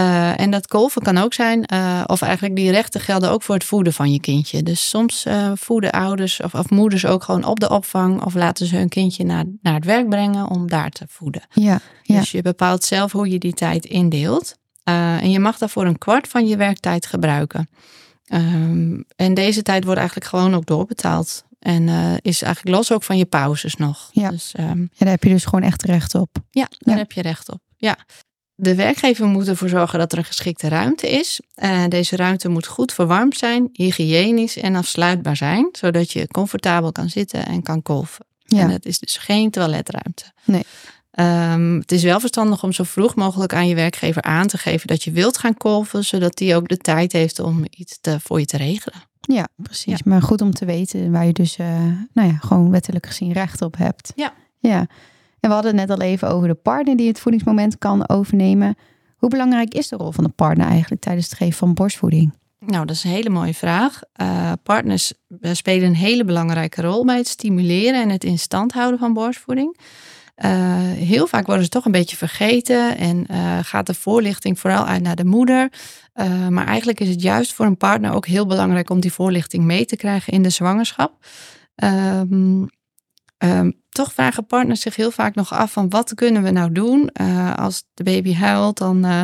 Eh, 0.00 0.40
en 0.40 0.50
dat 0.50 0.66
kolven 0.66 1.02
kan 1.02 1.18
ook 1.18 1.34
zijn, 1.34 1.64
eh, 1.66 2.02
of 2.06 2.22
eigenlijk 2.22 2.56
die 2.56 2.70
rechten 2.70 3.00
gelden 3.00 3.30
ook 3.30 3.42
voor 3.42 3.54
het 3.54 3.64
voeden 3.64 3.92
van 3.92 4.12
je 4.12 4.20
kindje. 4.20 4.62
Dus 4.62 4.88
soms 4.88 5.24
eh, 5.24 5.52
voeden 5.54 5.90
ouders 5.90 6.40
of, 6.40 6.54
of 6.54 6.70
moeders 6.70 7.06
ook 7.06 7.22
gewoon 7.22 7.44
op 7.44 7.60
de 7.60 7.70
opvang 7.70 8.22
of 8.24 8.34
laten 8.34 8.66
ze 8.66 8.76
hun 8.76 8.88
kindje 8.88 9.24
naar, 9.24 9.44
naar 9.62 9.74
het 9.74 9.84
werk 9.84 10.08
brengen 10.08 10.48
om 10.48 10.68
daar 10.68 10.90
te 10.90 11.04
voeden. 11.08 11.42
Ja, 11.50 11.80
ja. 12.02 12.18
Dus 12.18 12.30
je 12.30 12.42
bepaalt 12.42 12.84
zelf 12.84 13.12
hoe 13.12 13.30
je 13.30 13.38
die 13.38 13.52
tijd 13.52 13.84
indeelt. 13.84 14.58
En 14.84 15.30
je 15.30 15.38
mag 15.38 15.58
daarvoor 15.58 15.84
een 15.86 15.98
kwart 15.98 16.28
van 16.28 16.46
je 16.46 16.56
werktijd 16.56 17.06
gebruiken. 17.06 17.68
Ehm, 18.24 19.00
en 19.16 19.34
deze 19.34 19.62
tijd 19.62 19.84
wordt 19.84 19.98
eigenlijk 19.98 20.28
gewoon 20.30 20.54
ook 20.54 20.66
doorbetaald. 20.66 21.44
En 21.58 21.88
is 22.22 22.42
eigenlijk 22.42 22.76
los 22.76 22.92
ook 22.92 23.02
van 23.02 23.18
je 23.18 23.24
pauzes 23.24 23.76
nog. 23.76 24.08
Ja. 24.12 24.30
Dus 24.30 24.52
ehm, 24.54 24.80
ja, 24.80 24.86
daar 24.98 25.08
heb 25.08 25.22
je 25.24 25.30
dus 25.30 25.44
gewoon 25.44 25.64
echt 25.64 25.82
recht 25.82 26.14
op. 26.14 26.36
ja, 26.50 26.66
daar 26.78 26.94
Ja. 26.94 27.00
heb 27.00 27.12
je 27.12 27.22
recht 27.22 27.48
op. 27.52 27.60
Ja. 27.76 27.96
De 28.62 28.75
werkgever 28.75 29.27
moet 29.27 29.49
ervoor 29.49 29.68
zorgen 29.68 29.99
dat 29.99 30.12
er 30.12 30.18
een 30.18 30.25
geschikte 30.25 30.68
ruimte 30.68 31.11
is. 31.11 31.40
Eh, 31.55 31.85
deze 31.88 32.16
ruimte 32.16 32.49
moet 32.49 32.66
goed 32.66 32.92
verwarmd 32.92 33.37
zijn, 33.37 33.68
hygiënisch 33.73 34.57
en 34.57 34.75
afsluitbaar 34.75 35.37
zijn, 35.37 35.68
zodat 35.73 36.12
je 36.12 36.27
comfortabel 36.27 36.92
kan 36.92 37.09
zitten 37.09 37.46
en 37.46 37.62
kan 37.62 37.83
kolven. 37.83 38.25
Ja. 38.44 38.61
En 38.61 38.70
het 38.70 38.87
is 38.87 38.99
dus 38.99 39.16
geen 39.16 39.51
toiletruimte. 39.51 40.25
Nee. 40.44 40.62
Ehm, 41.11 41.75
het 41.75 41.92
is 41.92 42.03
wel 42.03 42.20
verstandig 42.20 42.62
om 42.62 42.73
zo 42.73 42.85
vroeg 42.85 43.14
mogelijk 43.14 43.55
aan 43.55 43.68
je 43.68 43.75
werkgever 43.75 44.23
aan 44.23 44.46
te 44.46 44.59
geven 44.59 44.87
dat 44.87 45.03
je 45.03 45.11
wilt 45.11 45.38
gaan 45.38 45.57
kolven, 45.57 46.05
zodat 46.05 46.37
die 46.37 46.55
ook 46.55 46.68
de 46.68 46.77
tijd 46.77 47.12
heeft 47.12 47.38
om 47.38 47.64
iets 47.70 47.99
te, 48.01 48.20
voor 48.20 48.40
je 48.40 48.46
te 48.46 48.57
regelen. 48.57 48.99
Ja, 49.20 49.49
precies. 49.57 50.03
Maar 50.03 50.23
goed 50.23 50.40
om 50.40 50.51
te 50.55 50.64
weten 50.64 51.11
waar 51.11 51.27
je 51.27 51.33
dus, 51.33 51.57
eh, 51.57 51.66
nou 52.12 52.29
ja, 52.29 52.38
gewoon 52.40 52.70
wettelijk 52.70 53.07
gezien 53.07 53.33
recht 53.33 53.62
op 53.62 53.77
hebt. 53.77 54.12
Ja. 54.14 54.33
Ja. 54.59 54.87
En 55.40 55.48
we 55.48 55.55
hadden 55.55 55.76
het 55.76 55.88
net 55.88 55.98
al 55.98 56.05
even 56.05 56.29
over 56.29 56.48
de 56.48 56.55
partner 56.55 56.96
die 56.96 57.09
het 57.09 57.20
voedingsmoment 57.20 57.79
kan 57.79 58.09
overnemen. 58.09 58.76
Hoe 59.16 59.29
belangrijk 59.29 59.74
is 59.74 59.88
de 59.88 59.96
rol 59.96 60.12
van 60.12 60.24
de 60.24 60.31
partner 60.31 60.66
eigenlijk 60.66 61.03
tijdens 61.03 61.29
het 61.29 61.38
geven 61.38 61.59
van 61.59 61.74
borstvoeding? 61.74 62.33
Nou, 62.66 62.87
dat 62.87 62.96
is 62.96 63.05
een 63.05 63.11
hele 63.11 63.31
mooie 63.31 63.55
vraag. 63.55 64.00
Eh, 64.12 64.53
partners 64.62 65.12
eh, 65.40 65.53
spelen 65.53 65.88
een 65.88 65.94
hele 65.94 66.24
belangrijke 66.24 66.83
rol 66.83 67.05
bij 67.05 67.16
het 67.16 67.29
stimuleren 67.29 68.03
en 68.03 68.09
het 68.09 68.24
in 68.24 68.38
stand 68.38 68.72
houden 68.72 68.98
van 68.98 69.12
borstvoeding. 69.12 69.79
Eh, 70.35 70.50
heel 70.92 71.26
vaak 71.26 71.46
worden 71.46 71.64
ze 71.64 71.70
toch 71.70 71.85
een 71.85 71.92
beetje 71.92 72.16
vergeten 72.16 72.96
en 72.96 73.26
gaat 73.64 73.87
de 73.87 73.94
voorlichting 73.94 74.59
vooral 74.59 74.87
uit 74.87 75.03
naar 75.03 75.16
de 75.16 75.24
moeder. 75.24 75.72
Maar 76.48 76.66
eigenlijk 76.66 77.00
is 77.00 77.09
het 77.09 77.22
juist 77.22 77.53
voor 77.53 77.66
een 77.66 77.76
partner 77.76 78.12
ook 78.12 78.26
heel 78.26 78.46
belangrijk 78.46 78.90
om 78.90 79.00
die 79.00 79.12
voorlichting 79.12 79.64
mee 79.64 79.85
te 79.85 79.96
krijgen 79.96 80.33
in 80.33 80.42
de 80.42 80.50
zwangerschap. 80.50 81.12
Ehm, 81.74 82.62
ehm, 83.40 83.70
toch 83.88 84.12
vragen 84.12 84.46
partners 84.46 84.81
zich 84.81 84.96
heel 84.96 85.11
vaak 85.11 85.35
nog 85.35 85.53
af 85.53 85.72
van 85.72 85.88
wat 85.88 86.14
kunnen 86.14 86.42
we 86.42 86.50
nou 86.50 86.72
doen 86.72 87.09
Eh, 87.12 87.55
als 87.57 87.85
de 87.94 88.03
baby 88.05 88.35
huilt, 88.35 88.79
dan, 88.79 89.05
eh, 89.05 89.22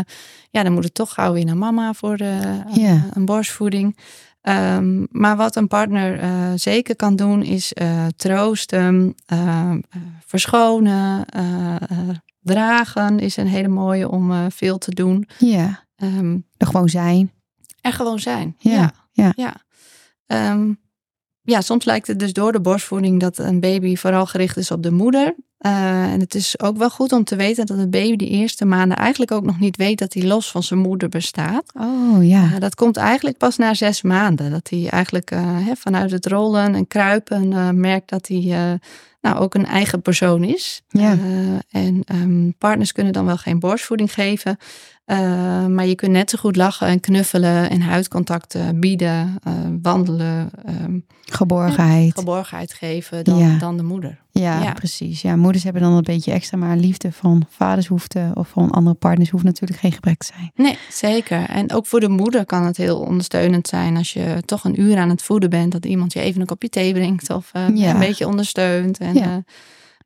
ja, 0.51 0.63
dan 0.63 0.73
moet 0.73 0.85
het 0.85 0.95
toch 0.95 1.13
gauw 1.15 1.33
weer 1.33 1.45
naar 1.45 1.57
mama 1.57 1.93
voor 1.93 2.17
de, 2.17 2.63
Ja. 2.73 3.05
een 3.13 3.25
borstvoeding. 3.25 3.99
Ehm, 4.41 5.05
maar 5.11 5.37
wat 5.37 5.57
een 5.57 5.69
partner 5.69 6.19
eh, 6.21 6.53
zeker 6.55 6.97
kan 6.97 7.17
doen 7.17 7.43
is 7.43 7.73
eh, 7.73 8.07
troosten, 8.17 9.15
eh, 9.27 9.71
eh, 9.71 9.77
verschonen, 10.27 11.25
eh, 11.27 11.75
eh, 11.75 12.09
dragen 12.43 13.19
is 13.19 13.37
een 13.37 13.47
hele 13.49 13.69
mooie 13.69 14.09
om 14.11 14.33
eh, 14.33 14.45
veel 14.49 14.79
te 14.79 14.91
doen. 14.95 15.29
Ja, 15.39 15.85
Ehm, 15.97 16.39
er 16.57 16.67
gewoon 16.67 16.89
zijn. 16.89 17.33
er 17.81 17.93
gewoon 17.93 18.19
zijn. 18.19 18.55
Ja, 18.59 18.73
Ja. 18.73 18.93
ja. 19.13 19.33
Ja. 19.37 19.55
Ehm, 20.27 20.73
ja, 21.47 21.61
soms 21.61 21.85
lijkt 21.85 22.07
het 22.07 22.19
dus 22.19 22.33
door 22.33 22.53
de 22.53 22.61
borstvoeding 22.61 23.21
dat 23.21 23.39
een 23.39 23.61
baby 23.61 23.97
vooral 23.97 24.27
gericht 24.27 24.57
is 24.57 24.71
op 24.71 24.83
de 24.83 24.91
moeder. 24.91 25.35
Eh, 25.59 26.13
en 26.13 26.21
het 26.21 26.35
is 26.35 26.61
ook 26.61 26.77
wel 26.77 26.91
goed 26.91 27.13
om 27.13 27.25
te 27.25 27.37
weten 27.37 27.67
dat 27.67 27.79
een 27.79 27.91
baby 27.91 28.17
de 28.17 28.29
eerste 28.29 28.65
maanden 28.65 28.97
eigenlijk 28.97 29.31
ook 29.31 29.45
nog 29.45 29.59
niet 29.59 29.77
weet 29.77 29.99
dat 29.99 30.15
hij 30.15 30.23
los 30.23 30.51
van 30.51 30.63
zijn 30.63 30.81
moeder 30.81 31.09
bestaat. 31.09 31.73
Oh 31.75 32.27
ja. 32.27 32.45
Uh, 32.45 32.59
dat 32.59 32.75
komt 32.75 32.97
eigenlijk 32.97 33.37
pas 33.37 33.57
na 33.57 33.75
zes 33.75 34.03
maanden. 34.03 34.51
Dat 34.51 34.71
hij 34.71 34.89
eigenlijk 34.89 35.31
uh, 35.31 35.67
hè, 35.67 35.77
vanuit 35.77 36.11
het 36.11 36.27
rollen 36.27 36.75
en 36.75 36.87
kruipen 36.87 37.81
merkt 37.81 38.09
dat 38.09 38.29
hij 38.29 38.79
nou, 39.27 39.39
ook 39.39 39.55
een 39.55 39.67
eigen 39.67 40.03
persoon 40.03 40.45
is. 40.45 40.83
Ja. 40.89 41.13
Eh, 41.13 41.83
en 41.83 42.03
um, 42.13 42.55
partners 42.59 42.93
kunnen 42.93 43.13
dan 43.13 43.25
wel 43.25 43.37
geen 43.37 43.59
borstvoeding 43.59 44.13
geven. 44.13 44.57
Uh, 45.07 45.67
maar 45.67 45.87
je 45.87 45.95
kunt 45.95 46.13
net 46.13 46.31
zo 46.31 46.39
goed 46.39 46.57
lachen 46.57 46.87
en 46.87 47.01
knuffelen 47.01 47.71
en 47.71 47.81
huidcontact 47.81 48.57
bieden, 48.75 49.39
uh, 49.49 49.53
wandelen. 49.83 50.51
Um, 50.85 51.05
geborgenheid. 51.29 52.19
geborgenheid 52.19 52.73
geven 52.73 53.25
dan, 53.25 53.39
Ja. 53.39 53.59
dan 53.59 53.77
de 53.77 53.83
moeder. 53.83 54.19
Ja, 54.31 54.63
Ja. 54.63 54.73
precies. 54.73 55.23
Ja, 55.23 55.37
moeders 55.37 55.65
hebben 55.65 55.83
dan 55.83 55.93
een 55.93 56.03
beetje 56.03 56.33
extra, 56.33 56.59
maar 56.59 56.77
liefde 56.77 57.13
van 57.13 57.47
vaders 57.51 57.87
hoeft 57.87 58.15
eh, 58.15 58.31
of 58.35 58.49
van 58.49 58.71
andere 58.71 58.97
partners 58.97 59.31
hoeft 59.31 59.45
natuurlijk 59.45 59.81
geen 59.81 59.93
gebrek 59.93 60.19
te 60.19 60.33
zijn. 60.37 60.51
Nee, 60.55 60.79
zeker. 60.91 61.49
En 61.49 61.73
ook 61.73 61.87
voor 61.87 62.01
de 62.01 62.09
moeder 62.09 62.45
kan 62.47 62.65
het 62.65 62.77
heel 62.77 62.99
ondersteunend 63.01 63.67
zijn 63.69 63.97
als 63.97 64.13
je 64.13 64.43
toch 64.45 64.65
een 64.65 64.81
uur 64.81 64.97
aan 64.99 65.11
het 65.11 65.23
voeden 65.23 65.51
bent, 65.51 65.73
dat 65.73 65.85
iemand 65.85 66.13
je 66.13 66.21
even 66.21 66.41
een 66.41 66.47
kopje 66.47 66.69
thee 66.69 66.93
brengt 66.93 67.31
of 67.31 67.51
uh, 67.57 67.77
Ja. 67.77 67.91
een 67.93 67.99
beetje 67.99 68.27
ondersteunt 68.27 68.99
en 68.99 69.15
Ja. 69.15 69.43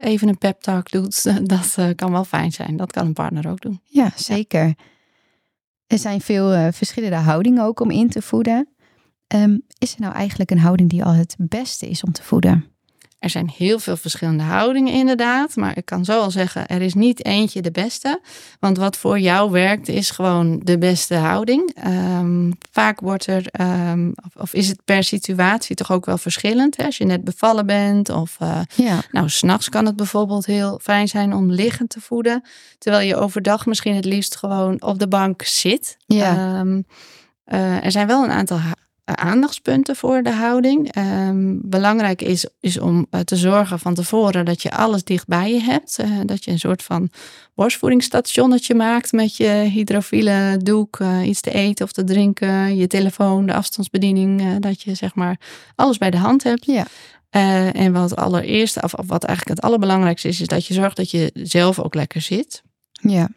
Even 0.00 0.28
een 0.28 0.38
pep 0.38 0.60
talk 0.60 0.90
doet. 0.90 1.24
Dat 1.48 1.76
uh, 1.78 1.88
kan 1.94 2.12
wel 2.12 2.24
fijn 2.24 2.52
zijn. 2.52 2.76
Dat 2.76 2.92
kan 2.92 3.06
een 3.06 3.12
partner 3.12 3.50
ook 3.50 3.60
doen. 3.60 3.80
Ja, 3.84 4.12
zeker. 4.16 4.74
Er 5.86 5.98
zijn 5.98 6.20
veel 6.20 6.52
eh, 6.52 6.66
verschillende 6.72 7.16
houdingen 7.16 7.64
ook 7.64 7.80
om 7.80 7.90
in 7.90 8.08
te 8.08 8.22
voeden. 8.22 8.68
Ehm, 9.26 9.58
is 9.78 9.94
er 9.94 10.00
nou 10.00 10.14
eigenlijk 10.14 10.50
een 10.50 10.58
houding 10.58 10.90
die 10.90 11.04
al 11.04 11.12
het 11.12 11.36
beste 11.38 11.88
is 11.88 12.02
om 12.02 12.12
te 12.12 12.22
voeden? 12.22 12.69
Er 13.20 13.30
zijn 13.30 13.52
heel 13.56 13.78
veel 13.78 13.96
verschillende 13.96 14.42
houdingen 14.42 14.92
inderdaad, 14.92 15.56
maar 15.56 15.76
ik 15.76 15.84
kan 15.84 16.04
zo 16.04 16.20
al 16.20 16.30
zeggen, 16.30 16.66
er 16.66 16.82
is 16.82 16.94
niet 16.94 17.24
eentje 17.24 17.60
de 17.62 17.70
beste. 17.70 18.20
Want 18.60 18.76
wat 18.76 18.96
voor 18.96 19.18
jou 19.18 19.50
werkt 19.50 19.88
is 19.88 20.10
gewoon 20.10 20.60
de 20.64 20.78
beste 20.78 21.14
houding. 21.14 21.72
Ehm, 21.74 22.50
vaak 22.70 23.00
wordt 23.00 23.26
er, 23.26 23.46
um, 23.60 24.14
of, 24.36 24.54
is 24.54 24.68
het 24.68 24.84
per 24.84 25.04
situatie 25.04 25.76
toch 25.76 25.92
ook 25.92 26.06
wel 26.06 26.18
verschillend. 26.18 26.76
Hè? 26.76 26.84
Als 26.84 26.96
je 26.96 27.04
net 27.04 27.24
bevallen 27.24 27.66
bent 27.66 28.08
of 28.08 28.36
uh, 28.42 28.60
ja. 28.76 28.98
nou, 29.10 29.28
s'nachts 29.28 29.68
kan 29.68 29.86
het 29.86 29.96
bijvoorbeeld 29.96 30.46
heel 30.46 30.78
fijn 30.82 31.08
zijn 31.08 31.34
om 31.34 31.52
liggend 31.52 31.90
te 31.90 32.00
voeden. 32.00 32.44
Terwijl 32.78 33.06
je 33.06 33.16
overdag 33.16 33.66
misschien 33.66 33.94
het 33.94 34.04
liefst 34.04 34.36
gewoon 34.36 34.82
op 34.82 34.98
de 34.98 35.08
bank 35.08 35.42
zit. 35.42 35.96
Ja. 36.06 36.58
Um, 36.60 36.84
uh, 37.46 37.84
er 37.84 37.90
zijn 37.90 38.06
wel 38.06 38.24
een 38.24 38.30
aantal 38.30 38.58
aandachtspunten 39.16 39.96
voor 39.96 40.22
de 40.22 40.32
houding. 40.32 40.96
Um, 40.96 41.60
belangrijk 41.62 42.22
is, 42.22 42.46
is 42.60 42.78
om 42.78 43.06
uh, 43.10 43.20
te 43.20 43.36
zorgen 43.36 43.78
van 43.78 43.94
tevoren 43.94 44.44
dat 44.44 44.62
je 44.62 44.70
alles 44.70 45.04
dicht 45.04 45.26
bij 45.26 45.52
je 45.52 45.60
hebt. 45.60 45.98
Uh, 46.00 46.20
dat 46.24 46.44
je 46.44 46.50
een 46.50 46.58
soort 46.58 46.82
van 46.82 47.10
borstvoedingsstationnetje 47.54 48.74
maakt 48.74 49.12
met 49.12 49.36
je 49.36 49.48
hydrofiele 49.48 50.56
doek, 50.62 50.98
uh, 50.98 51.26
iets 51.26 51.40
te 51.40 51.52
eten 51.52 51.84
of 51.84 51.92
te 51.92 52.04
drinken, 52.04 52.76
je 52.76 52.86
telefoon, 52.86 53.46
de 53.46 53.54
afstandsbediening. 53.54 54.58
dat 54.58 54.82
je 54.82 54.94
zeg 54.94 55.14
maar 55.14 55.40
alles 55.74 55.98
bij 55.98 56.10
de 56.10 56.18
hand 56.18 56.42
hebt. 56.42 56.66
Ja. 56.66 56.86
en 57.72 57.92
wat 57.92 58.16
allereerst, 58.16 58.82
of, 58.82 58.94
of, 58.94 59.06
wat 59.06 59.24
eigenlijk 59.24 59.58
het 59.58 59.66
allerbelangrijkste 59.68 60.28
is, 60.28 60.40
is 60.40 60.46
dat 60.46 60.66
je 60.66 60.74
zorgt 60.74 60.96
dat 60.96 61.10
je 61.10 61.30
zelf 61.34 61.78
ook 61.78 61.94
lekker 61.94 62.20
zit. 62.20 62.62
Ja. 62.92 63.28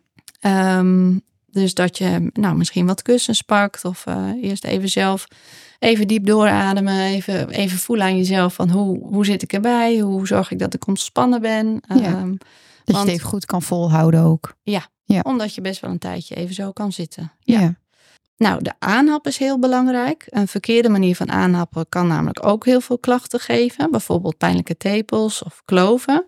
Um, 0.78 1.22
dus 1.54 1.74
dat 1.74 1.98
je 1.98 2.30
nou, 2.34 2.56
misschien 2.56 2.86
wat 2.86 3.02
kussens 3.02 3.42
pakt 3.42 3.86
of 3.86 4.06
uh, 4.06 4.30
eerst 4.42 4.64
even 4.64 4.90
zelf 4.90 5.28
even 5.84 6.08
diep 6.08 6.26
doorademen. 6.26 7.00
Even, 7.00 7.50
even 7.50 7.78
voelen 7.78 8.06
aan 8.06 8.18
jezelf 8.18 8.54
van 8.54 8.70
hoe, 8.70 9.00
hoe 9.00 9.26
zit 9.26 9.42
ik 9.42 9.54
erbij? 9.54 10.00
Hoe 10.00 10.28
zorg 10.28 10.52
ik 10.52 10.60
dat 10.60 10.74
ik 10.74 10.88
ontspannen 10.88 11.42
ben? 11.42 11.82
Ja, 11.88 12.22
um, 12.22 12.38
dat 12.84 12.96
je 12.96 13.02
het 13.02 13.08
even 13.08 13.28
goed 13.28 13.46
kan 13.46 13.62
volhouden 13.62 14.22
ook. 14.22 14.56
Ja, 14.64 14.88
ja, 15.06 15.22
omdat 15.24 15.56
je 15.56 15.62
best 15.62 15.82
wel 15.82 15.92
een 15.92 16.00
tijdje 16.00 16.36
even 16.36 16.56
zo 16.56 16.72
kan 16.72 16.92
zitten. 16.92 17.32
Ja. 17.40 17.60
ja. 17.60 17.76
Nou, 18.38 18.64
de 18.64 18.74
aanhap 18.80 19.28
is 19.28 19.38
heel 19.38 19.60
belangrijk. 19.60 20.26
Een 20.30 20.48
verkeerde 20.48 20.90
manier 20.90 21.16
van 21.16 21.32
aanhappen 21.32 21.90
kan 21.90 22.08
namelijk 22.08 22.46
ook 22.46 22.66
heel 22.66 22.82
veel 22.82 22.98
klachten 23.00 23.40
geven. 23.40 23.92
Bijvoorbeeld 23.92 24.38
pijnlijke 24.38 24.78
tepels 24.78 25.44
of 25.44 25.62
kloven. 25.66 26.26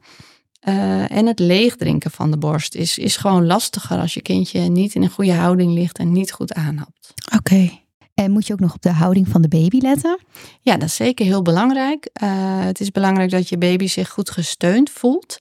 Uh, 0.67 1.11
en 1.11 1.25
het 1.25 1.39
leegdrinken 1.39 2.11
van 2.11 2.31
de 2.31 2.37
borst 2.37 2.75
is, 2.75 2.97
is 2.97 3.17
gewoon 3.17 3.45
lastiger 3.45 3.99
als 3.99 4.13
je 4.13 4.21
kindje 4.21 4.59
niet 4.59 4.95
in 4.95 5.03
een 5.03 5.09
goede 5.09 5.33
houding 5.33 5.73
ligt 5.73 5.97
en 5.97 6.11
niet 6.11 6.31
goed 6.31 6.53
aanhapt. 6.53 7.13
Oké. 7.35 7.83
En 8.15 8.31
moet 8.31 8.47
je 8.47 8.53
ook 8.53 8.59
nog 8.59 8.73
op 8.73 8.81
de 8.81 8.91
houding 8.91 9.27
van 9.27 9.41
de 9.41 9.47
baby 9.47 9.77
letten? 9.77 10.19
Ja, 10.61 10.77
dat 10.77 10.87
is 10.87 10.95
zeker 10.95 11.25
heel 11.25 11.41
belangrijk. 11.41 12.09
Uh, 12.23 12.29
het 12.63 12.79
is 12.79 12.91
belangrijk 12.91 13.31
dat 13.31 13.49
je 13.49 13.57
baby 13.57 13.87
zich 13.87 14.09
goed 14.09 14.29
gesteund 14.29 14.89
voelt. 14.89 15.37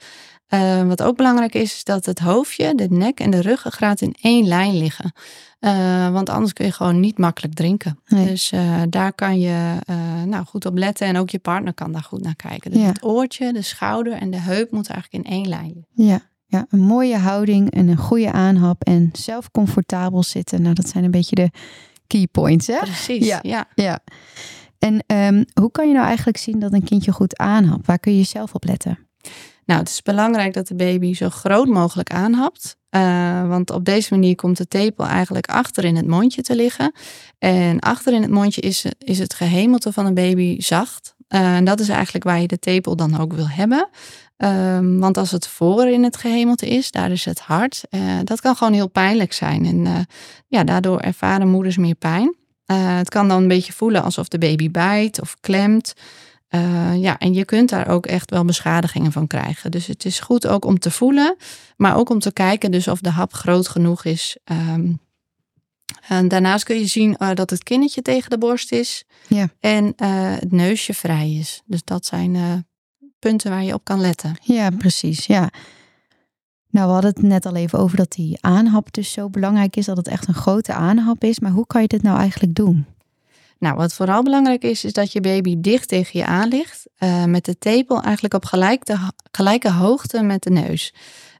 Uh, 0.48 0.86
wat 0.86 1.02
ook 1.02 1.16
belangrijk 1.16 1.54
is, 1.54 1.74
is 1.74 1.84
dat 1.84 2.06
het 2.06 2.18
hoofdje, 2.18 2.74
de 2.74 2.86
nek 2.90 3.20
en 3.20 3.30
de 3.30 3.40
ruggengraat 3.40 4.00
in 4.00 4.14
één 4.20 4.46
lijn 4.46 4.76
liggen. 4.76 5.12
Uh, 5.60 6.10
want 6.12 6.28
anders 6.28 6.52
kun 6.52 6.64
je 6.64 6.72
gewoon 6.72 7.00
niet 7.00 7.18
makkelijk 7.18 7.54
drinken. 7.54 7.98
Nee. 8.06 8.26
Dus 8.26 8.52
uh, 8.52 8.82
daar 8.88 9.12
kan 9.12 9.40
je 9.40 9.78
nou, 10.26 10.44
goed 10.44 10.66
op 10.66 10.76
letten. 10.76 11.06
En 11.06 11.16
ook 11.16 11.30
je 11.30 11.38
partner 11.38 11.74
kan 11.74 11.92
daar 11.92 12.02
goed 12.02 12.22
naar 12.22 12.36
kijken. 12.36 12.70
Dus 12.70 12.80
ja. 12.80 12.86
het 12.86 13.04
oortje, 13.04 13.52
de 13.52 13.62
schouder 13.62 14.12
en 14.12 14.30
de 14.30 14.40
heup 14.40 14.70
moeten 14.70 14.92
eigenlijk 14.92 15.24
in 15.24 15.32
één 15.32 15.48
lijn 15.48 15.72
liggen. 15.74 16.06
Ja. 16.06 16.20
ja, 16.46 16.66
een 16.68 16.80
mooie 16.80 17.16
houding 17.16 17.70
en 17.70 17.88
een 17.88 17.96
goede 17.96 18.32
aanhap. 18.32 18.82
En 18.82 19.10
zelf 19.12 19.50
comfortabel 19.50 20.22
zitten. 20.22 20.62
Nou, 20.62 20.74
dat 20.74 20.88
zijn 20.88 21.04
een 21.04 21.10
beetje 21.10 21.34
de 21.34 21.50
key 22.14 22.26
points, 22.26 22.66
hè? 22.66 22.78
Precies, 22.78 23.26
ja. 23.26 23.38
ja. 23.42 23.68
ja. 23.74 24.00
En 24.78 25.04
um, 25.06 25.44
hoe 25.60 25.70
kan 25.70 25.88
je 25.88 25.94
nou 25.94 26.06
eigenlijk 26.06 26.36
zien 26.36 26.58
dat 26.58 26.72
een 26.72 26.84
kindje 26.84 27.12
goed 27.12 27.38
aanhapt? 27.38 27.86
Waar 27.86 27.98
kun 27.98 28.16
je 28.16 28.24
zelf 28.24 28.54
op 28.54 28.64
letten? 28.64 28.98
Nou, 29.64 29.80
het 29.80 29.88
is 29.88 30.02
belangrijk 30.02 30.54
dat 30.54 30.66
de 30.66 30.74
baby 30.74 31.14
zo 31.14 31.28
groot 31.28 31.66
mogelijk 31.66 32.10
aanhapt. 32.10 32.76
Uh, 32.90 33.48
want 33.48 33.70
op 33.70 33.84
deze 33.84 34.14
manier 34.14 34.34
komt 34.34 34.56
de 34.56 34.68
tepel 34.68 35.06
eigenlijk 35.06 35.46
achter 35.46 35.84
in 35.84 35.96
het 35.96 36.06
mondje 36.06 36.42
te 36.42 36.56
liggen. 36.56 36.92
En 37.38 37.80
achter 37.80 38.12
in 38.12 38.22
het 38.22 38.30
mondje 38.30 38.60
is, 38.60 38.86
is 38.98 39.18
het 39.18 39.34
gehemelte 39.34 39.92
van 39.92 40.06
een 40.06 40.14
baby 40.14 40.60
zacht. 40.60 41.14
Uh, 41.34 41.56
en 41.56 41.64
dat 41.64 41.80
is 41.80 41.88
eigenlijk 41.88 42.24
waar 42.24 42.40
je 42.40 42.46
de 42.46 42.58
tepel 42.58 42.96
dan 42.96 43.20
ook 43.20 43.32
wil 43.32 43.48
hebben. 43.48 43.88
Um, 44.36 45.00
want 45.00 45.16
als 45.16 45.30
het 45.30 45.46
voor 45.46 45.86
in 45.86 46.02
het 46.02 46.16
gehemelte 46.16 46.68
is, 46.68 46.90
daar 46.90 47.10
is 47.10 47.24
het 47.24 47.40
hard. 47.40 47.82
Uh, 47.90 48.00
dat 48.24 48.40
kan 48.40 48.56
gewoon 48.56 48.72
heel 48.72 48.88
pijnlijk 48.88 49.32
zijn. 49.32 49.64
En 49.64 50.06
ja, 50.46 50.64
daardoor 50.64 51.00
ervaren 51.00 51.48
moeders 51.48 51.76
meer 51.76 51.94
pijn. 51.94 52.34
het 52.72 53.08
kan 53.08 53.28
dan 53.28 53.42
een 53.42 53.48
beetje 53.48 53.72
voelen 53.72 54.02
alsof 54.02 54.28
de 54.28 54.38
baby 54.38 54.70
bijt 54.70 55.20
of 55.20 55.36
klemt. 55.40 55.94
Ja, 56.94 57.18
en 57.18 57.34
je 57.34 57.44
kunt 57.44 57.68
daar 57.68 57.88
ook 57.88 58.06
echt 58.06 58.30
wel 58.30 58.44
beschadigingen 58.44 59.12
van 59.12 59.26
krijgen. 59.26 59.70
Dus 59.70 59.86
het 59.86 60.04
is 60.04 60.20
goed 60.20 60.46
ook 60.46 60.64
om 60.64 60.78
te 60.78 60.90
voelen, 60.90 61.36
maar 61.76 61.96
ook 61.96 62.10
om 62.10 62.18
te 62.18 62.32
kijken 62.32 62.70
dus 62.70 62.88
of 62.88 63.00
de 63.00 63.10
hap 63.10 63.32
groot 63.32 63.68
genoeg 63.68 64.04
is. 64.04 64.36
Um, 64.44 65.00
en 66.08 66.28
daarnaast 66.28 66.64
kun 66.64 66.78
je 66.78 66.86
zien 66.86 67.16
uh, 67.18 67.30
dat 67.34 67.50
het 67.50 67.62
kinnetje 67.62 68.02
tegen 68.02 68.30
de 68.30 68.38
borst 68.38 68.72
is 68.72 69.04
ja. 69.28 69.48
en 69.60 69.84
uh, 69.84 69.92
het 70.38 70.52
neusje 70.52 70.94
vrij 70.94 71.32
is. 71.32 71.62
Dus 71.66 71.84
dat 71.84 72.06
zijn 72.06 72.66
punten 73.18 73.50
waar 73.50 73.64
je 73.64 73.74
op 73.74 73.84
kan 73.84 74.00
letten. 74.00 74.36
Ja, 74.42 74.70
precies. 74.70 75.26
Ja. 75.26 75.50
Nou, 76.70 76.86
we 76.86 76.92
hadden 76.92 77.10
het 77.10 77.22
net 77.22 77.46
al 77.46 77.54
even 77.54 77.78
over 77.78 77.96
dat 77.96 78.12
die 78.12 78.38
aanhap 78.40 78.92
dus 78.92 79.12
zo 79.12 79.28
belangrijk 79.28 79.76
is, 79.76 79.86
dat 79.86 79.96
het 79.96 80.08
echt 80.08 80.28
een 80.28 80.34
grote 80.34 80.72
aanhap 80.72 81.24
is. 81.24 81.40
Maar 81.40 81.50
hoe 81.50 81.66
kan 81.66 81.80
je 81.82 81.88
dit 81.88 82.02
nou 82.02 82.18
eigenlijk 82.18 82.54
doen? 82.54 82.86
Nou, 83.58 83.76
wat 83.76 83.94
vooral 83.94 84.22
belangrijk 84.22 84.62
is, 84.62 84.84
is 84.84 84.92
dat 84.92 85.12
je 85.12 85.20
baby 85.20 85.60
dicht 85.60 85.88
tegen 85.88 86.18
je 86.18 86.26
aan 86.26 86.48
ligt. 86.48 86.86
Met 87.26 87.44
de 87.44 87.58
tepel 87.58 88.02
eigenlijk 88.02 88.34
op 88.34 88.44
gelijke, 88.44 88.98
gelijke 89.30 89.70
hoogte 89.70 90.22
met 90.22 90.42
de 90.42 90.50
neus. 90.50 90.94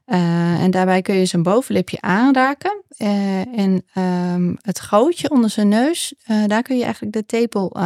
Uh, 0.05 0.63
en 0.63 0.71
daarbij 0.71 1.01
kun 1.01 1.15
je 1.15 1.25
zijn 1.25 1.43
bovenlipje 1.43 2.01
aanraken. 2.01 2.83
Uh, 2.97 3.57
en 3.57 3.83
um, 4.35 4.57
het 4.61 4.81
gootje 4.81 5.29
onder 5.29 5.49
zijn 5.49 5.67
neus, 5.67 6.13
daar 6.47 6.61
kun 6.61 6.77
je 6.77 6.83
eigenlijk 6.83 7.13
de 7.13 7.25
tepel 7.25 7.77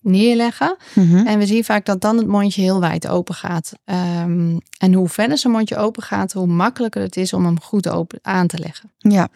neerleggen. 0.00 0.76
Mm 0.94 1.08
-hmm. 1.10 1.26
En 1.26 1.38
we 1.38 1.46
zien 1.46 1.64
vaak 1.64 1.86
dat 1.86 2.00
dan 2.00 2.16
het 2.16 2.26
mondje 2.26 2.62
heel 2.62 2.80
wijd 2.80 3.08
open 3.08 3.34
gaat. 3.34 3.72
Um, 3.84 4.60
en 4.78 4.92
hoe 4.92 5.08
verder 5.08 5.38
zijn 5.38 5.52
mondje 5.52 5.76
open 5.76 6.02
gaat, 6.02 6.32
hoe 6.32 6.46
makkelijker 6.46 7.02
het 7.02 7.16
is 7.16 7.32
om 7.32 7.44
hem 7.44 7.60
goed 7.60 7.88
open 7.88 8.18
aan 8.22 8.46
te 8.46 8.58
leggen. 8.58 8.90
Ja. 8.98 9.28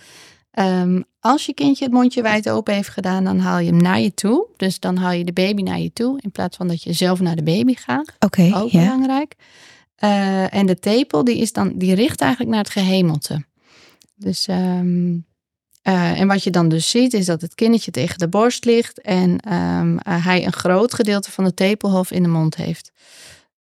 Um, 0.59 1.05
als 1.21 1.47
je 1.47 1.55
kindje 1.55 1.85
het 1.85 1.93
mondje 1.93 2.23
wijd 2.23 2.51
open 2.51 2.75
heeft 2.75 2.89
gedaan, 2.89 3.25
dan 3.25 3.39
haal 3.39 3.59
je 3.59 3.71
hem 3.71 3.83
naar 3.83 4.01
je 4.01 4.15
toe. 4.15 4.47
Dus 4.57 4.81
dan 4.81 4.97
haal 4.97 5.13
je 5.13 5.25
de 5.25 5.33
baby 5.33 5.63
naar 5.63 5.79
je 5.79 5.93
toe 5.93 6.21
in 6.21 6.31
plaats 6.31 6.57
van 6.57 6.69
dat 6.69 6.83
je 6.83 6.93
zelf 6.93 7.21
naar 7.21 7.37
de 7.37 7.43
baby 7.43 7.75
gaat. 7.75 8.13
Oké. 8.19 8.43
Okay, 8.43 8.63
Ook 8.63 8.71
yeah. 8.71 8.85
belangrijk. 8.85 9.35
Uh, 10.05 10.55
en 10.55 10.67
de 10.67 10.79
tepel 10.79 11.25
die 11.25 11.37
is 11.37 11.53
dan, 11.53 11.73
die 11.75 11.95
richt 11.95 12.21
eigenlijk 12.21 12.51
naar 12.51 12.63
het 12.63 12.73
gehemelte. 12.73 13.45
Dus 14.15 14.49
um, 14.49 15.27
uh, 15.83 16.21
en 16.21 16.27
wat 16.27 16.43
je 16.43 16.51
dan 16.51 16.69
dus 16.69 16.91
ziet, 16.91 17.15
is 17.15 17.27
dat 17.27 17.41
het 17.41 17.55
kindertje 17.55 17.91
tegen 17.91 18.19
de 18.19 18.29
borst 18.29 18.65
ligt 18.65 19.01
en 19.01 19.55
um, 19.55 19.93
uh, 19.93 20.25
hij 20.25 20.47
een 20.47 20.53
groot 20.53 20.95
gedeelte 20.95 21.31
van 21.31 21.45
de 21.45 21.55
tepelhof 21.55 22.11
in 22.11 22.23
de 22.23 22.29
mond 22.29 22.57
heeft. 22.57 22.93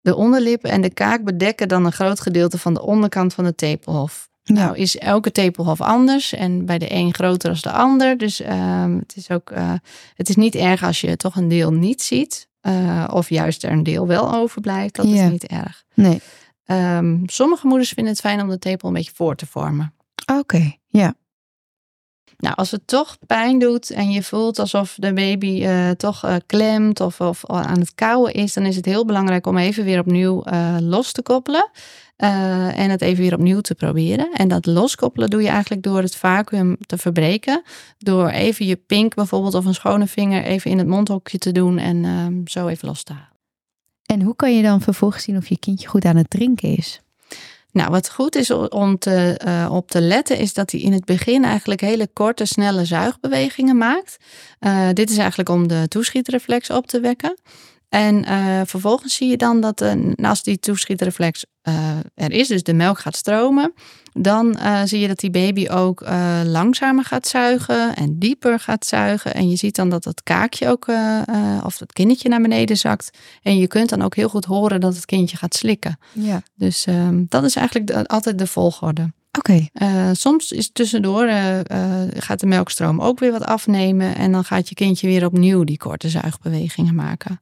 De 0.01 0.17
onderlip 0.17 0.65
en 0.65 0.81
de 0.81 0.91
kaak 0.91 1.25
bedekken 1.25 1.69
dan 1.69 1.85
een 1.85 1.93
groot 1.93 2.21
gedeelte 2.21 2.59
van 2.59 2.75
de 2.75 2.83
onderkant 2.83 3.35
van 3.35 3.45
de 3.45 3.55
tepelhof. 3.55 4.29
Nou 4.45 4.77
is 4.77 4.99
elke 4.99 5.33
tepelhof 5.33 5.81
anders 5.81 6.33
en 6.33 6.65
bij 6.65 6.79
de 6.79 6.93
een 6.93 7.15
groter 7.15 7.51
als 7.51 7.63
de 7.63 7.73
ander. 7.73 8.19
Dus 8.19 8.41
um, 8.41 8.99
het 8.99 9.17
is 9.17 9.31
ook, 9.31 9.53
het 10.15 10.29
is 10.29 10.37
niet 10.37 10.55
erg 10.55 10.83
als 10.83 11.01
je 11.01 11.17
toch 11.17 11.37
een 11.37 11.49
deel 11.49 11.73
niet 11.73 12.03
ziet. 12.03 12.49
Uh, 12.67 13.09
of 13.13 13.29
juist 13.29 13.65
er 13.65 13.71
een 13.71 13.83
deel 13.83 14.07
wel 14.07 14.35
overblijft. 14.35 14.95
Dat 14.95 15.09
ja. 15.09 15.25
is 15.25 15.31
niet 15.31 15.47
erg. 15.47 15.85
Nee. 15.95 16.21
Um, 16.67 17.23
sommige 17.27 17.67
moeders 17.67 17.89
vinden 17.91 18.13
het 18.13 18.23
fijn 18.23 18.41
om 18.41 18.49
de 18.49 18.59
tepel 18.59 18.89
een 18.89 18.95
beetje 18.95 19.13
voor 19.15 19.37
te 19.37 19.47
vormen. 19.47 19.95
Oké, 20.27 20.39
okay. 20.39 20.79
ja. 20.87 21.15
Nou, 22.39 22.55
als 22.55 22.71
het 22.71 22.87
toch 22.87 23.17
pijn 23.27 23.59
doet 23.59 23.91
en 23.91 24.11
je 24.11 24.23
voelt 24.23 24.59
alsof 24.59 24.97
de 24.99 25.13
baby 25.13 25.63
uh, 25.63 25.91
toch 25.91 26.25
uh, 26.25 26.37
klemt 26.47 27.01
of, 27.01 27.21
of 27.21 27.47
aan 27.47 27.79
het 27.79 27.95
kauwen 27.95 28.33
is, 28.33 28.53
dan 28.53 28.65
is 28.65 28.77
het 28.77 28.85
heel 28.85 29.05
belangrijk 29.05 29.47
om 29.47 29.59
even 29.59 29.85
weer 29.85 30.01
opnieuw 30.01 30.45
los 30.81 31.13
te 31.13 31.23
koppelen. 31.23 31.71
En 32.17 32.91
het 32.91 33.01
even 33.01 33.23
weer 33.23 33.35
opnieuw 33.35 33.61
te 33.61 33.75
proberen. 33.75 34.33
En 34.33 34.49
dat 34.49 34.67
loskoppelen 34.67 35.31
doe 35.31 35.43
je 35.43 35.49
eigenlijk 35.49 35.83
door 35.83 36.03
het 36.03 36.17
vacuüm 36.17 36.77
te 36.87 36.99
verbreken. 36.99 37.63
Door 37.99 38.29
even 38.29 38.67
je 38.67 38.77
pink 38.77 39.15
bijvoorbeeld 39.15 39.55
of 39.55 39.65
een 39.65 39.75
schone 39.75 40.07
vinger 40.07 40.45
even 40.45 40.71
in 40.71 40.79
het 40.79 40.87
mondhokje 40.87 41.39
te 41.39 41.53
doen 41.53 41.79
en 41.79 42.05
uh, 42.05 42.27
zo 42.45 42.69
even 42.69 42.89
los 42.89 43.03
te 43.03 43.13
halen. 43.13 43.37
En 44.07 44.23
hoe 44.23 44.37
kan 44.37 44.57
je 44.57 44.63
dan 44.63 44.81
vervolgens 44.81 45.25
zien 45.25 45.37
of 45.37 45.49
je 45.49 45.59
kindje 45.59 45.89
goed 45.89 46.05
aan 46.05 46.17
het 46.17 46.31
drinken 46.31 46.77
is? 46.77 47.01
Nou, 47.77 47.91
wat 47.91 48.11
goed 48.11 48.37
is 48.37 48.51
om 48.51 48.99
te, 48.99 49.41
uh, 49.47 49.69
op 49.73 49.91
te 49.91 50.01
letten, 50.01 50.39
is 50.39 50.55
dat 50.55 50.71
hij 50.71 50.81
in 50.81 50.93
het 50.93 51.05
begin 51.05 51.45
eigenlijk 51.45 51.81
hele 51.81 52.09
korte, 52.13 52.45
snelle 52.45 52.85
zuigbewegingen 52.85 53.77
maakt. 53.77 54.17
Uh, 54.61 54.89
dit 54.93 55.11
is 55.11 55.17
eigenlijk 55.17 55.49
om 55.49 55.69
de 55.69 55.89
toeschietreflex 55.89 56.71
op 56.71 56.87
te 56.87 57.01
wekken. 57.01 57.39
En 57.89 58.25
uh, 58.29 58.61
vervolgens 58.65 59.15
zie 59.15 59.29
je 59.29 59.37
dan 59.37 59.61
dat 59.61 59.83
uh, 59.83 59.93
als 60.23 60.43
die 60.43 60.59
toeschietreflex 60.59 61.45
uh, 61.69 61.75
er 62.15 62.33
is, 62.33 62.49
dus 62.49 62.63
de 62.63 62.75
melk 62.75 62.99
gaat 62.99 63.17
stromen, 63.17 63.73
dan 64.13 64.59
zie 64.85 65.01
je 65.01 65.09
dat 65.09 65.19
die 65.19 65.31
baby 65.31 65.69
ook 65.69 66.01
langzamer 66.45 67.05
gaat 67.05 67.27
zuigen 67.27 67.97
en 67.97 68.19
dieper 68.19 68.61
gaat 68.61 68.87
zuigen. 68.87 69.35
En 69.35 69.51
je 69.51 69.57
ziet 69.57 69.77
dan 69.77 69.89
dat 69.89 70.05
het 70.05 70.23
kaakje 70.23 70.69
ook, 70.69 70.87
of 71.65 71.79
het 71.79 71.93
kindertje 71.93 72.29
naar 72.29 72.41
beneden 72.41 72.77
zakt. 72.77 73.19
En 73.43 73.59
je 73.59 73.67
kunt 73.67 73.89
dan 73.89 74.03
ook 74.03 74.15
heel 74.15 74.29
goed 74.29 74.45
horen 74.45 74.81
dat 74.81 74.95
het 74.95 75.05
kindje 75.05 75.37
gaat 75.37 75.55
slikken. 75.55 75.99
Ja. 76.13 76.43
Dus 76.55 76.87
ehm, 76.87 77.25
dat 77.29 77.45
is 77.45 77.57
eigenlijk 77.57 77.87
de, 77.87 78.07
altijd 78.07 78.39
de 78.39 78.47
volgorde. 78.47 79.13
Oké. 79.33 79.69
Okay. 79.73 80.15
soms 80.15 80.53
is 80.53 80.71
tussendoor 80.73 81.29
gaat 82.17 82.41
de 82.41 82.47
melkstroom 82.47 83.01
ook 83.01 83.19
weer 83.19 83.33
wat 83.33 83.45
afnemen. 83.45 84.17
En 84.17 84.33
dan 84.33 84.45
gaat 84.45 84.69
je 84.69 84.75
kindje 84.75 85.07
weer 85.07 85.27
opnieuw 85.27 85.65
die 85.65 85.79
korte 85.79 86.09
zuigbewegingen 86.09 86.95
maken. 86.95 87.41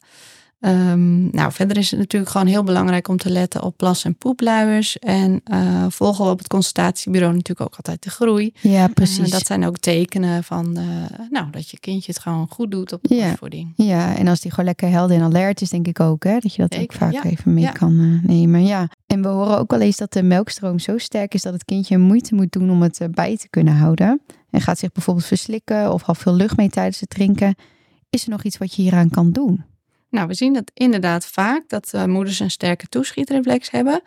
Um, 0.66 1.28
nou, 1.30 1.52
verder 1.52 1.76
is 1.76 1.90
het 1.90 2.00
natuurlijk 2.00 2.30
gewoon 2.30 2.46
heel 2.46 2.62
belangrijk 2.62 3.08
om 3.08 3.16
te 3.16 3.30
letten 3.30 3.62
op 3.62 3.76
plas- 3.76 4.04
en 4.04 4.16
poepluiers. 4.16 4.98
En 4.98 5.40
uh, 5.52 5.86
volgen 5.88 6.24
we 6.24 6.30
op 6.30 6.38
het 6.38 6.48
consultatiebureau 6.48 7.32
natuurlijk 7.32 7.68
ook 7.68 7.76
altijd 7.76 8.02
de 8.02 8.10
groei. 8.10 8.52
Ja, 8.60 8.88
precies. 8.88 9.26
Uh, 9.26 9.30
dat 9.30 9.46
zijn 9.46 9.64
ook 9.64 9.78
tekenen 9.78 10.44
van 10.44 10.78
uh, 10.78 10.84
nou, 11.30 11.50
dat 11.50 11.70
je 11.70 11.80
kindje 11.80 12.12
het 12.12 12.20
gewoon 12.20 12.48
goed 12.50 12.70
doet 12.70 12.92
op 12.92 13.02
de 13.02 13.14
ja. 13.14 13.34
voeding. 13.36 13.72
Ja, 13.76 14.16
en 14.16 14.28
als 14.28 14.40
die 14.40 14.50
gewoon 14.50 14.64
lekker 14.66 14.88
helder 14.88 15.16
en 15.16 15.22
alert 15.22 15.60
is, 15.60 15.70
denk 15.70 15.86
ik 15.86 16.00
ook 16.00 16.24
hè, 16.24 16.38
dat 16.38 16.54
je 16.54 16.62
dat 16.62 16.74
Zeker, 16.74 16.94
ook 16.94 17.00
vaak 17.00 17.12
ja. 17.12 17.30
even 17.30 17.54
mee 17.54 17.64
Ja. 17.64 17.70
kan 17.70 18.20
nemen. 18.26 18.64
Ja. 18.64 18.88
En 19.06 19.22
we 19.22 19.28
horen 19.28 19.58
ook 19.58 19.70
wel 19.70 19.80
eens 19.80 19.96
dat 19.96 20.12
de 20.12 20.22
melkstroom 20.22 20.78
zo 20.78 20.98
sterk 20.98 21.34
is 21.34 21.42
dat 21.42 21.52
het 21.52 21.64
kindje 21.64 21.98
moeite 21.98 22.34
moet 22.34 22.52
doen 22.52 22.70
om 22.70 22.82
het 22.82 23.00
eh, 23.00 23.08
bij 23.10 23.36
te 23.36 23.48
kunnen 23.48 23.74
houden. 23.74 24.20
En 24.50 24.60
gaat 24.60 24.78
zich 24.78 24.92
bijvoorbeeld 24.92 25.26
verslikken 25.26 25.92
of 25.92 26.02
haalt 26.02 26.18
veel 26.18 26.34
lucht 26.34 26.56
mee 26.56 26.70
tijdens 26.70 27.00
het 27.00 27.10
drinken. 27.10 27.54
Is 28.10 28.24
er 28.24 28.30
nog 28.30 28.42
iets 28.42 28.58
wat 28.58 28.74
je 28.74 28.82
hieraan 28.82 29.10
kan 29.10 29.30
doen? 29.30 29.64
Nou, 30.14 30.26
we 30.26 30.34
zien 30.34 30.52
dat 30.52 30.70
inderdaad 30.74 31.26
vaak 31.26 31.68
dat 31.68 31.92
uh, 31.94 32.04
moeders 32.04 32.40
een 32.40 32.50
sterke 32.50 32.86
toeschietreflex 32.86 33.70
hebben. 33.70 34.02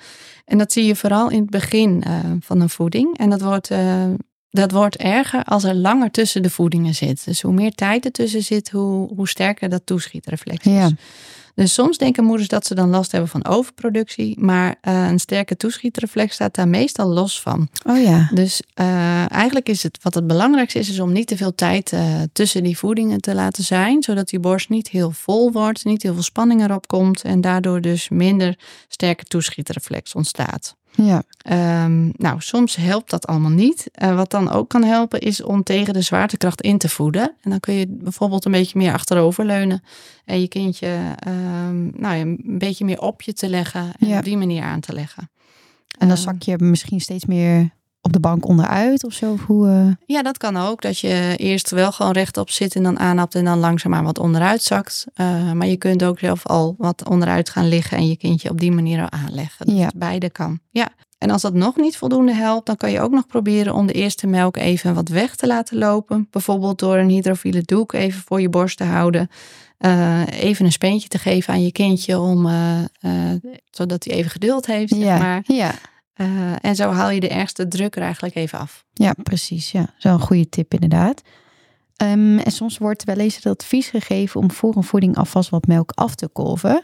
En 0.45 0.58
dat 0.58 0.72
zie 0.72 0.86
je 0.86 0.95
vooral 0.95 1.30
in 1.30 1.41
het 1.41 1.49
begin 1.49 2.03
uh, 2.08 2.20
van 2.39 2.62
een 2.62 2.70
voeding. 2.70 3.18
En 3.18 3.30
dat 3.30 3.41
wordt, 3.41 3.72
uh, 3.72 4.03
dat 4.49 4.72
wordt 4.72 4.95
erger 4.95 5.43
als 5.43 5.64
er 5.64 5.76
langer 5.76 6.12
tussen 6.12 6.43
de 6.43 6.49
voedingen 6.49 6.95
zit. 6.95 7.26
Dus 7.26 7.41
hoe 7.41 7.53
meer 7.53 7.72
tijd 7.72 8.05
ertussen 8.05 8.43
zit, 8.43 8.70
hoe, 8.70 9.14
hoe 9.16 9.28
sterker 9.28 9.70
dat 9.70 9.82
toeschietreflex 9.86 10.66
is. 10.66 10.72
Ja. 10.72 10.89
Dus 11.58 11.74
soms 11.74 11.97
denken 11.97 12.24
moeders 12.24 12.47
dat 12.47 12.66
ze 12.66 12.76
dan 12.76 12.89
last 12.89 13.12
hebben 13.12 13.30
van 13.30 13.45
overproductie. 13.45 14.39
Maar 14.39 14.76
een 14.82 15.20
sterke 15.20 15.58
toeschietreflex 15.58 16.34
staat 16.34 16.55
daar 16.55 16.68
meestal 16.68 17.08
los 17.08 17.41
van. 17.41 17.68
Oh 17.86 18.03
ja. 18.03 18.30
Dus 18.34 18.62
uh, 18.76 19.32
eigenlijk 19.32 19.70
is 19.70 19.84
het 19.84 19.99
wat 20.01 20.14
het 20.14 20.28
belangrijkste 20.28 20.80
is, 20.80 20.89
is 20.89 20.99
om 20.99 21.12
niet 21.12 21.28
te 21.28 21.38
veel 21.38 21.55
tijd 21.55 21.91
uh, 21.91 22.22
tussen 22.34 22.64
die 22.64 22.78
voedingen 22.78 23.22
te 23.22 23.36
laten 23.36 23.64
zijn. 23.64 24.03
Zodat 24.03 24.30
die 24.30 24.39
borst 24.39 24.70
niet 24.70 24.89
heel 24.89 25.12
vol 25.12 25.51
wordt, 25.51 25.86
niet 25.86 26.03
heel 26.03 26.14
veel 26.14 26.24
spanning 26.24 26.64
erop 26.64 26.88
komt. 26.88 27.22
En 27.22 27.41
daardoor 27.41 27.82
dus 27.82 28.10
minder 28.10 28.58
sterke 28.88 29.24
toeschietreflex 29.24 30.16
ontstaat. 30.16 30.76
Ja. 31.03 31.23
Um, 31.83 32.11
nou, 32.15 32.35
soms 32.41 32.75
helpt 32.75 33.09
dat 33.09 33.27
allemaal 33.27 33.51
niet. 33.51 33.87
Uh, 34.03 34.15
wat 34.15 34.31
dan 34.31 34.49
ook 34.51 34.69
kan 34.69 34.83
helpen 34.83 35.19
is 35.19 35.43
om 35.43 35.63
tegen 35.63 35.93
de 35.93 36.01
zwaartekracht 36.01 36.61
in 36.61 36.77
te 36.77 36.89
voeden. 36.89 37.33
En 37.41 37.49
dan 37.49 37.59
kun 37.59 37.73
je 37.73 37.85
bijvoorbeeld 37.89 38.45
een 38.45 38.51
beetje 38.51 38.77
meer 38.77 38.93
achteroverleunen. 38.93 39.83
En 40.25 40.41
je 40.41 40.47
kindje 40.47 40.99
um, 41.27 41.91
nou 41.95 42.15
ja, 42.15 42.21
een 42.21 42.39
beetje 42.59 42.85
meer 42.85 43.01
op 43.01 43.21
je 43.21 43.33
te 43.33 43.49
leggen. 43.49 43.91
En 43.99 44.07
Ja. 44.07 44.17
op 44.17 44.23
die 44.23 44.37
manier 44.37 44.63
aan 44.63 44.79
te 44.79 44.93
leggen. 44.93 45.29
En 45.97 46.07
dan 46.07 46.17
Eh, 46.17 46.23
zak 46.23 46.41
je 46.41 46.55
misschien 46.57 47.01
steeds 47.01 47.25
meer 47.25 47.69
op 48.08 48.14
de 48.14 48.20
bank 48.20 48.45
onderuit 48.47 49.03
of 49.03 49.14
zo? 49.14 49.32
Of 49.32 49.45
hoe, 49.45 49.68
eh, 49.70 50.05
Ja, 50.05 50.22
dat 50.22 50.38
kan 50.38 50.58
ook. 50.58 50.82
Dat 50.82 50.99
je 50.99 51.34
eerst 51.38 51.70
wel 51.70 51.91
gewoon 51.91 52.12
rechtop 52.12 52.49
zit 52.49 52.76
en 52.76 52.84
dan 52.84 52.99
aanhapt 52.99 53.36
en 53.36 53.45
dan 53.45 53.60
langzaamaan 53.60 54.03
wat 54.03 54.20
onderuit 54.20 54.64
zakt. 54.64 55.05
Uh, 55.16 55.51
maar 55.51 55.68
je 55.68 55.78
kunt 55.78 56.03
ook 56.03 56.20
zelf 56.20 56.45
al 56.45 56.76
wat 56.78 57.10
onderuit 57.10 57.49
gaan 57.49 57.68
liggen 57.68 57.97
en 57.97 58.08
je 58.08 58.18
kindje 58.18 58.49
op 58.49 58.60
die 58.60 58.72
manier 58.72 59.01
al 59.01 59.12
aanleggen. 59.12 59.66
Dus 59.66 59.76
Ja. 59.76 59.89
beide 59.95 60.30
kan. 60.30 60.60
Ja. 60.70 60.89
En 61.18 61.30
als 61.30 61.41
dat 61.41 61.53
nog 61.53 61.76
niet 61.76 61.97
voldoende 61.97 62.34
helpt, 62.34 62.66
dan 62.66 62.76
kan 62.76 62.91
je 62.91 63.01
ook 63.01 63.12
nog 63.12 63.28
proberen 63.28 63.74
om 63.74 63.88
de 63.88 63.93
eerste 63.93 64.28
melk 64.28 64.58
even 64.58 64.93
wat 64.93 65.10
weg 65.10 65.36
te 65.36 65.47
laten 65.47 65.78
lopen. 65.78 66.28
Bijvoorbeeld 66.32 66.80
door 66.80 66.97
een 66.97 67.10
hydrofiele 67.10 67.62
doek 67.62 67.93
even 67.93 68.22
voor 68.26 68.41
je 68.41 68.49
borst 68.49 68.78
te 68.78 68.84
houden. 68.84 69.30
Uh, 69.80 70.22
even 70.30 70.66
een 70.66 70.72
speentje 70.72 71.08
te 71.08 71.18
geven 71.18 71.53
aan 71.53 71.64
je 71.64 71.72
kindje, 71.72 72.20
om, 72.20 72.47
zodat 73.72 74.03
hij 74.03 74.14
even 74.16 74.32
geduld 74.32 74.66
heeft. 74.66 74.93
Zeg 74.93 75.03
ja. 75.03 75.18
maar. 75.18 75.41
ja. 75.43 75.72
Uh, 76.18 76.55
en 76.61 76.76
zo 76.76 76.91
haal 76.91 77.09
je 77.09 77.20
de 77.20 77.30
ergste 77.30 77.68
druk 77.68 77.95
er 77.95 78.01
eigenlijk 78.01 78.36
even 78.36 78.59
af. 78.59 78.86
Ja, 78.93 79.13
precies. 79.24 79.72
Ja, 79.72 79.93
zo'n 79.97 80.11
een 80.11 80.20
goede 80.20 80.49
tip 80.49 80.74
inderdaad. 80.74 81.22
Um, 82.03 82.38
en 82.39 82.51
soms 82.51 82.78
wordt 82.78 83.03
wel 83.03 83.15
eens 83.15 83.36
het 83.36 83.45
advies 83.45 83.88
gegeven 83.88 84.41
om 84.41 84.51
voor 84.51 84.76
een 84.76 84.84
voeding 84.84 85.18
alvast 85.18 85.49
wat 85.49 85.68
melk 85.68 85.91
af 85.95 86.15
te 86.15 86.28
kolven. 86.28 86.84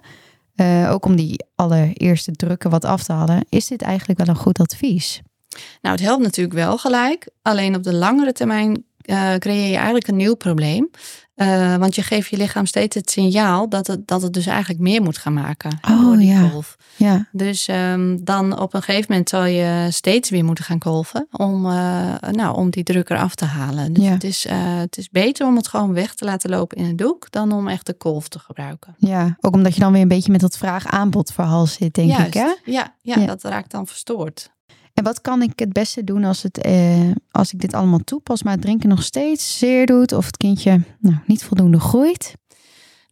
Uh, 0.55 0.91
ook 0.91 1.05
om 1.05 1.15
die 1.15 1.45
allereerste 1.55 2.31
drukken 2.31 2.69
wat 2.69 2.85
af 2.85 3.03
te 3.03 3.11
halen. 3.11 3.45
Is 3.49 3.67
dit 3.67 3.81
eigenlijk 3.81 4.19
wel 4.19 4.27
een 4.35 4.41
goed 4.41 4.59
advies? 4.59 5.21
Nou, 5.81 5.95
het 5.95 6.05
helpt 6.05 6.23
natuurlijk 6.23 6.55
wel 6.55 6.77
gelijk. 6.77 7.29
Alleen 7.41 7.75
op 7.75 7.83
de 7.83 7.93
langere 7.93 8.31
termijn 8.31 8.83
uh, 9.05 9.35
creëer 9.35 9.69
je 9.69 9.75
eigenlijk 9.75 10.07
een 10.07 10.15
nieuw 10.15 10.35
probleem. 10.35 10.89
Uh, 11.35 11.75
want 11.75 11.95
je 11.95 12.01
geeft 12.01 12.29
je 12.29 12.37
lichaam 12.37 12.65
steeds 12.65 12.95
het 12.95 13.09
signaal 13.11 13.69
dat 13.69 13.87
het, 13.87 14.07
dat 14.07 14.21
het 14.21 14.33
dus 14.33 14.45
eigenlijk 14.45 14.79
meer 14.79 15.01
moet 15.01 15.17
gaan 15.17 15.33
maken. 15.33 15.79
Oh, 15.89 16.01
door 16.01 16.17
die 16.17 16.27
ja. 16.31 16.49
kolf. 16.49 16.75
Ja. 16.95 17.27
Dus 17.31 17.67
um, 17.67 18.23
dan 18.23 18.59
op 18.59 18.73
een 18.73 18.81
gegeven 18.81 19.05
moment 19.09 19.29
zal 19.29 19.45
je 19.45 19.87
steeds 19.91 20.29
weer 20.29 20.43
moeten 20.45 20.63
gaan 20.63 20.79
kolven 20.79 21.27
om, 21.31 21.65
uh, 21.65 22.15
nou, 22.31 22.55
om 22.55 22.69
die 22.69 22.83
druk 22.83 23.09
eraf 23.09 23.35
te 23.35 23.45
halen. 23.45 23.93
Dus 23.93 24.03
Ja. 24.03 24.11
het, 24.11 24.23
is, 24.23 24.45
uh, 24.45 24.53
het 24.79 24.97
is 24.97 25.09
beter 25.09 25.47
om 25.47 25.55
het 25.55 25.67
gewoon 25.67 25.93
weg 25.93 26.13
te 26.13 26.25
laten 26.25 26.49
lopen 26.49 26.77
in 26.77 26.85
een 26.85 26.95
doek 26.95 27.31
dan 27.31 27.51
om 27.51 27.67
echt 27.67 27.85
de 27.85 27.93
kolf 27.93 28.27
te 28.27 28.39
gebruiken. 28.39 28.95
ja, 28.97 29.37
ook 29.41 29.53
omdat 29.53 29.73
je 29.73 29.79
dan 29.79 29.91
weer 29.91 30.01
een 30.01 30.07
beetje 30.07 30.31
met 30.31 30.41
dat 30.41 30.57
vraag-aanbod 30.57 31.31
verhaal 31.33 31.65
zit, 31.67 31.93
denk 31.93 32.09
Juist. 32.09 32.27
ik. 32.27 32.33
Hè? 32.33 32.53
Ja, 32.71 32.93
ja, 33.01 33.15
Ja. 33.19 33.25
dat 33.25 33.43
raakt 33.43 33.71
dan 33.71 33.87
verstoord. 33.87 34.51
En 34.93 35.03
wat 35.03 35.21
kan 35.21 35.41
ik 35.41 35.59
het 35.59 35.73
beste 35.73 36.03
doen 36.03 36.23
als, 36.23 36.43
het, 36.43 36.57
eh, 36.57 37.11
als 37.31 37.53
ik 37.53 37.59
dit 37.59 37.73
allemaal 37.73 38.03
toepas, 38.03 38.43
maar 38.43 38.53
het 38.53 38.61
drinken 38.61 38.89
nog 38.89 39.03
steeds 39.03 39.57
zeer 39.57 39.85
doet 39.85 40.11
of 40.11 40.25
het 40.25 40.37
kindje 40.37 40.81
nou, 40.99 41.15
niet 41.25 41.43
voldoende 41.43 41.79
groeit? 41.79 42.33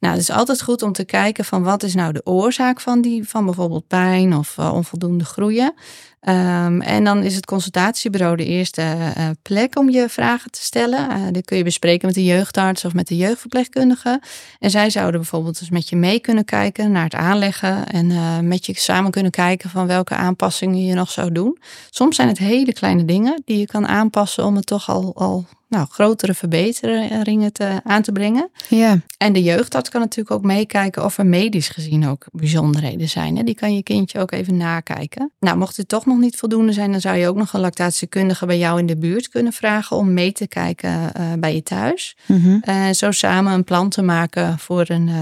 Nou, 0.02 0.14
het 0.14 0.22
is 0.24 0.32
altijd 0.32 0.62
goed 0.62 0.82
om 0.82 0.92
te 0.92 1.06
kijken 1.06 1.46
van 1.46 1.64
wat 1.64 1.84
is 1.84 1.96
nou 1.96 2.14
de 2.14 2.26
oorzaak 2.26 2.82
van 2.82 3.02
die, 3.02 3.30
van 3.30 3.46
bijvoorbeeld 3.46 3.88
pijn 3.88 4.36
of 4.36 4.58
uh, 4.60 4.74
onvoldoende 4.74 5.26
groeien. 5.26 5.74
Um, 6.22 6.82
en 6.82 7.04
dan 7.04 7.24
is 7.24 7.36
het 7.36 7.46
consultatiebureau 7.46 8.36
de 8.36 8.46
eerste 8.46 8.82
uh, 8.82 9.30
plek 9.42 9.78
om 9.78 9.90
je 9.90 10.10
vragen 10.10 10.52
te 10.52 10.62
stellen. 10.62 11.10
Uh, 11.10 11.28
dit 11.32 11.46
kun 11.46 11.58
je 11.58 11.64
bespreken 11.64 12.06
met 12.06 12.16
de 12.16 12.24
jeugdarts 12.24 12.86
of 12.86 12.94
met 12.94 13.08
de 13.08 13.18
jeugdverpleegkundige. 13.18 14.22
En 14.60 14.70
zij 14.70 14.90
zouden 14.90 15.20
bijvoorbeeld 15.20 15.60
dus 15.60 15.70
met 15.70 15.90
je 15.90 15.96
mee 15.96 16.20
kunnen 16.20 16.46
kijken 16.46 16.92
naar 16.92 17.04
het 17.04 17.16
aanleggen. 17.16 17.88
En 17.88 18.48
met 18.48 18.66
je 18.66 18.80
samen 18.80 19.12
kunnen 19.12 19.32
kijken 19.32 19.70
van 19.70 19.88
welke 19.88 20.16
aanpassingen 20.16 20.86
je 20.86 20.94
nog 20.94 21.12
zou 21.12 21.32
doen. 21.32 21.58
Soms 21.90 22.16
zijn 22.16 22.28
het 22.28 22.38
hele 22.38 22.74
kleine 22.74 23.06
dingen 23.06 23.42
die 23.46 23.58
je 23.58 23.66
kan 23.66 23.88
aanpassen 23.88 24.46
om 24.46 24.56
het 24.56 24.66
toch 24.66 24.90
al, 24.90 25.16
al 25.16 25.46
nou, 25.72 25.88
grotere 25.90 26.34
verbeteringen 26.34 27.54
te, 27.54 27.80
aan 27.84 28.02
te 28.02 28.12
brengen. 28.12 28.50
Ja, 28.68 29.00
En 29.18 29.34
de 29.34 29.44
jeugdarts 29.44 29.90
kan 29.90 30.02
natuurlijk 30.02 30.32
ook 30.32 30.44
meekijken 30.44 31.06
of 31.06 31.18
er 31.18 31.26
medisch 31.26 31.70
gezien 31.70 32.08
ook 32.08 32.26
bijzonderheden 32.32 33.10
zijn. 33.10 33.38
Hè? 33.38 33.44
Die 33.44 33.56
kan 33.56 33.76
je 33.76 33.84
kindje 33.84 34.20
ook 34.20 34.32
even 34.32 34.58
nakijken. 34.58 35.32
Nou, 35.40 35.58
mocht 35.58 35.78
het 35.78 35.88
toch 35.88 36.06
nog 36.06 36.18
niet 36.18 36.38
voldoende 36.38 36.74
zijn, 36.74 36.92
dan 36.92 37.02
zou 37.02 37.18
je 37.18 37.28
ook 37.28 37.36
nog 37.36 37.54
een 37.54 37.60
lactatiekundige 37.60 38.46
bij 38.46 38.58
jou 38.58 38.80
in 38.80 38.86
de 38.86 38.98
buurt 38.98 39.30
kunnen 39.30 39.54
vragen 39.54 39.98
om 39.98 40.14
mee 40.14 40.32
te 40.32 40.48
kijken 40.48 40.90
uh, 40.90 41.34
bij 41.40 41.56
je 41.56 41.64
thuis. 41.64 42.18
En 42.62 42.88
uh, 42.88 42.90
zo 42.94 43.12
samen 43.12 43.54
een 43.54 43.64
plan 43.64 43.90
te 43.90 44.02
maken 44.02 44.60
voor 44.60 44.86
een, 44.88 45.08
uh, 45.08 45.16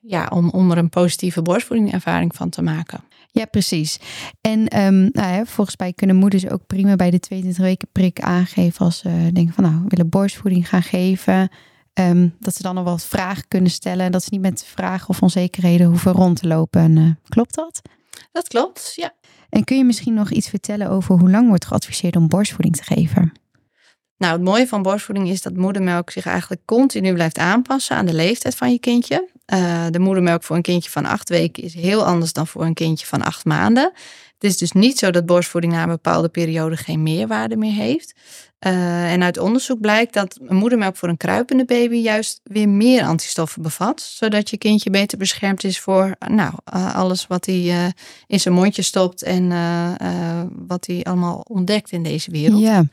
ja, 0.00 0.28
om, 0.32 0.50
om 0.50 0.70
er 0.70 0.78
een 0.78 0.88
positieve 0.88 1.42
borstvoedingervaring 1.42 2.34
van 2.34 2.48
te 2.48 2.62
maken. 2.62 3.00
Ja, 3.32 3.44
precies. 3.44 3.98
En 4.40 4.78
um, 4.78 5.08
nou 5.12 5.34
ja, 5.34 5.44
volgens 5.44 5.76
mij 5.76 5.92
kunnen 5.92 6.16
moeders 6.16 6.48
ook 6.48 6.66
prima 6.66 6.96
bij 6.96 7.10
de 7.10 7.20
22 7.20 7.64
weken 7.64 7.88
prik 7.92 8.20
aangeven 8.20 8.84
als 8.84 8.98
ze 8.98 9.30
denken 9.32 9.54
van 9.54 9.64
nou, 9.64 9.76
we 9.76 9.88
willen 9.88 10.08
borstvoeding 10.08 10.68
gaan 10.68 10.82
geven. 10.82 11.50
Um, 11.94 12.36
dat 12.38 12.54
ze 12.54 12.62
dan 12.62 12.74
nog 12.74 12.84
wat 12.84 13.04
vragen 13.04 13.48
kunnen 13.48 13.70
stellen 13.70 14.04
en 14.04 14.12
dat 14.12 14.22
ze 14.22 14.28
niet 14.32 14.40
met 14.40 14.64
vragen 14.64 15.08
of 15.08 15.22
onzekerheden 15.22 15.86
hoeven 15.86 16.12
rond 16.12 16.40
te 16.40 16.46
lopen. 16.46 16.80
En, 16.80 16.96
uh, 16.96 17.10
klopt 17.28 17.54
dat? 17.54 17.82
Dat 18.32 18.48
klopt, 18.48 18.92
ja. 18.96 19.12
En 19.48 19.64
kun 19.64 19.76
je 19.76 19.84
misschien 19.84 20.14
nog 20.14 20.30
iets 20.30 20.48
vertellen 20.48 20.90
over 20.90 21.18
hoe 21.18 21.30
lang 21.30 21.48
wordt 21.48 21.66
geadviseerd 21.66 22.16
om 22.16 22.28
borstvoeding 22.28 22.76
te 22.76 22.82
geven? 22.82 23.32
Nou, 24.16 24.32
het 24.32 24.42
mooie 24.42 24.66
van 24.66 24.82
borstvoeding 24.82 25.28
is 25.28 25.42
dat 25.42 25.56
moedermelk 25.56 26.10
zich 26.10 26.26
eigenlijk 26.26 26.62
continu 26.64 27.12
blijft 27.12 27.38
aanpassen 27.38 27.96
aan 27.96 28.06
de 28.06 28.14
leeftijd 28.14 28.54
van 28.54 28.72
je 28.72 28.78
kindje. 28.78 29.28
Uh, 29.54 29.86
de 29.90 29.98
moedermelk 29.98 30.42
voor 30.42 30.56
een 30.56 30.62
kindje 30.62 30.90
van 30.90 31.06
acht 31.06 31.28
weken 31.28 31.62
is 31.62 31.74
heel 31.74 32.04
anders 32.04 32.32
dan 32.32 32.46
voor 32.46 32.64
een 32.64 32.74
kindje 32.74 33.06
van 33.06 33.22
acht 33.22 33.44
maanden. 33.44 33.92
Het 34.34 34.50
is 34.50 34.56
dus 34.56 34.72
niet 34.72 34.98
zo 34.98 35.10
dat 35.10 35.26
borstvoeding 35.26 35.72
na 35.72 35.82
een 35.82 35.88
bepaalde 35.88 36.28
periode 36.28 36.76
geen 36.76 37.02
meerwaarde 37.02 37.56
meer 37.56 37.72
heeft. 37.72 38.14
Uh, 38.66 39.12
en 39.12 39.22
uit 39.22 39.38
onderzoek 39.38 39.80
blijkt 39.80 40.14
dat 40.14 40.38
moedermelk 40.48 40.96
voor 40.96 41.08
een 41.08 41.16
kruipende 41.16 41.64
baby 41.64 41.96
juist 41.96 42.40
weer 42.44 42.68
meer 42.68 43.04
antistoffen 43.04 43.62
bevat. 43.62 44.00
Zodat 44.00 44.50
je 44.50 44.58
kindje 44.58 44.90
beter 44.90 45.18
beschermd 45.18 45.64
is 45.64 45.80
voor 45.80 46.16
nou, 46.28 46.52
uh, 46.74 46.94
alles 46.94 47.26
wat 47.26 47.46
hij 47.46 47.92
in 48.26 48.40
zijn 48.40 48.54
mondje 48.54 48.82
stopt 48.82 49.22
en 49.22 49.48
wat 50.66 50.86
hij 50.86 51.02
allemaal 51.02 51.44
ontdekt 51.48 51.92
in 51.92 52.02
deze 52.02 52.30
wereld. 52.30 52.60
Ja. 52.60 52.84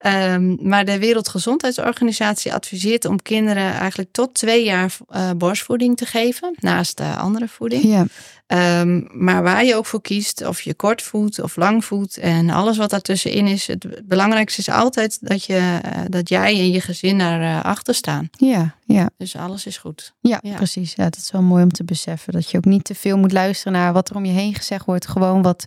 Ehm, 0.00 0.68
maar 0.68 0.84
de 0.84 0.98
Wereldgezondheidsorganisatie 0.98 2.52
adviseert 2.52 3.04
om 3.04 3.22
kinderen 3.22 3.72
eigenlijk 3.72 4.12
tot 4.12 4.34
twee 4.34 4.64
jaar 4.64 4.96
uh, 5.10 5.30
borstvoeding 5.36 5.96
te 5.96 6.06
geven, 6.06 6.54
naast 6.60 6.96
de 6.96 7.14
andere 7.14 7.48
voeding. 7.48 7.84
Ja. 7.84 8.06
Ehm, 8.46 9.02
maar 9.24 9.42
waar 9.42 9.64
je 9.64 9.76
ook 9.76 9.86
voor 9.86 10.00
kiest, 10.00 10.46
of 10.46 10.60
je 10.60 10.74
kort 10.74 11.02
voedt 11.02 11.40
of 11.40 11.56
lang 11.56 11.84
voedt 11.84 12.16
en 12.16 12.50
alles 12.50 12.76
wat 12.76 12.90
daartussenin 12.90 13.46
is, 13.46 13.66
het 13.66 14.02
belangrijkste 14.04 14.60
is 14.60 14.68
altijd 14.68 15.18
dat, 15.20 15.44
je, 15.44 15.80
uh, 15.84 16.00
dat 16.08 16.28
jij 16.28 16.58
en 16.58 16.70
je 16.70 16.80
gezin 16.80 17.18
daarachter 17.18 17.64
uh, 17.64 17.70
achter 17.70 17.94
staan. 17.94 18.28
Ja, 18.30 18.74
ja. 18.84 19.10
Dus 19.16 19.36
alles 19.36 19.66
is 19.66 19.78
goed. 19.78 20.14
Ja, 20.20 20.38
ja, 20.42 20.54
precies. 20.54 20.94
Ja, 20.94 21.04
dat 21.04 21.16
is 21.16 21.30
wel 21.30 21.42
mooi 21.42 21.62
om 21.62 21.72
te 21.72 21.84
beseffen. 21.84 22.32
Dat 22.32 22.50
je 22.50 22.56
ook 22.56 22.64
niet 22.64 22.84
te 22.84 22.94
veel 22.94 23.18
moet 23.18 23.32
luisteren 23.32 23.72
naar 23.72 23.92
wat 23.92 24.10
er 24.10 24.16
om 24.16 24.24
je 24.24 24.32
heen 24.32 24.54
gezegd 24.54 24.84
wordt. 24.84 25.08
Gewoon 25.08 25.42
wat 25.42 25.66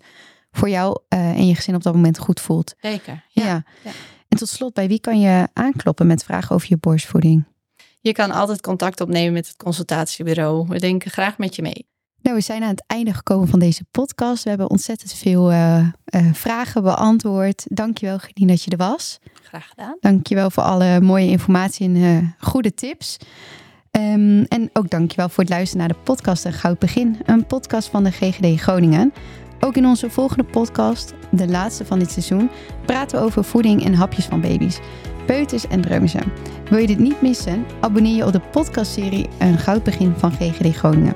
voor 0.51 0.69
jou 0.69 0.99
uh, 1.09 1.19
en 1.19 1.47
je 1.47 1.55
gezin 1.55 1.75
op 1.75 1.83
dat 1.83 1.93
moment 1.93 2.17
goed 2.17 2.41
voelt. 2.41 2.73
Zeker. 2.81 3.23
Ja. 3.29 3.45
ja. 3.45 3.63
ja. 3.83 3.91
En 4.33 4.39
tot 4.39 4.49
slot, 4.49 4.73
bij 4.73 4.87
wie 4.87 4.99
kan 4.99 5.19
je 5.19 5.47
aankloppen 5.53 6.07
met 6.07 6.23
vragen 6.23 6.55
over 6.55 6.67
je 6.69 6.77
borstvoeding? 6.77 7.43
Je 8.01 8.11
kan 8.11 8.31
altijd 8.31 8.61
contact 8.61 9.01
opnemen 9.01 9.33
met 9.33 9.47
het 9.47 9.55
consultatiebureau. 9.55 10.67
We 10.67 10.79
denken 10.79 11.11
graag 11.11 11.37
met 11.37 11.55
je 11.55 11.61
mee. 11.61 11.87
Nou, 12.21 12.35
we 12.35 12.41
zijn 12.41 12.63
aan 12.63 12.69
het 12.69 12.83
einde 12.87 13.13
gekomen 13.13 13.47
van 13.47 13.59
deze 13.59 13.85
podcast. 13.91 14.43
We 14.43 14.49
hebben 14.49 14.69
ontzettend 14.69 15.13
veel 15.13 15.51
uh, 15.51 15.77
uh, 15.77 16.33
vragen 16.33 16.83
beantwoord. 16.83 17.65
Dankjewel, 17.69 18.19
Gedien, 18.19 18.47
dat 18.47 18.63
je 18.63 18.71
er 18.71 18.77
was. 18.77 19.19
Graag 19.43 19.67
gedaan. 19.67 19.97
Dankjewel 19.99 20.49
voor 20.49 20.63
alle 20.63 21.01
mooie 21.01 21.29
informatie 21.29 21.87
en 21.87 21.95
uh, 21.95 22.17
goede 22.37 22.73
tips. 22.73 23.17
Um, 23.91 24.43
en 24.43 24.69
ook 24.73 24.89
dankjewel 24.89 25.29
voor 25.29 25.43
het 25.43 25.53
luisteren 25.53 25.87
naar 25.87 25.95
de 25.95 26.03
podcast 26.03 26.45
Een 26.45 26.53
Goud 26.53 26.79
Begin. 26.79 27.17
Een 27.25 27.45
podcast 27.45 27.89
van 27.89 28.03
de 28.03 28.11
GGD 28.11 28.61
Groningen. 28.61 29.13
Ook 29.63 29.75
in 29.75 29.85
onze 29.85 30.09
volgende 30.09 30.43
podcast, 30.43 31.13
de 31.31 31.47
laatste 31.47 31.85
van 31.85 31.99
dit 31.99 32.11
seizoen, 32.11 32.49
praten 32.85 33.17
we 33.17 33.25
over 33.25 33.43
voeding 33.43 33.85
en 33.85 33.93
hapjes 33.93 34.25
van 34.25 34.41
baby's, 34.41 34.79
peuters 35.25 35.67
en 35.67 35.81
dreumissen. 35.81 36.31
Wil 36.69 36.79
je 36.79 36.87
dit 36.87 36.99
niet 36.99 37.21
missen? 37.21 37.65
Abonneer 37.79 38.15
je 38.15 38.25
op 38.25 38.31
de 38.31 38.39
podcastserie 38.39 39.29
Een 39.39 39.57
Goud 39.57 39.83
Begin 39.83 40.13
van 40.17 40.31
GGD 40.31 40.75
Groningen. 40.75 41.15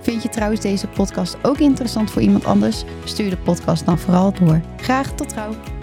Vind 0.00 0.22
je 0.22 0.28
trouwens 0.28 0.60
deze 0.60 0.86
podcast 0.86 1.36
ook 1.42 1.58
interessant 1.58 2.10
voor 2.10 2.22
iemand 2.22 2.44
anders? 2.44 2.84
Stuur 3.04 3.30
de 3.30 3.36
podcast 3.36 3.86
dan 3.86 3.98
vooral 3.98 4.32
door. 4.32 4.60
Graag 4.76 5.12
tot 5.12 5.28
trouw! 5.28 5.79